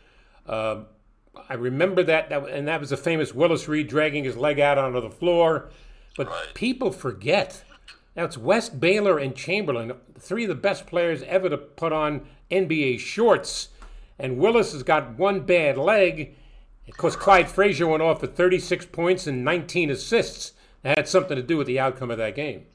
Uh, 0.48 0.80
I 1.48 1.54
remember 1.54 2.02
that, 2.04 2.28
that, 2.30 2.48
and 2.48 2.68
that 2.68 2.80
was 2.80 2.90
the 2.90 2.96
famous 2.96 3.34
Willis 3.34 3.68
Reed 3.68 3.88
dragging 3.88 4.24
his 4.24 4.36
leg 4.36 4.60
out 4.60 4.78
onto 4.78 5.00
the 5.00 5.10
floor. 5.10 5.70
But 6.16 6.28
right. 6.28 6.54
people 6.54 6.90
forget. 6.90 7.64
Now 8.16 8.24
it's 8.24 8.38
West, 8.38 8.78
Baylor, 8.78 9.18
and 9.18 9.34
Chamberlain, 9.34 9.92
three 10.18 10.44
of 10.44 10.48
the 10.48 10.54
best 10.54 10.86
players 10.86 11.22
ever 11.24 11.48
to 11.48 11.58
put 11.58 11.92
on 11.92 12.26
NBA 12.50 13.00
shorts. 13.00 13.68
And 14.18 14.38
Willis 14.38 14.72
has 14.72 14.84
got 14.84 15.18
one 15.18 15.40
bad 15.40 15.76
leg 15.76 16.36
of 16.88 16.96
course, 16.96 17.16
Clyde 17.16 17.48
Frazier 17.48 17.86
went 17.86 18.02
off 18.02 18.20
for 18.20 18.26
36 18.26 18.86
points 18.86 19.26
and 19.26 19.44
19 19.44 19.90
assists. 19.90 20.52
That 20.82 20.98
had 20.98 21.08
something 21.08 21.36
to 21.36 21.42
do 21.42 21.56
with 21.56 21.66
the 21.66 21.80
outcome 21.80 22.10
of 22.10 22.18
that 22.18 22.34
game. 22.34 22.66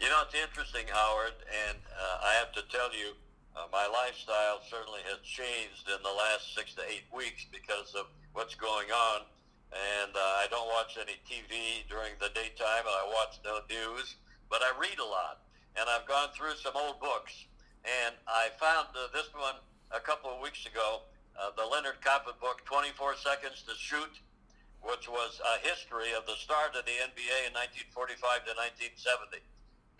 You 0.00 0.08
know, 0.08 0.22
it's 0.24 0.34
interesting, 0.34 0.86
Howard, 0.90 1.34
and 1.68 1.78
uh, 1.90 2.24
I 2.24 2.32
have 2.38 2.52
to 2.52 2.62
tell 2.70 2.94
you, 2.94 3.12
uh, 3.60 3.68
my 3.68 3.84
lifestyle 3.92 4.64
certainly 4.64 5.04
has 5.04 5.20
changed 5.20 5.84
in 5.92 6.00
the 6.00 6.16
last 6.16 6.56
six 6.56 6.72
to 6.80 6.82
eight 6.88 7.04
weeks 7.12 7.44
because 7.52 7.92
of 7.92 8.08
what's 8.32 8.54
going 8.56 8.88
on. 8.88 9.28
And 9.70 10.16
uh, 10.16 10.40
I 10.40 10.48
don't 10.48 10.66
watch 10.72 10.96
any 10.96 11.20
TV 11.28 11.84
during 11.92 12.16
the 12.18 12.32
daytime, 12.32 12.88
and 12.88 12.96
I 12.96 13.04
watch 13.12 13.36
no 13.44 13.60
news, 13.68 14.16
but 14.48 14.64
I 14.64 14.72
read 14.80 14.98
a 14.98 15.04
lot. 15.04 15.44
And 15.76 15.86
I've 15.86 16.08
gone 16.08 16.32
through 16.34 16.56
some 16.58 16.74
old 16.74 16.98
books, 16.98 17.36
and 17.84 18.16
I 18.26 18.48
found 18.58 18.90
uh, 18.96 19.12
this 19.12 19.28
one 19.36 19.60
a 19.92 20.00
couple 20.00 20.32
of 20.32 20.40
weeks 20.40 20.64
ago 20.66 21.06
uh, 21.38 21.54
the 21.56 21.64
Leonard 21.64 22.00
Koppett 22.04 22.40
book, 22.40 22.64
24 22.64 23.16
Seconds 23.16 23.62
to 23.64 23.72
Shoot, 23.78 24.20
which 24.82 25.08
was 25.08 25.40
a 25.40 25.56
history 25.64 26.12
of 26.16 26.26
the 26.26 26.36
start 26.36 26.74
of 26.74 26.84
the 26.84 26.96
NBA 27.00 27.48
in 27.48 27.52
1945 27.92 28.44
to 28.44 28.52
1970. 28.92 29.40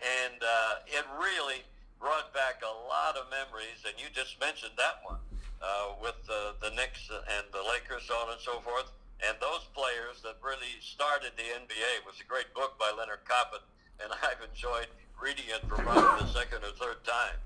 And 0.01 0.37
uh, 0.41 0.85
it 0.85 1.05
really 1.17 1.65
brought 2.01 2.33
back 2.33 2.65
a 2.65 2.73
lot 2.89 3.13
of 3.15 3.29
memories, 3.29 3.85
and 3.85 3.93
you 4.01 4.09
just 4.09 4.41
mentioned 4.41 4.73
that 4.75 5.05
one 5.05 5.21
uh, 5.61 5.93
with 6.01 6.17
the, 6.25 6.57
the 6.59 6.73
Knicks 6.73 7.07
and 7.13 7.45
the 7.53 7.61
Lakers, 7.61 8.09
so 8.09 8.17
on 8.25 8.33
and 8.33 8.41
so 8.41 8.59
forth. 8.65 8.89
And 9.21 9.37
those 9.39 9.69
players 9.77 10.25
that 10.25 10.41
really 10.41 10.81
started 10.81 11.37
the 11.37 11.45
NBA 11.45 12.01
it 12.01 12.05
was 12.05 12.17
a 12.19 12.25
great 12.25 12.51
book 12.57 12.73
by 12.81 12.91
Leonard 12.97 13.21
Koppett, 13.29 13.61
and 14.01 14.11
I've 14.25 14.41
enjoyed 14.41 14.89
reading 15.21 15.45
it 15.47 15.61
for 15.69 15.77
probably 15.77 16.25
the 16.25 16.33
second 16.33 16.65
or 16.65 16.73
third 16.73 17.05
time. 17.05 17.37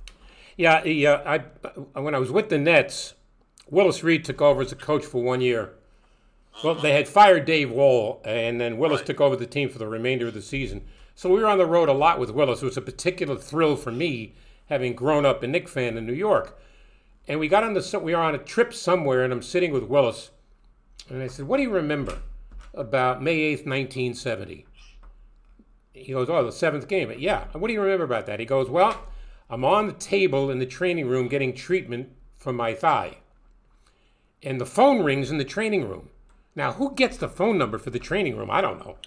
Yeah, 0.55 0.83
yeah. 0.85 1.21
I 1.25 1.99
when 1.99 2.15
I 2.15 2.19
was 2.19 2.31
with 2.31 2.47
the 2.47 2.57
Nets, 2.57 3.13
Willis 3.69 4.03
Reed 4.03 4.23
took 4.23 4.41
over 4.41 4.61
as 4.61 4.71
a 4.71 4.75
coach 4.75 5.03
for 5.03 5.21
one 5.21 5.41
year. 5.41 5.73
Well, 6.63 6.75
they 6.75 6.93
had 6.93 7.09
fired 7.09 7.43
Dave 7.43 7.69
Wohl, 7.69 8.21
and 8.23 8.61
then 8.61 8.77
Willis 8.77 8.99
right. 8.99 9.07
took 9.07 9.19
over 9.19 9.35
the 9.35 9.45
team 9.45 9.67
for 9.67 9.77
the 9.77 9.87
remainder 9.87 10.27
of 10.29 10.33
the 10.33 10.41
season. 10.41 10.85
So 11.13 11.29
we 11.29 11.41
were 11.41 11.47
on 11.47 11.57
the 11.57 11.65
road 11.65 11.89
a 11.89 11.93
lot 11.93 12.17
with 12.17 12.29
Willis. 12.29 12.61
It 12.61 12.65
was 12.65 12.77
a 12.77 12.81
particular 12.81 13.35
thrill 13.35 13.75
for 13.75 13.91
me, 13.91 14.33
having 14.67 14.93
grown 14.93 15.25
up 15.25 15.43
a 15.43 15.47
Knick 15.47 15.67
fan 15.67 15.97
in 15.97 16.05
New 16.05 16.13
York. 16.13 16.59
And 17.27 17.39
we 17.39 17.47
got 17.47 17.63
on 17.63 17.73
the 17.73 17.99
we 18.01 18.15
were 18.15 18.21
on 18.21 18.35
a 18.35 18.39
trip 18.39 18.73
somewhere, 18.73 19.23
and 19.23 19.33
I'm 19.33 19.41
sitting 19.41 19.71
with 19.71 19.83
Willis, 19.83 20.31
and 21.09 21.21
I 21.21 21.27
said, 21.27 21.47
"What 21.47 21.57
do 21.57 21.63
you 21.63 21.71
remember 21.71 22.19
about 22.73 23.23
May 23.23 23.37
8th, 23.53 23.65
1970?" 23.65 24.65
He 25.93 26.11
goes, 26.11 26.29
"Oh, 26.29 26.43
the 26.43 26.51
seventh 26.51 26.87
game." 26.87 27.13
Yeah. 27.17 27.45
What 27.53 27.67
do 27.67 27.73
you 27.73 27.81
remember 27.81 28.05
about 28.05 28.25
that? 28.27 28.39
He 28.39 28.45
goes, 28.45 28.69
"Well, 28.69 29.01
I'm 29.49 29.65
on 29.65 29.87
the 29.87 29.93
table 29.93 30.51
in 30.51 30.59
the 30.59 30.65
training 30.65 31.07
room 31.07 31.27
getting 31.27 31.53
treatment 31.53 32.09
for 32.37 32.53
my 32.53 32.73
thigh." 32.73 33.17
and 34.45 34.61
the 34.61 34.65
phone 34.65 35.03
rings 35.03 35.31
in 35.31 35.39
the 35.39 35.43
training 35.43 35.89
room. 35.89 36.09
Now, 36.55 36.73
who 36.73 36.93
gets 36.93 37.17
the 37.17 37.27
phone 37.27 37.57
number 37.57 37.77
for 37.77 37.89
the 37.89 37.99
training 37.99 38.37
room? 38.37 38.49
I 38.51 38.61
don't 38.61 38.79
know. 38.79 38.97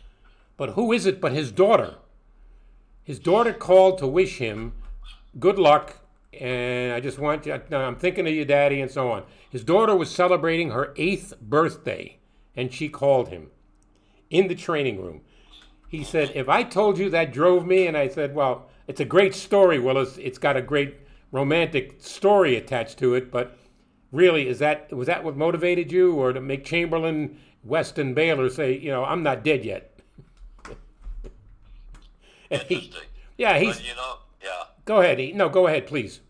But 0.56 0.70
who 0.70 0.92
is 0.92 1.06
it 1.06 1.20
but 1.20 1.32
his 1.32 1.52
daughter? 1.52 1.94
His 3.04 3.20
daughter 3.20 3.52
called 3.52 3.98
to 3.98 4.06
wish 4.06 4.38
him 4.38 4.72
good 5.38 5.58
luck, 5.58 5.96
and 6.38 6.92
I 6.92 7.00
just 7.00 7.18
want 7.18 7.46
you, 7.46 7.60
I'm 7.70 7.96
thinking 7.96 8.26
of 8.26 8.32
you, 8.32 8.44
daddy, 8.44 8.80
and 8.80 8.90
so 8.90 9.10
on. 9.10 9.24
His 9.50 9.64
daughter 9.64 9.96
was 9.96 10.10
celebrating 10.10 10.70
her 10.70 10.92
eighth 10.96 11.34
birthday, 11.40 12.18
and 12.56 12.72
she 12.72 12.88
called 12.88 13.28
him 13.28 13.50
in 14.30 14.48
the 14.48 14.54
training 14.54 15.00
room. 15.02 15.22
He 15.88 16.04
said, 16.04 16.32
If 16.34 16.48
I 16.48 16.62
told 16.62 16.98
you 16.98 17.08
that 17.10 17.32
drove 17.32 17.66
me, 17.66 17.86
and 17.86 17.96
I 17.96 18.08
said, 18.08 18.34
Well, 18.34 18.68
it's 18.86 19.00
a 19.00 19.04
great 19.04 19.34
story, 19.34 19.78
Willis. 19.78 20.18
It's 20.18 20.38
got 20.38 20.56
a 20.56 20.62
great 20.62 20.96
romantic 21.32 21.96
story 21.98 22.56
attached 22.56 22.98
to 22.98 23.14
it, 23.14 23.30
but 23.30 23.56
really 24.12 24.48
is 24.48 24.58
that 24.58 24.90
was 24.92 25.06
that 25.06 25.24
what 25.24 25.36
motivated 25.36 25.92
you, 25.92 26.14
or 26.14 26.32
to 26.32 26.40
make 26.40 26.64
Chamberlain, 26.64 27.38
Weston, 27.64 28.14
Baylor 28.14 28.50
say, 28.50 28.76
you 28.76 28.90
know, 28.90 29.04
I'm 29.04 29.22
not 29.22 29.44
dead 29.44 29.64
yet? 29.64 29.98
Interesting. 32.50 32.78
He, 32.78 32.92
yeah, 33.38 33.58
he's. 33.58 33.76
But, 33.76 33.86
you 33.86 33.94
know, 33.94 34.16
yeah. 34.42 34.64
Go 34.88 35.04
ahead. 35.04 35.20
He, 35.20 35.36
no, 35.36 35.52
go 35.52 35.68
ahead, 35.68 35.84
please. 35.84 36.24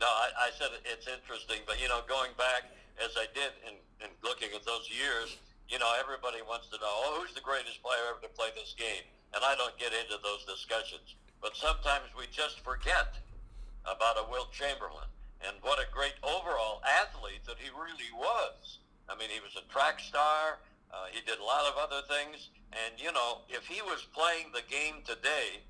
No, 0.00 0.08
I, 0.08 0.48
I 0.48 0.50
said 0.56 0.72
it's 0.88 1.04
interesting, 1.04 1.60
but 1.68 1.76
you 1.76 1.92
know, 1.92 2.00
going 2.08 2.32
back 2.40 2.72
as 2.96 3.12
I 3.20 3.28
did 3.36 3.52
in 3.68 3.76
looking 4.24 4.48
at 4.56 4.64
those 4.64 4.88
years, 4.88 5.36
you 5.68 5.76
know, 5.76 5.92
everybody 6.00 6.40
wants 6.40 6.72
to 6.72 6.80
know, 6.80 6.88
oh, 6.88 7.20
who's 7.20 7.36
the 7.36 7.44
greatest 7.44 7.84
player 7.84 8.00
ever 8.08 8.24
to 8.24 8.32
play 8.32 8.48
this 8.56 8.72
game? 8.72 9.04
And 9.36 9.44
I 9.44 9.52
don't 9.60 9.76
get 9.76 9.92
into 9.92 10.16
those 10.24 10.40
discussions. 10.48 11.20
But 11.44 11.52
sometimes 11.52 12.08
we 12.16 12.24
just 12.32 12.64
forget 12.64 13.12
about 13.84 14.16
a 14.16 14.24
Wilt 14.32 14.56
Chamberlain 14.56 15.12
and 15.44 15.60
what 15.60 15.76
a 15.76 15.84
great 15.92 16.16
overall 16.24 16.80
athlete 16.88 17.44
that 17.44 17.60
he 17.60 17.68
really 17.76 18.08
was. 18.16 18.80
I 19.04 19.20
mean, 19.20 19.28
he 19.28 19.44
was 19.44 19.52
a 19.60 19.68
track 19.68 20.00
star. 20.00 20.64
Uh, 20.88 21.12
he 21.12 21.20
did 21.28 21.36
a 21.36 21.44
lot 21.44 21.68
of 21.68 21.76
other 21.76 22.00
things. 22.08 22.48
And, 22.72 22.96
you 22.96 23.12
know, 23.12 23.44
if 23.52 23.68
he 23.68 23.84
was 23.84 24.08
playing 24.16 24.48
the 24.56 24.64
game 24.64 25.04
today, 25.04 25.60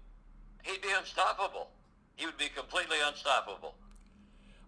he'd 0.63 0.87
be 0.87 0.95
unstoppable. 0.95 1.75
He 2.19 2.27
would 2.27 2.37
be 2.37 2.51
completely 2.51 2.99
unstoppable. 3.07 3.79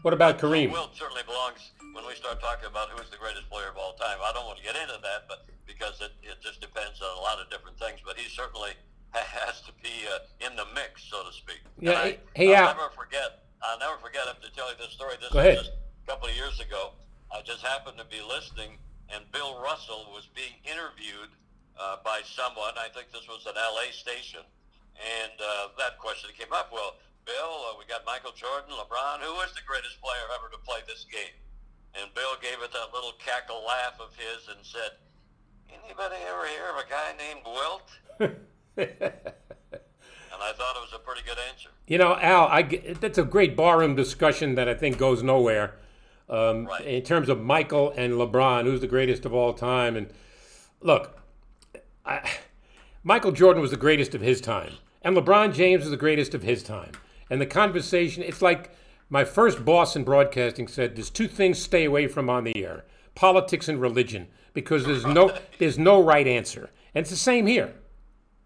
What 0.06 0.14
about 0.14 0.38
Kareem? 0.38 0.72
Wilt 0.72 0.96
certainly 0.96 1.26
belongs 1.26 1.74
when 1.92 2.06
we 2.06 2.14
start 2.14 2.40
talking 2.40 2.70
about 2.70 2.88
who's 2.94 3.10
the 3.10 3.18
greatest 3.18 3.50
player 3.50 3.68
of 3.68 3.76
all 3.76 3.92
time. 3.98 4.16
I 4.22 4.32
don't 4.32 4.46
want 4.46 4.56
to 4.56 4.64
get 4.64 4.78
into 4.78 4.96
that, 5.02 5.28
but 5.28 5.44
because 5.66 6.00
it, 6.00 6.14
it 6.22 6.40
just 6.40 6.62
depends 6.62 7.02
on 7.02 7.10
a 7.18 7.20
lot 7.20 7.36
of 7.42 7.50
different 7.50 7.76
things. 7.76 8.00
But 8.00 8.16
he 8.16 8.30
certainly 8.30 8.72
has 9.12 9.60
to 9.68 9.72
be 9.82 10.08
uh, 10.08 10.46
in 10.46 10.56
the 10.56 10.64
mix, 10.72 11.04
so 11.04 11.26
to 11.26 11.32
speak. 11.34 11.60
Yeah, 11.78 12.00
I, 12.00 12.18
hey, 12.32 12.54
I'll 12.54 12.64
yeah. 12.64 12.72
never 12.72 12.88
forget 12.96 13.44
I'll 13.62 13.78
never 13.78 14.00
forget. 14.00 14.24
I 14.24 14.32
have 14.32 14.42
to 14.42 14.52
tell 14.52 14.68
you 14.72 14.76
this 14.80 14.92
story. 14.92 15.16
This 15.20 15.32
Go 15.32 15.40
ahead. 15.40 15.58
just 15.58 15.72
a 15.76 16.06
couple 16.08 16.28
of 16.28 16.34
years 16.34 16.60
ago. 16.60 16.96
I 17.30 17.42
just 17.42 17.62
happened 17.62 17.98
to 17.98 18.08
be 18.08 18.20
listening, 18.24 18.80
and 19.12 19.22
Bill 19.32 19.60
Russell 19.62 20.10
was 20.10 20.26
being 20.34 20.56
interviewed 20.64 21.30
uh, 21.78 22.00
by 22.02 22.24
someone. 22.24 22.74
I 22.80 22.88
think 22.90 23.12
this 23.12 23.28
was 23.28 23.44
an 23.46 23.54
LA 23.54 23.92
station, 23.92 24.42
and 24.96 25.34
uh, 25.38 25.76
that 25.78 26.00
question 26.00 26.30
came 26.36 26.52
up. 26.52 26.72
Well, 26.72 26.96
Bill, 27.26 27.52
uh, 27.68 27.78
we 27.78 27.84
got 27.86 28.04
Michael 28.04 28.32
Jordan, 28.32 28.70
LeBron. 28.70 29.20
Who 29.20 29.40
is 29.40 29.52
the 29.52 29.64
greatest 29.66 30.00
player 30.00 30.26
ever 30.34 30.50
to 30.52 30.58
play 30.58 30.80
this 30.86 31.06
game? 31.10 31.36
And 31.94 32.12
Bill 32.14 32.36
gave 32.40 32.62
it 32.62 32.72
that 32.72 32.94
little 32.94 33.12
cackle 33.18 33.64
laugh 33.66 34.00
of 34.00 34.14
his 34.16 34.48
and 34.48 34.64
said, 34.64 34.98
"Anybody 35.68 36.16
ever 36.28 36.46
hear 36.46 36.70
of 36.70 36.76
a 36.76 36.88
guy 36.88 37.14
named 37.18 37.44
Wilt?" 37.44 37.90
and 38.78 40.42
I 40.42 40.52
thought 40.52 40.76
it 40.76 40.82
was 40.82 40.92
a 40.94 40.98
pretty 40.98 41.22
good 41.26 41.38
answer. 41.50 41.70
You 41.86 41.98
know, 41.98 42.16
Al, 42.16 42.46
I, 42.46 42.62
that's 43.00 43.18
a 43.18 43.24
great 43.24 43.56
barroom 43.56 43.96
discussion 43.96 44.54
that 44.54 44.68
I 44.68 44.74
think 44.74 44.98
goes 44.98 45.22
nowhere. 45.22 45.74
Um, 46.28 46.66
right. 46.66 46.84
In 46.84 47.02
terms 47.02 47.28
of 47.28 47.40
Michael 47.40 47.92
and 47.96 48.12
LeBron, 48.14 48.64
who's 48.64 48.80
the 48.80 48.86
greatest 48.86 49.26
of 49.26 49.34
all 49.34 49.52
time, 49.52 49.96
and 49.96 50.12
look, 50.80 51.20
I, 52.06 52.30
Michael 53.02 53.32
Jordan 53.32 53.60
was 53.60 53.72
the 53.72 53.76
greatest 53.76 54.14
of 54.14 54.20
his 54.20 54.40
time, 54.40 54.74
and 55.02 55.16
LeBron 55.16 55.52
James 55.52 55.80
was 55.80 55.90
the 55.90 55.96
greatest 55.96 56.34
of 56.34 56.44
his 56.44 56.62
time. 56.62 56.92
And 57.30 57.40
the 57.40 57.46
conversation, 57.46 58.22
it's 58.22 58.42
like 58.42 58.74
My 59.08 59.24
first 59.24 59.64
boss 59.64 59.96
in 59.96 60.04
broadcasting 60.04 60.68
said 60.68 60.94
there's 60.94 61.10
two 61.10 61.26
things 61.26 61.58
stay 61.60 61.84
away 61.84 62.06
from 62.06 62.28
on 62.28 62.44
the 62.44 62.64
air: 62.64 62.84
politics 63.14 63.68
and 63.68 63.80
religion, 63.80 64.28
because 64.52 64.84
there's 64.84 65.06
no 65.06 65.36
there's 65.58 65.78
no 65.78 66.02
right 66.02 66.26
answer. 66.26 66.70
And 66.94 67.02
it's 67.02 67.10
the 67.10 67.16
same 67.16 67.46
here. 67.46 67.74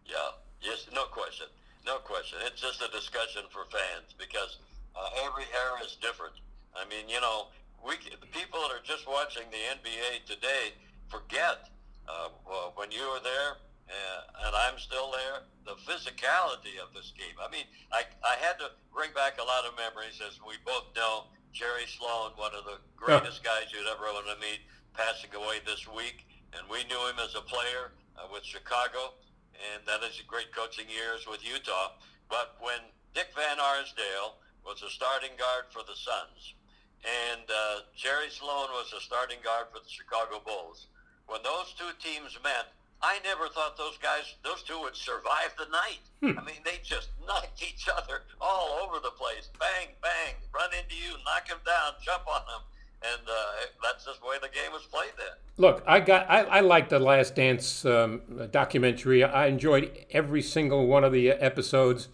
Yeah, 0.06 0.16
yes, 0.62 0.86
no 0.94 1.04
question, 1.04 1.46
no 1.84 1.96
question. 1.98 2.38
It's 2.46 2.60
just 2.60 2.82
a 2.82 2.90
discussion 2.92 3.42
for 3.50 3.64
fans 3.66 4.14
because 4.18 4.58
uh, 4.96 5.26
every 5.26 5.44
era 5.52 5.84
is 5.84 5.96
different. 6.00 6.34
I 6.74 6.84
mean, 6.88 7.08
you 7.08 7.20
know, 7.20 7.48
we 7.86 7.96
the 7.96 8.26
people 8.28 8.60
that 8.62 8.70
are 8.70 8.84
just 8.84 9.08
watching 9.08 9.44
the 9.50 9.62
NBA 9.80 10.24
today 10.24 10.72
forget 11.08 11.68
uh, 12.08 12.28
well, 12.48 12.72
when 12.76 12.90
you 12.90 13.00
were 13.10 13.20
there 13.22 13.56
uh, 13.88 14.46
and 14.46 14.54
I'm 14.56 14.78
still 14.78 15.12
there, 15.12 15.44
the 15.64 15.76
physicality 15.84 16.80
of 16.80 16.92
this 16.94 17.12
game. 17.16 17.36
I 17.40 17.50
mean, 17.52 17.64
I, 17.92 18.04
I 18.24 18.36
had 18.40 18.58
to 18.58 18.72
bring 18.92 19.12
back 19.12 19.36
a 19.40 19.44
lot 19.44 19.64
of 19.64 19.76
memories, 19.76 20.20
as 20.24 20.40
we 20.40 20.54
both 20.64 20.88
know. 20.96 21.28
Jerry 21.54 21.86
Sloan, 21.86 22.34
one 22.34 22.50
of 22.50 22.66
the 22.66 22.82
greatest 22.98 23.46
guys 23.46 23.70
you'd 23.70 23.86
ever 23.86 24.10
want 24.10 24.26
to 24.26 24.34
meet, 24.42 24.66
passing 24.90 25.30
away 25.38 25.62
this 25.62 25.86
week. 25.86 26.26
And 26.50 26.66
we 26.66 26.82
knew 26.90 26.98
him 27.06 27.22
as 27.22 27.38
a 27.38 27.46
player 27.46 27.94
uh, 28.18 28.26
with 28.26 28.42
Chicago, 28.42 29.14
and 29.54 29.78
that 29.86 30.02
is 30.02 30.18
a 30.18 30.26
great 30.26 30.50
coaching 30.50 30.90
years 30.90 31.30
with 31.30 31.46
Utah. 31.46 31.94
But 32.26 32.58
when 32.58 32.82
Dick 33.14 33.30
Van 33.38 33.62
Arsdale 33.62 34.42
was 34.66 34.82
a 34.82 34.90
starting 34.90 35.38
guard 35.38 35.70
for 35.70 35.86
the 35.86 35.94
Suns, 35.94 36.58
and 37.06 37.46
uh, 37.46 37.86
Jerry 37.94 38.34
Sloan 38.34 38.74
was 38.74 38.90
a 38.90 39.00
starting 39.00 39.38
guard 39.44 39.70
for 39.70 39.78
the 39.78 39.90
Chicago 39.90 40.42
Bulls, 40.42 40.90
when 41.30 41.42
those 41.46 41.70
two 41.78 41.94
teams 42.02 42.34
met, 42.42 42.74
I 43.04 43.18
never 43.22 43.48
thought 43.48 43.76
those 43.76 43.98
guys, 43.98 44.34
those 44.42 44.62
two 44.62 44.80
would 44.80 44.96
survive 44.96 45.52
the 45.58 45.68
night. 45.70 46.00
Hmm. 46.22 46.38
I 46.38 46.44
mean, 46.44 46.64
they 46.64 46.80
just 46.82 47.10
knocked 47.26 47.62
each 47.62 47.86
other 47.94 48.22
all 48.40 48.80
over 48.82 48.98
the 48.98 49.10
place. 49.10 49.50
Bang, 49.60 49.88
bang, 50.00 50.34
run 50.54 50.70
into 50.72 50.96
you, 50.96 51.12
knock 51.24 51.46
him 51.46 51.58
down, 51.66 51.92
jump 52.02 52.22
on 52.26 52.40
him. 52.40 52.62
And 53.02 53.28
uh, 53.28 53.66
that's 53.82 54.06
just 54.06 54.20
the 54.22 54.26
way 54.26 54.36
the 54.40 54.48
game 54.48 54.72
was 54.72 54.84
played 54.90 55.12
then. 55.18 55.36
Look, 55.58 55.84
I 55.86 56.00
got, 56.00 56.30
I, 56.30 56.44
I 56.44 56.60
liked 56.60 56.88
the 56.88 56.98
Last 56.98 57.34
Dance 57.34 57.84
um, 57.84 58.22
documentary. 58.50 59.22
I 59.22 59.48
enjoyed 59.48 60.06
every 60.10 60.40
single 60.40 60.86
one 60.86 61.04
of 61.04 61.12
the 61.12 61.32
episodes. 61.32 62.08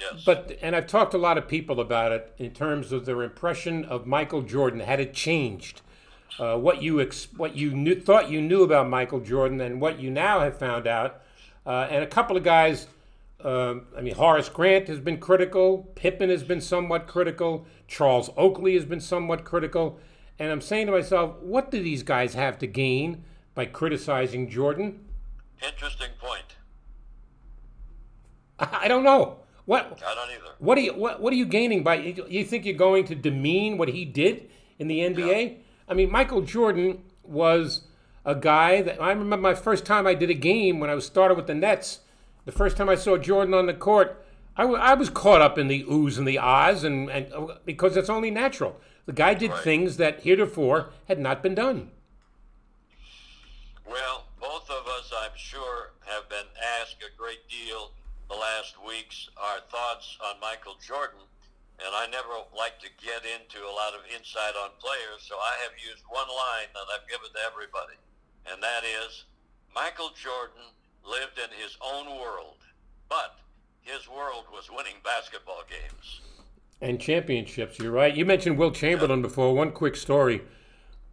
Yes. 0.00 0.24
But 0.26 0.58
and 0.60 0.74
I've 0.74 0.88
talked 0.88 1.12
to 1.12 1.16
a 1.16 1.18
lot 1.18 1.38
of 1.38 1.46
people 1.46 1.78
about 1.78 2.10
it 2.10 2.34
in 2.36 2.50
terms 2.50 2.90
of 2.90 3.06
their 3.06 3.22
impression 3.22 3.84
of 3.84 4.08
Michael 4.08 4.42
Jordan. 4.42 4.80
Had 4.80 4.98
it 4.98 5.14
changed? 5.14 5.82
Uh, 6.38 6.56
what 6.56 6.82
you 6.82 7.00
ex- 7.00 7.28
what 7.36 7.56
you 7.56 7.70
knew, 7.72 8.00
thought 8.00 8.30
you 8.30 8.40
knew 8.40 8.62
about 8.62 8.88
Michael 8.88 9.20
Jordan 9.20 9.60
and 9.60 9.80
what 9.80 10.00
you 10.00 10.10
now 10.10 10.40
have 10.40 10.58
found 10.58 10.86
out. 10.86 11.20
Uh, 11.66 11.86
and 11.90 12.02
a 12.02 12.06
couple 12.06 12.36
of 12.36 12.42
guys, 12.42 12.86
uh, 13.44 13.76
I 13.96 14.00
mean, 14.00 14.14
Horace 14.14 14.48
Grant 14.48 14.88
has 14.88 15.00
been 15.00 15.18
critical. 15.18 15.90
Pippen 15.94 16.30
has 16.30 16.42
been 16.42 16.60
somewhat 16.60 17.06
critical. 17.06 17.66
Charles 17.86 18.30
Oakley 18.36 18.74
has 18.74 18.84
been 18.84 19.00
somewhat 19.00 19.44
critical. 19.44 19.98
And 20.38 20.50
I'm 20.50 20.60
saying 20.60 20.86
to 20.86 20.92
myself, 20.92 21.36
what 21.40 21.70
do 21.70 21.82
these 21.82 22.02
guys 22.02 22.34
have 22.34 22.58
to 22.58 22.66
gain 22.66 23.24
by 23.54 23.66
criticizing 23.66 24.50
Jordan? 24.50 25.04
Interesting 25.64 26.10
point. 26.18 26.56
I 28.58 28.88
don't 28.88 29.04
know. 29.04 29.38
What 29.66 30.02
I 30.06 30.14
don't 30.14 30.30
either. 30.30 30.54
What 30.58 30.76
are 30.76 30.82
you 30.82 30.92
what, 30.94 31.22
what 31.22 31.32
are 31.32 31.36
you 31.36 31.46
gaining 31.46 31.82
by 31.82 31.96
you 31.96 32.44
think 32.44 32.66
you're 32.66 32.74
going 32.74 33.06
to 33.06 33.14
demean 33.14 33.78
what 33.78 33.88
he 33.88 34.04
did 34.04 34.50
in 34.78 34.88
the 34.88 34.98
NBA? 34.98 35.50
Yeah. 35.50 35.56
I 35.88 35.94
mean, 35.94 36.10
Michael 36.10 36.42
Jordan 36.42 37.02
was 37.22 37.82
a 38.24 38.34
guy 38.34 38.82
that 38.82 39.00
I 39.00 39.10
remember 39.10 39.36
my 39.36 39.54
first 39.54 39.84
time 39.84 40.06
I 40.06 40.14
did 40.14 40.30
a 40.30 40.34
game 40.34 40.80
when 40.80 40.90
I 40.90 40.94
was 40.94 41.06
started 41.06 41.36
with 41.36 41.46
the 41.46 41.54
Nets. 41.54 42.00
The 42.44 42.52
first 42.52 42.76
time 42.76 42.88
I 42.88 42.94
saw 42.94 43.16
Jordan 43.16 43.54
on 43.54 43.66
the 43.66 43.74
court, 43.74 44.24
I, 44.56 44.62
w- 44.62 44.80
I 44.80 44.94
was 44.94 45.10
caught 45.10 45.40
up 45.40 45.58
in 45.58 45.68
the 45.68 45.84
oohs 45.84 46.18
and 46.18 46.26
the 46.26 46.38
ahs, 46.38 46.84
and, 46.84 47.10
and 47.10 47.32
uh, 47.32 47.56
because 47.64 47.96
it's 47.96 48.10
only 48.10 48.30
natural. 48.30 48.80
The 49.06 49.12
guy 49.12 49.34
did 49.34 49.50
right. 49.50 49.60
things 49.60 49.96
that 49.98 50.20
heretofore 50.20 50.90
had 51.08 51.18
not 51.18 51.42
been 51.42 51.54
done. 51.54 51.90
Well, 53.86 54.24
both 54.40 54.70
of 54.70 54.86
us, 54.86 55.12
I'm 55.22 55.36
sure, 55.36 55.92
have 56.06 56.28
been 56.28 56.46
asked 56.80 57.02
a 57.02 57.16
great 57.18 57.48
deal 57.48 57.92
the 58.28 58.36
last 58.36 58.76
weeks 58.86 59.28
our 59.36 59.60
thoughts 59.70 60.16
on 60.24 60.40
Michael 60.40 60.76
Jordan 60.86 61.20
and 61.82 61.92
I 61.94 62.06
never 62.10 62.34
like 62.54 62.78
to 62.80 62.90
get 63.02 63.26
into 63.26 63.62
a 63.64 63.74
lot 63.74 63.94
of 63.94 64.06
insight 64.10 64.54
on 64.54 64.76
players, 64.78 65.26
so 65.26 65.34
I 65.34 65.54
have 65.66 65.74
used 65.78 66.04
one 66.06 66.28
line 66.28 66.70
that 66.74 66.86
I've 66.94 67.08
given 67.08 67.30
to 67.32 67.42
everybody, 67.46 67.98
and 68.46 68.62
that 68.62 68.84
is 68.84 69.24
Michael 69.74 70.10
Jordan 70.14 70.70
lived 71.02 71.38
in 71.38 71.50
his 71.58 71.76
own 71.82 72.06
world, 72.20 72.62
but 73.08 73.36
his 73.82 74.08
world 74.08 74.44
was 74.52 74.70
winning 74.70 74.96
basketball 75.04 75.62
games. 75.68 76.20
And 76.80 77.00
championships, 77.00 77.78
you're 77.78 77.92
right. 77.92 78.14
You 78.14 78.24
mentioned 78.24 78.58
Wilt 78.58 78.74
Chamberlain 78.74 79.20
yeah. 79.20 79.28
before. 79.28 79.54
One 79.54 79.72
quick 79.72 79.96
story. 79.96 80.42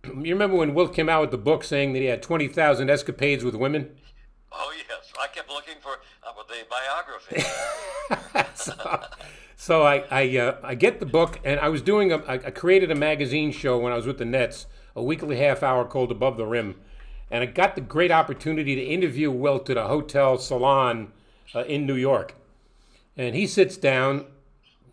You 0.04 0.34
remember 0.34 0.58
when 0.58 0.74
Wilt 0.74 0.96
came 0.96 1.10
out 1.10 1.22
with 1.22 1.30
the 1.30 1.38
book 1.38 1.64
saying 1.64 1.94
that 1.94 2.00
he 2.00 2.06
had 2.06 2.24
20,000 2.24 2.90
escapades 2.90 3.44
with 3.44 3.54
women? 3.54 3.96
Oh, 4.52 4.74
yes. 4.76 5.14
I 5.22 5.28
kept 5.28 5.48
looking 5.48 5.76
for 5.80 6.00
uh, 6.24 6.34
the 6.48 6.66
biography. 6.68 7.44
so, 8.56 8.74
so 9.62 9.84
I 9.84 10.04
I, 10.10 10.38
uh, 10.38 10.58
I 10.64 10.74
get 10.74 11.00
the 11.00 11.06
book, 11.06 11.40
and 11.44 11.60
I 11.60 11.70
was 11.70 11.84
doing 11.84 12.12
a 12.12 12.18
I 12.28 12.50
created 12.50 12.90
a 12.90 12.96
magazine 12.96 13.52
show 13.52 13.78
when 13.78 13.94
I 13.94 13.96
was 13.96 14.08
with 14.08 14.18
the 14.18 14.26
Nets, 14.26 14.66
a 14.96 15.04
weekly 15.04 15.38
half 15.38 15.62
hour 15.62 15.86
called 15.86 16.10
Above 16.10 16.36
the 16.36 16.48
Rim, 16.48 16.82
and 17.30 17.44
I 17.44 17.46
got 17.46 17.76
the 17.76 17.82
great 17.82 18.10
opportunity 18.10 18.74
to 18.74 18.82
interview 18.82 19.30
Wilt 19.30 19.70
at 19.70 19.78
a 19.78 19.84
hotel 19.84 20.40
salon 20.40 21.12
uh, 21.54 21.60
in 21.66 21.86
New 21.86 21.94
York, 21.94 22.34
and 23.16 23.36
he 23.36 23.46
sits 23.46 23.78
down. 23.78 24.26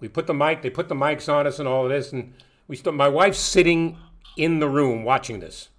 We 0.01 0.09
put 0.09 0.27
the 0.27 0.35
mic, 0.35 0.61
they 0.61 0.69
put 0.69 0.91
the 0.91 0.95
mics 0.95 1.33
on 1.33 1.47
us, 1.47 1.59
and 1.59 1.67
all 1.67 1.85
of 1.85 1.91
this, 1.91 2.13
and 2.13 2.35
we 2.69 2.77
st- 2.77 2.95
my 2.95 3.09
wife's 3.09 3.39
sitting 3.39 3.97
in 4.37 4.59
the 4.59 4.69
room 4.69 5.03
watching 5.03 5.41
this, 5.41 5.71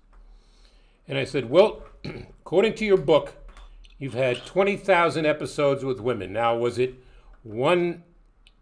and 1.08 1.16
I 1.16 1.26
said, 1.26 1.52
Wilt, 1.52 1.88
according 2.42 2.74
to 2.74 2.86
your 2.86 2.98
book, 2.98 3.36
you've 4.00 4.16
had 4.16 4.48
twenty 4.48 4.76
thousand 4.78 5.28
episodes 5.28 5.86
with 5.86 6.00
women. 6.00 6.34
Now, 6.34 6.58
was 6.58 6.80
it 6.80 6.96
one 7.44 8.04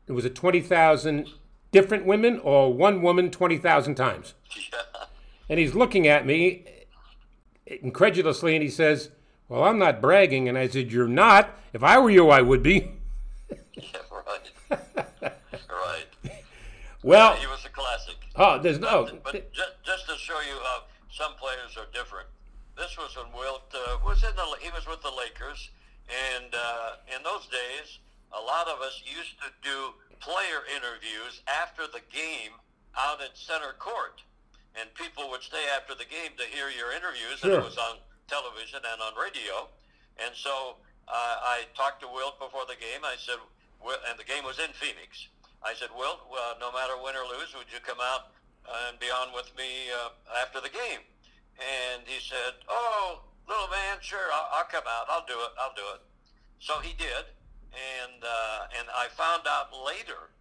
it 0.07 0.13
was 0.13 0.25
a 0.25 0.29
20,000 0.29 1.27
different 1.71 2.05
women 2.05 2.39
or 2.39 2.73
one 2.73 3.01
woman 3.01 3.29
20,000 3.31 3.95
times? 3.95 4.33
Yeah. 4.55 4.79
And 5.49 5.59
he's 5.59 5.73
looking 5.73 6.09
at 6.09 6.25
me 6.25 6.65
incredulously 7.65 8.53
and 8.53 8.61
he 8.61 8.69
says, 8.69 9.11
Well, 9.47 9.63
I'm 9.63 9.79
not 9.79 10.01
bragging. 10.01 10.49
And 10.49 10.57
I 10.57 10.67
said, 10.67 10.91
You're 10.91 11.07
not. 11.07 11.57
If 11.71 11.83
I 11.83 11.97
were 11.99 12.09
you, 12.09 12.29
I 12.29 12.41
would 12.41 12.61
be. 12.61 12.91
yeah, 13.49 13.99
right. 14.11 14.81
right. 15.69 16.05
Well, 17.03 17.35
he 17.35 17.47
was 17.47 17.63
a 17.63 17.69
classic. 17.69 18.15
Oh, 18.35 18.59
there's 18.59 18.79
no. 18.79 19.05
But, 19.05 19.23
but 19.23 19.53
just, 19.53 19.71
just 19.85 20.07
to 20.09 20.17
show 20.17 20.39
you 20.41 20.57
how 20.63 20.83
some 21.09 21.31
players 21.35 21.77
are 21.77 21.87
different, 21.93 22.27
this 22.75 22.97
was 22.97 23.15
when 23.15 23.31
Wilt 23.31 23.73
uh, 23.73 23.97
was 24.05 24.23
in 24.23 24.35
the. 24.35 24.43
He 24.59 24.69
was 24.71 24.85
with 24.87 25.01
the 25.01 25.11
Lakers, 25.11 25.69
and 26.09 26.53
uh, 26.53 27.15
in 27.15 27.23
those 27.23 27.47
days, 27.47 27.99
a 28.33 28.41
lot 28.41 28.67
of 28.67 28.81
us 28.81 29.01
used 29.05 29.39
to 29.39 29.49
do 29.63 29.95
player 30.19 30.65
interviews 30.73 31.41
after 31.47 31.87
the 31.87 32.03
game 32.11 32.55
out 32.97 33.21
at 33.21 33.37
center 33.37 33.77
court. 33.77 34.21
And 34.77 34.93
people 34.93 35.29
would 35.33 35.41
stay 35.41 35.65
after 35.73 35.97
the 35.97 36.05
game 36.05 36.37
to 36.37 36.45
hear 36.45 36.69
your 36.69 36.93
interviews, 36.93 37.41
sure. 37.41 37.49
and 37.49 37.63
it 37.63 37.65
was 37.65 37.77
on 37.77 37.97
television 38.29 38.81
and 38.85 38.99
on 39.01 39.17
radio. 39.17 39.65
And 40.21 40.35
so 40.37 40.77
uh, 41.09 41.35
I 41.41 41.65
talked 41.73 42.01
to 42.05 42.09
Wilt 42.09 42.37
before 42.37 42.67
the 42.69 42.77
game. 42.77 43.01
I 43.01 43.17
said, 43.17 43.41
and 43.81 44.17
the 44.19 44.27
game 44.27 44.45
was 44.45 44.59
in 44.61 44.69
Phoenix. 44.77 45.29
I 45.65 45.73
said, 45.73 45.89
Wilt, 45.97 46.29
uh, 46.29 46.61
no 46.61 46.69
matter 46.69 46.93
win 47.01 47.17
or 47.17 47.25
lose, 47.25 47.57
would 47.57 47.69
you 47.73 47.81
come 47.81 47.97
out 48.01 48.33
and 48.67 48.99
be 48.99 49.09
on 49.09 49.33
with 49.33 49.49
me 49.57 49.89
uh, 49.89 50.13
after 50.37 50.61
the 50.61 50.69
game? 50.69 51.01
And 51.57 52.05
he 52.05 52.21
said, 52.21 52.61
Oh, 52.69 53.25
little 53.49 53.69
man, 53.73 53.97
sure, 54.01 54.29
I'll, 54.29 54.61
I'll 54.61 54.69
come 54.69 54.85
out. 54.85 55.09
I'll 55.09 55.25
do 55.25 55.37
it. 55.41 55.53
I'll 55.57 55.73
do 55.73 55.87
it. 55.97 56.05
So 56.59 56.77
he 56.85 56.93
did 57.01 57.25
and 57.73 58.23
uh, 58.23 58.79
and 58.79 58.87
I 58.93 59.07
found 59.15 59.43
out 59.47 59.73
later 59.85 60.31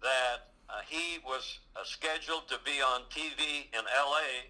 that 0.00 0.52
uh, 0.68 0.80
he 0.88 1.20
was 1.24 1.60
uh, 1.76 1.84
scheduled 1.84 2.48
to 2.48 2.58
be 2.64 2.80
on 2.80 3.04
TV 3.12 3.68
in 3.72 3.84
L.A. 3.84 4.48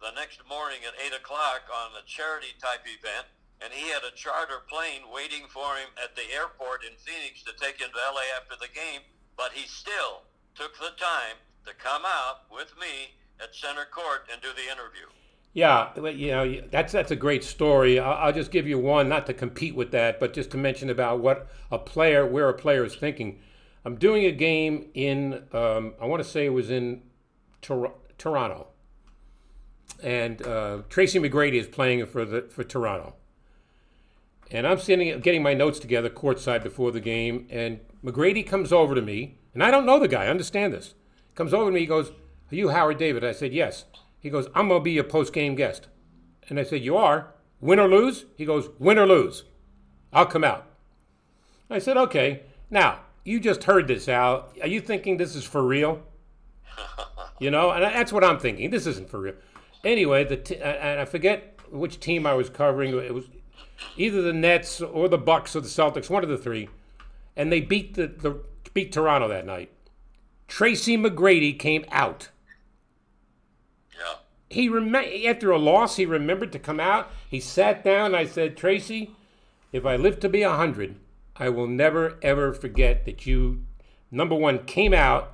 the 0.00 0.14
next 0.14 0.40
morning 0.48 0.78
at 0.86 0.94
eight 1.02 1.14
o'clock 1.14 1.66
on 1.72 1.96
a 1.98 2.04
charity 2.06 2.54
type 2.62 2.86
event, 2.86 3.26
and 3.60 3.72
he 3.72 3.90
had 3.90 4.04
a 4.04 4.14
charter 4.14 4.62
plane 4.68 5.10
waiting 5.12 5.48
for 5.50 5.76
him 5.76 5.90
at 5.98 6.14
the 6.14 6.28
airport 6.30 6.84
in 6.84 6.94
Phoenix 7.02 7.42
to 7.42 7.52
take 7.58 7.80
him 7.80 7.90
to 7.90 8.00
L.A. 8.14 8.24
after 8.38 8.54
the 8.60 8.70
game. 8.72 9.02
But 9.36 9.52
he 9.52 9.66
still 9.66 10.24
took 10.54 10.78
the 10.78 10.96
time 10.96 11.36
to 11.66 11.74
come 11.74 12.02
out 12.06 12.48
with 12.48 12.72
me 12.78 13.18
at 13.42 13.54
center 13.54 13.84
court 13.90 14.28
and 14.32 14.40
do 14.40 14.48
the 14.56 14.70
interview. 14.70 15.10
Yeah, 15.56 15.98
you 16.10 16.32
know 16.32 16.60
that's 16.70 16.92
that's 16.92 17.10
a 17.10 17.16
great 17.16 17.42
story. 17.42 17.98
I'll, 17.98 18.30
just 18.30 18.50
give 18.50 18.68
you 18.68 18.78
one, 18.78 19.08
not 19.08 19.24
to 19.24 19.32
compete 19.32 19.74
with 19.74 19.90
that, 19.92 20.20
but 20.20 20.34
just 20.34 20.50
to 20.50 20.58
mention 20.58 20.90
about 20.90 21.20
what 21.20 21.48
a 21.70 21.78
player, 21.78 22.26
where 22.26 22.50
a 22.50 22.52
player 22.52 22.84
is 22.84 22.94
thinking. 22.94 23.40
I'm 23.82 23.96
doing 23.96 24.26
a 24.26 24.32
game 24.32 24.90
in, 24.92 25.44
um, 25.54 25.94
I 25.98 26.04
want 26.04 26.22
to 26.22 26.28
say 26.28 26.44
it 26.44 26.50
was 26.50 26.70
in 26.70 27.04
Tor- 27.62 27.94
Toronto, 28.18 28.66
and 30.02 30.46
uh, 30.46 30.82
Tracy 30.90 31.18
McGrady 31.18 31.54
is 31.54 31.66
playing 31.66 32.04
for 32.04 32.26
the 32.26 32.42
for 32.42 32.62
Toronto, 32.62 33.14
and 34.50 34.66
I'm 34.66 34.78
sitting 34.78 35.18
getting 35.20 35.42
my 35.42 35.54
notes 35.54 35.78
together 35.78 36.10
courtside 36.10 36.64
before 36.64 36.92
the 36.92 37.00
game, 37.00 37.46
and 37.48 37.80
McGrady 38.04 38.46
comes 38.46 38.74
over 38.74 38.94
to 38.94 39.00
me, 39.00 39.38
and 39.54 39.64
I 39.64 39.70
don't 39.70 39.86
know 39.86 39.98
the 39.98 40.06
guy. 40.06 40.28
Understand 40.28 40.74
this? 40.74 40.92
Comes 41.34 41.54
over 41.54 41.70
to 41.70 41.74
me, 41.74 41.80
he 41.80 41.86
goes, 41.86 42.10
Are 42.52 42.56
you 42.56 42.68
Howard 42.68 42.98
David? 42.98 43.24
I 43.24 43.32
said, 43.32 43.54
Yes. 43.54 43.86
He 44.26 44.30
goes, 44.30 44.48
I'm 44.56 44.66
going 44.66 44.80
to 44.80 44.84
be 44.84 44.90
your 44.90 45.04
post 45.04 45.32
game 45.32 45.54
guest. 45.54 45.86
And 46.48 46.58
I 46.58 46.64
said, 46.64 46.82
You 46.82 46.96
are? 46.96 47.32
Win 47.60 47.78
or 47.78 47.86
lose? 47.86 48.24
He 48.34 48.44
goes, 48.44 48.68
Win 48.80 48.98
or 48.98 49.06
lose. 49.06 49.44
I'll 50.12 50.26
come 50.26 50.42
out. 50.42 50.66
I 51.70 51.78
said, 51.78 51.96
Okay. 51.96 52.42
Now, 52.68 53.02
you 53.22 53.38
just 53.38 53.62
heard 53.62 53.86
this, 53.86 54.08
Al. 54.08 54.48
Are 54.60 54.66
you 54.66 54.80
thinking 54.80 55.16
this 55.16 55.36
is 55.36 55.44
for 55.44 55.62
real? 55.62 56.02
you 57.38 57.52
know, 57.52 57.70
and 57.70 57.84
that's 57.84 58.12
what 58.12 58.24
I'm 58.24 58.40
thinking. 58.40 58.68
This 58.70 58.88
isn't 58.88 59.08
for 59.08 59.20
real. 59.20 59.34
Anyway, 59.84 60.24
the 60.24 60.38
t- 60.38 60.56
and 60.56 60.98
I 60.98 61.04
forget 61.04 61.60
which 61.70 62.00
team 62.00 62.26
I 62.26 62.34
was 62.34 62.50
covering. 62.50 62.98
It 62.98 63.14
was 63.14 63.26
either 63.96 64.22
the 64.22 64.32
Nets 64.32 64.80
or 64.80 65.08
the 65.08 65.18
Bucks 65.18 65.54
or 65.54 65.60
the 65.60 65.68
Celtics, 65.68 66.10
one 66.10 66.24
of 66.24 66.28
the 66.28 66.36
three, 66.36 66.68
and 67.36 67.52
they 67.52 67.60
beat 67.60 67.94
the, 67.94 68.08
the 68.08 68.40
beat 68.74 68.90
Toronto 68.90 69.28
that 69.28 69.46
night. 69.46 69.70
Tracy 70.48 70.98
McGrady 70.98 71.56
came 71.56 71.84
out. 71.92 72.30
He 74.48 74.68
rem- 74.68 74.94
after 74.94 75.50
a 75.50 75.58
loss, 75.58 75.96
he 75.96 76.06
remembered 76.06 76.52
to 76.52 76.58
come 76.58 76.78
out. 76.80 77.10
He 77.28 77.40
sat 77.40 77.82
down. 77.82 78.14
I 78.14 78.26
said, 78.26 78.56
Tracy, 78.56 79.10
if 79.72 79.84
I 79.84 79.96
live 79.96 80.20
to 80.20 80.28
be 80.28 80.42
a 80.42 80.52
hundred, 80.54 80.96
I 81.36 81.48
will 81.48 81.66
never 81.66 82.18
ever 82.22 82.52
forget 82.52 83.04
that 83.06 83.26
you, 83.26 83.64
number 84.10 84.34
one, 84.34 84.64
came 84.64 84.94
out 84.94 85.32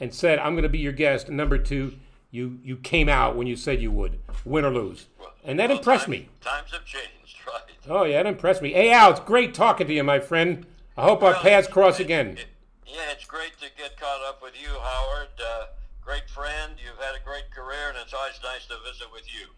and 0.00 0.12
said, 0.12 0.38
"I'm 0.40 0.54
going 0.54 0.64
to 0.64 0.68
be 0.68 0.78
your 0.78 0.92
guest." 0.92 1.28
And 1.28 1.36
number 1.36 1.56
two, 1.58 1.94
you 2.30 2.58
you 2.64 2.76
came 2.76 3.08
out 3.08 3.36
when 3.36 3.46
you 3.46 3.56
said 3.56 3.80
you 3.80 3.90
would, 3.92 4.18
win 4.44 4.64
or 4.64 4.70
lose, 4.70 5.06
and 5.44 5.58
that 5.60 5.68
Well, 5.70 5.78
impressed 5.78 6.04
times- 6.06 6.10
me. 6.10 6.28
Times 6.40 6.72
have 6.72 6.84
changed, 6.84 7.38
right? 7.46 7.62
Oh 7.88 8.04
yeah, 8.04 8.22
that 8.22 8.28
impressed 8.28 8.60
me. 8.60 8.72
Hey 8.72 8.90
Al, 8.92 9.12
it's 9.12 9.20
great 9.20 9.54
talking 9.54 9.86
to 9.86 9.94
you, 9.94 10.02
my 10.04 10.18
friend. 10.18 10.66
I 10.96 11.04
hope 11.04 11.22
our 11.22 11.34
paths 11.34 11.68
cross 11.68 11.96
great- 11.96 12.06
again. 12.06 12.26
it- 12.38 12.46
yeah, 12.86 13.12
it's 13.12 13.24
great 13.24 13.52
to 13.60 13.66
get 13.78 13.98
caught 14.00 14.20
up 14.26 14.42
with 14.42 14.54
you, 14.60 14.68
Howard. 14.80 15.28
Uh, 15.38 15.66
great 16.08 16.30
friend. 16.30 16.72
You've 16.82 17.04
had 17.04 17.14
a 17.14 17.22
great 17.22 17.50
career, 17.50 17.90
and 17.90 17.98
it's 18.02 18.14
always 18.14 18.40
nice 18.42 18.64
to 18.68 18.76
visit 18.82 19.12
with 19.12 19.24
you. 19.26 19.48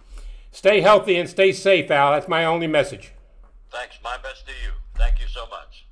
Stay 0.50 0.80
healthy 0.80 1.14
and 1.14 1.28
stay 1.28 1.52
safe, 1.52 1.88
Al. 1.92 2.10
That's 2.10 2.26
my 2.26 2.44
only 2.44 2.66
message. 2.66 3.12
Thanks. 3.70 3.98
My 4.02 4.16
best 4.18 4.46
to 4.46 4.52
you. 4.52 4.72
Thank 4.96 5.20
you 5.20 5.28
so 5.28 5.46
much. 5.46 5.86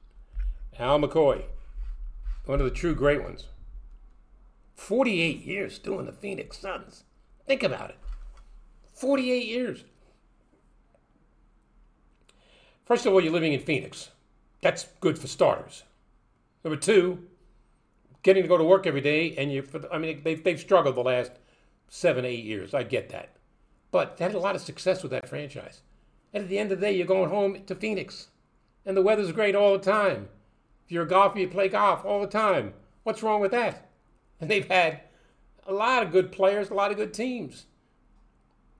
Al 0.76 0.98
McCoy, 0.98 1.44
one 2.44 2.58
of 2.58 2.64
the 2.64 2.72
true 2.72 2.92
great 2.92 3.22
ones. 3.22 3.46
48 4.74 5.44
years 5.44 5.78
doing 5.78 6.06
the 6.06 6.12
Phoenix 6.12 6.58
Suns. 6.58 7.04
Think 7.46 7.62
about 7.62 7.90
it. 7.90 7.96
48 8.94 9.46
years. 9.46 9.84
First 12.84 13.06
of 13.06 13.12
all, 13.12 13.20
you're 13.20 13.32
living 13.32 13.52
in 13.52 13.60
Phoenix. 13.60 14.10
That's 14.60 14.86
good 15.00 15.20
for 15.20 15.28
starters. 15.28 15.84
Number 16.64 16.76
two, 16.76 17.27
getting 18.22 18.42
to 18.42 18.48
go 18.48 18.58
to 18.58 18.64
work 18.64 18.86
every 18.86 19.00
day, 19.00 19.34
and 19.36 19.52
you, 19.52 19.64
I 19.92 19.98
mean, 19.98 20.22
they've, 20.24 20.42
they've 20.42 20.60
struggled 20.60 20.96
the 20.96 21.02
last 21.02 21.32
seven, 21.88 22.24
eight 22.24 22.44
years. 22.44 22.74
I 22.74 22.82
get 22.82 23.08
that. 23.10 23.30
But 23.90 24.16
they 24.16 24.24
had 24.24 24.34
a 24.34 24.40
lot 24.40 24.54
of 24.54 24.60
success 24.60 25.02
with 25.02 25.12
that 25.12 25.28
franchise. 25.28 25.82
And 26.32 26.44
at 26.44 26.50
the 26.50 26.58
end 26.58 26.72
of 26.72 26.80
the 26.80 26.86
day, 26.86 26.96
you're 26.96 27.06
going 27.06 27.30
home 27.30 27.64
to 27.64 27.74
Phoenix. 27.74 28.28
And 28.84 28.96
the 28.96 29.02
weather's 29.02 29.32
great 29.32 29.54
all 29.54 29.72
the 29.72 29.78
time. 29.78 30.28
If 30.84 30.92
you're 30.92 31.04
a 31.04 31.08
golfer, 31.08 31.38
you 31.38 31.48
play 31.48 31.68
golf 31.68 32.04
all 32.04 32.20
the 32.20 32.26
time. 32.26 32.74
What's 33.02 33.22
wrong 33.22 33.40
with 33.40 33.52
that? 33.52 33.84
And 34.40 34.48
they've 34.48 34.68
had 34.68 35.00
a 35.66 35.72
lot 35.72 36.04
of 36.04 36.12
good 36.12 36.30
players, 36.30 36.70
a 36.70 36.74
lot 36.74 36.92
of 36.92 36.96
good 36.96 37.12
teams. 37.12 37.66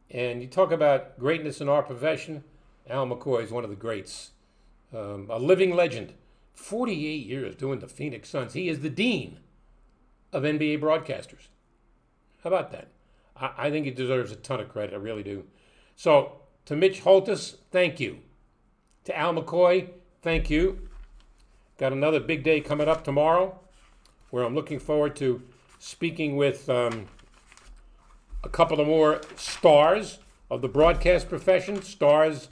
And 0.08 0.40
you 0.40 0.46
talk 0.46 0.70
about 0.70 1.18
greatness 1.18 1.60
in 1.60 1.68
our 1.68 1.82
profession. 1.82 2.44
Al 2.88 3.08
McCoy 3.08 3.42
is 3.42 3.50
one 3.50 3.64
of 3.64 3.70
the 3.70 3.74
greats, 3.74 4.30
um, 4.94 5.26
a 5.28 5.36
living 5.36 5.74
legend. 5.74 6.14
48 6.58 7.24
years 7.24 7.54
doing 7.54 7.78
the 7.78 7.86
Phoenix 7.86 8.28
Suns. 8.28 8.52
He 8.52 8.68
is 8.68 8.80
the 8.80 8.90
dean 8.90 9.38
of 10.32 10.42
NBA 10.42 10.80
broadcasters. 10.80 11.48
How 12.42 12.48
about 12.48 12.72
that? 12.72 12.88
I, 13.36 13.52
I 13.56 13.70
think 13.70 13.86
he 13.86 13.92
deserves 13.92 14.32
a 14.32 14.36
ton 14.36 14.60
of 14.60 14.68
credit. 14.68 14.92
I 14.92 14.98
really 14.98 15.22
do. 15.22 15.44
So, 15.94 16.42
to 16.66 16.76
Mitch 16.76 17.00
Holthus, 17.00 17.56
thank 17.70 18.00
you. 18.00 18.18
To 19.04 19.16
Al 19.16 19.34
McCoy, 19.34 19.88
thank 20.20 20.50
you. 20.50 20.88
Got 21.78 21.92
another 21.92 22.20
big 22.20 22.42
day 22.42 22.60
coming 22.60 22.88
up 22.88 23.04
tomorrow 23.04 23.58
where 24.30 24.42
I'm 24.44 24.54
looking 24.54 24.80
forward 24.80 25.16
to 25.16 25.40
speaking 25.78 26.36
with 26.36 26.68
um, 26.68 27.06
a 28.42 28.48
couple 28.48 28.80
of 28.80 28.88
more 28.88 29.20
stars 29.36 30.18
of 30.50 30.60
the 30.60 30.68
broadcast 30.68 31.28
profession, 31.28 31.82
stars 31.82 32.48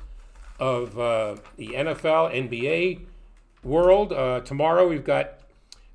of 0.59 0.99
uh, 0.99 1.37
the 1.57 1.69
NFL, 1.69 2.33
NBA 2.33 3.01
world. 3.67 4.13
Uh, 4.13 4.41
tomorrow 4.41 4.89
we've 4.89 5.05
got 5.05 5.41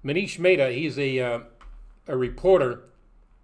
Manish 0.04 0.38
Mehta. 0.38 0.72
He's 0.72 1.00
a, 1.00 1.20
uh, 1.20 1.40
a 2.08 2.18
reporter 2.18 2.84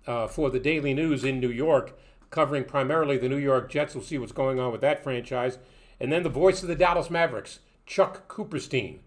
uh, 0.05 0.27
for 0.27 0.49
the 0.49 0.59
Daily 0.59 0.93
News 0.93 1.23
in 1.23 1.39
New 1.39 1.49
York, 1.49 1.97
covering 2.29 2.65
primarily 2.65 3.17
the 3.17 3.29
New 3.29 3.37
York 3.37 3.69
Jets. 3.69 3.95
We'll 3.95 4.03
see 4.03 4.17
what's 4.17 4.31
going 4.31 4.59
on 4.59 4.71
with 4.71 4.81
that 4.81 5.03
franchise. 5.03 5.57
And 5.99 6.11
then 6.11 6.23
the 6.23 6.29
voice 6.29 6.61
of 6.61 6.67
the 6.67 6.75
Dallas 6.75 7.09
Mavericks, 7.09 7.59
Chuck 7.85 8.27
Cooperstein, 8.27 8.99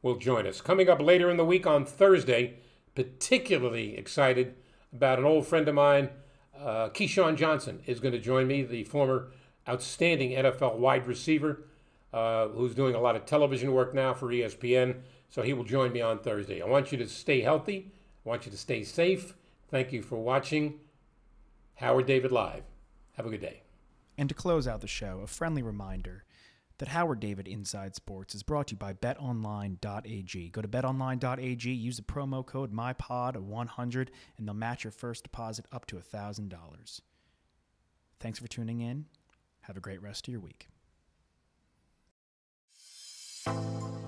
will 0.00 0.16
join 0.16 0.46
us. 0.46 0.60
Coming 0.60 0.88
up 0.88 1.00
later 1.00 1.28
in 1.28 1.36
the 1.36 1.44
week 1.44 1.66
on 1.66 1.84
Thursday, 1.84 2.54
particularly 2.94 3.96
excited 3.96 4.54
about 4.92 5.18
an 5.18 5.24
old 5.24 5.46
friend 5.46 5.68
of 5.68 5.74
mine, 5.74 6.08
uh, 6.58 6.88
Keyshawn 6.90 7.36
Johnson, 7.36 7.80
is 7.86 8.00
going 8.00 8.12
to 8.12 8.20
join 8.20 8.46
me, 8.46 8.62
the 8.62 8.84
former 8.84 9.28
outstanding 9.68 10.30
NFL 10.30 10.76
wide 10.76 11.06
receiver 11.06 11.64
uh, 12.12 12.48
who's 12.48 12.74
doing 12.74 12.94
a 12.94 13.00
lot 13.00 13.16
of 13.16 13.24
television 13.26 13.72
work 13.72 13.94
now 13.94 14.14
for 14.14 14.28
ESPN. 14.28 15.00
So 15.28 15.42
he 15.42 15.52
will 15.52 15.64
join 15.64 15.92
me 15.92 16.00
on 16.00 16.18
Thursday. 16.18 16.62
I 16.62 16.66
want 16.66 16.90
you 16.90 16.98
to 16.98 17.08
stay 17.08 17.42
healthy. 17.42 17.92
I 18.24 18.28
want 18.28 18.46
you 18.46 18.52
to 18.52 18.58
stay 18.58 18.82
safe. 18.82 19.34
Thank 19.70 19.92
you 19.92 20.02
for 20.02 20.16
watching 20.16 20.80
Howard 21.74 22.06
David 22.06 22.32
Live. 22.32 22.64
Have 23.12 23.26
a 23.26 23.30
good 23.30 23.40
day. 23.40 23.62
And 24.16 24.28
to 24.28 24.34
close 24.34 24.66
out 24.66 24.80
the 24.80 24.86
show, 24.86 25.20
a 25.22 25.26
friendly 25.26 25.62
reminder 25.62 26.24
that 26.78 26.88
Howard 26.88 27.20
David 27.20 27.46
Inside 27.46 27.94
Sports 27.94 28.34
is 28.34 28.42
brought 28.42 28.68
to 28.68 28.72
you 28.72 28.78
by 28.78 28.94
betonline.ag. 28.94 30.48
Go 30.50 30.62
to 30.62 30.68
betonline.ag, 30.68 31.70
use 31.70 31.96
the 31.96 32.02
promo 32.02 32.46
code 32.46 32.72
MyPod100, 32.72 34.08
and 34.38 34.46
they'll 34.46 34.54
match 34.54 34.84
your 34.84 34.92
first 34.92 35.24
deposit 35.24 35.66
up 35.72 35.86
to 35.86 35.96
$1,000. 35.96 37.00
Thanks 38.20 38.38
for 38.38 38.48
tuning 38.48 38.80
in. 38.80 39.06
Have 39.62 39.76
a 39.76 39.80
great 39.80 40.02
rest 40.02 40.26
of 40.26 40.32
your 40.32 40.40
week. 40.40 40.68
Música 43.46 44.07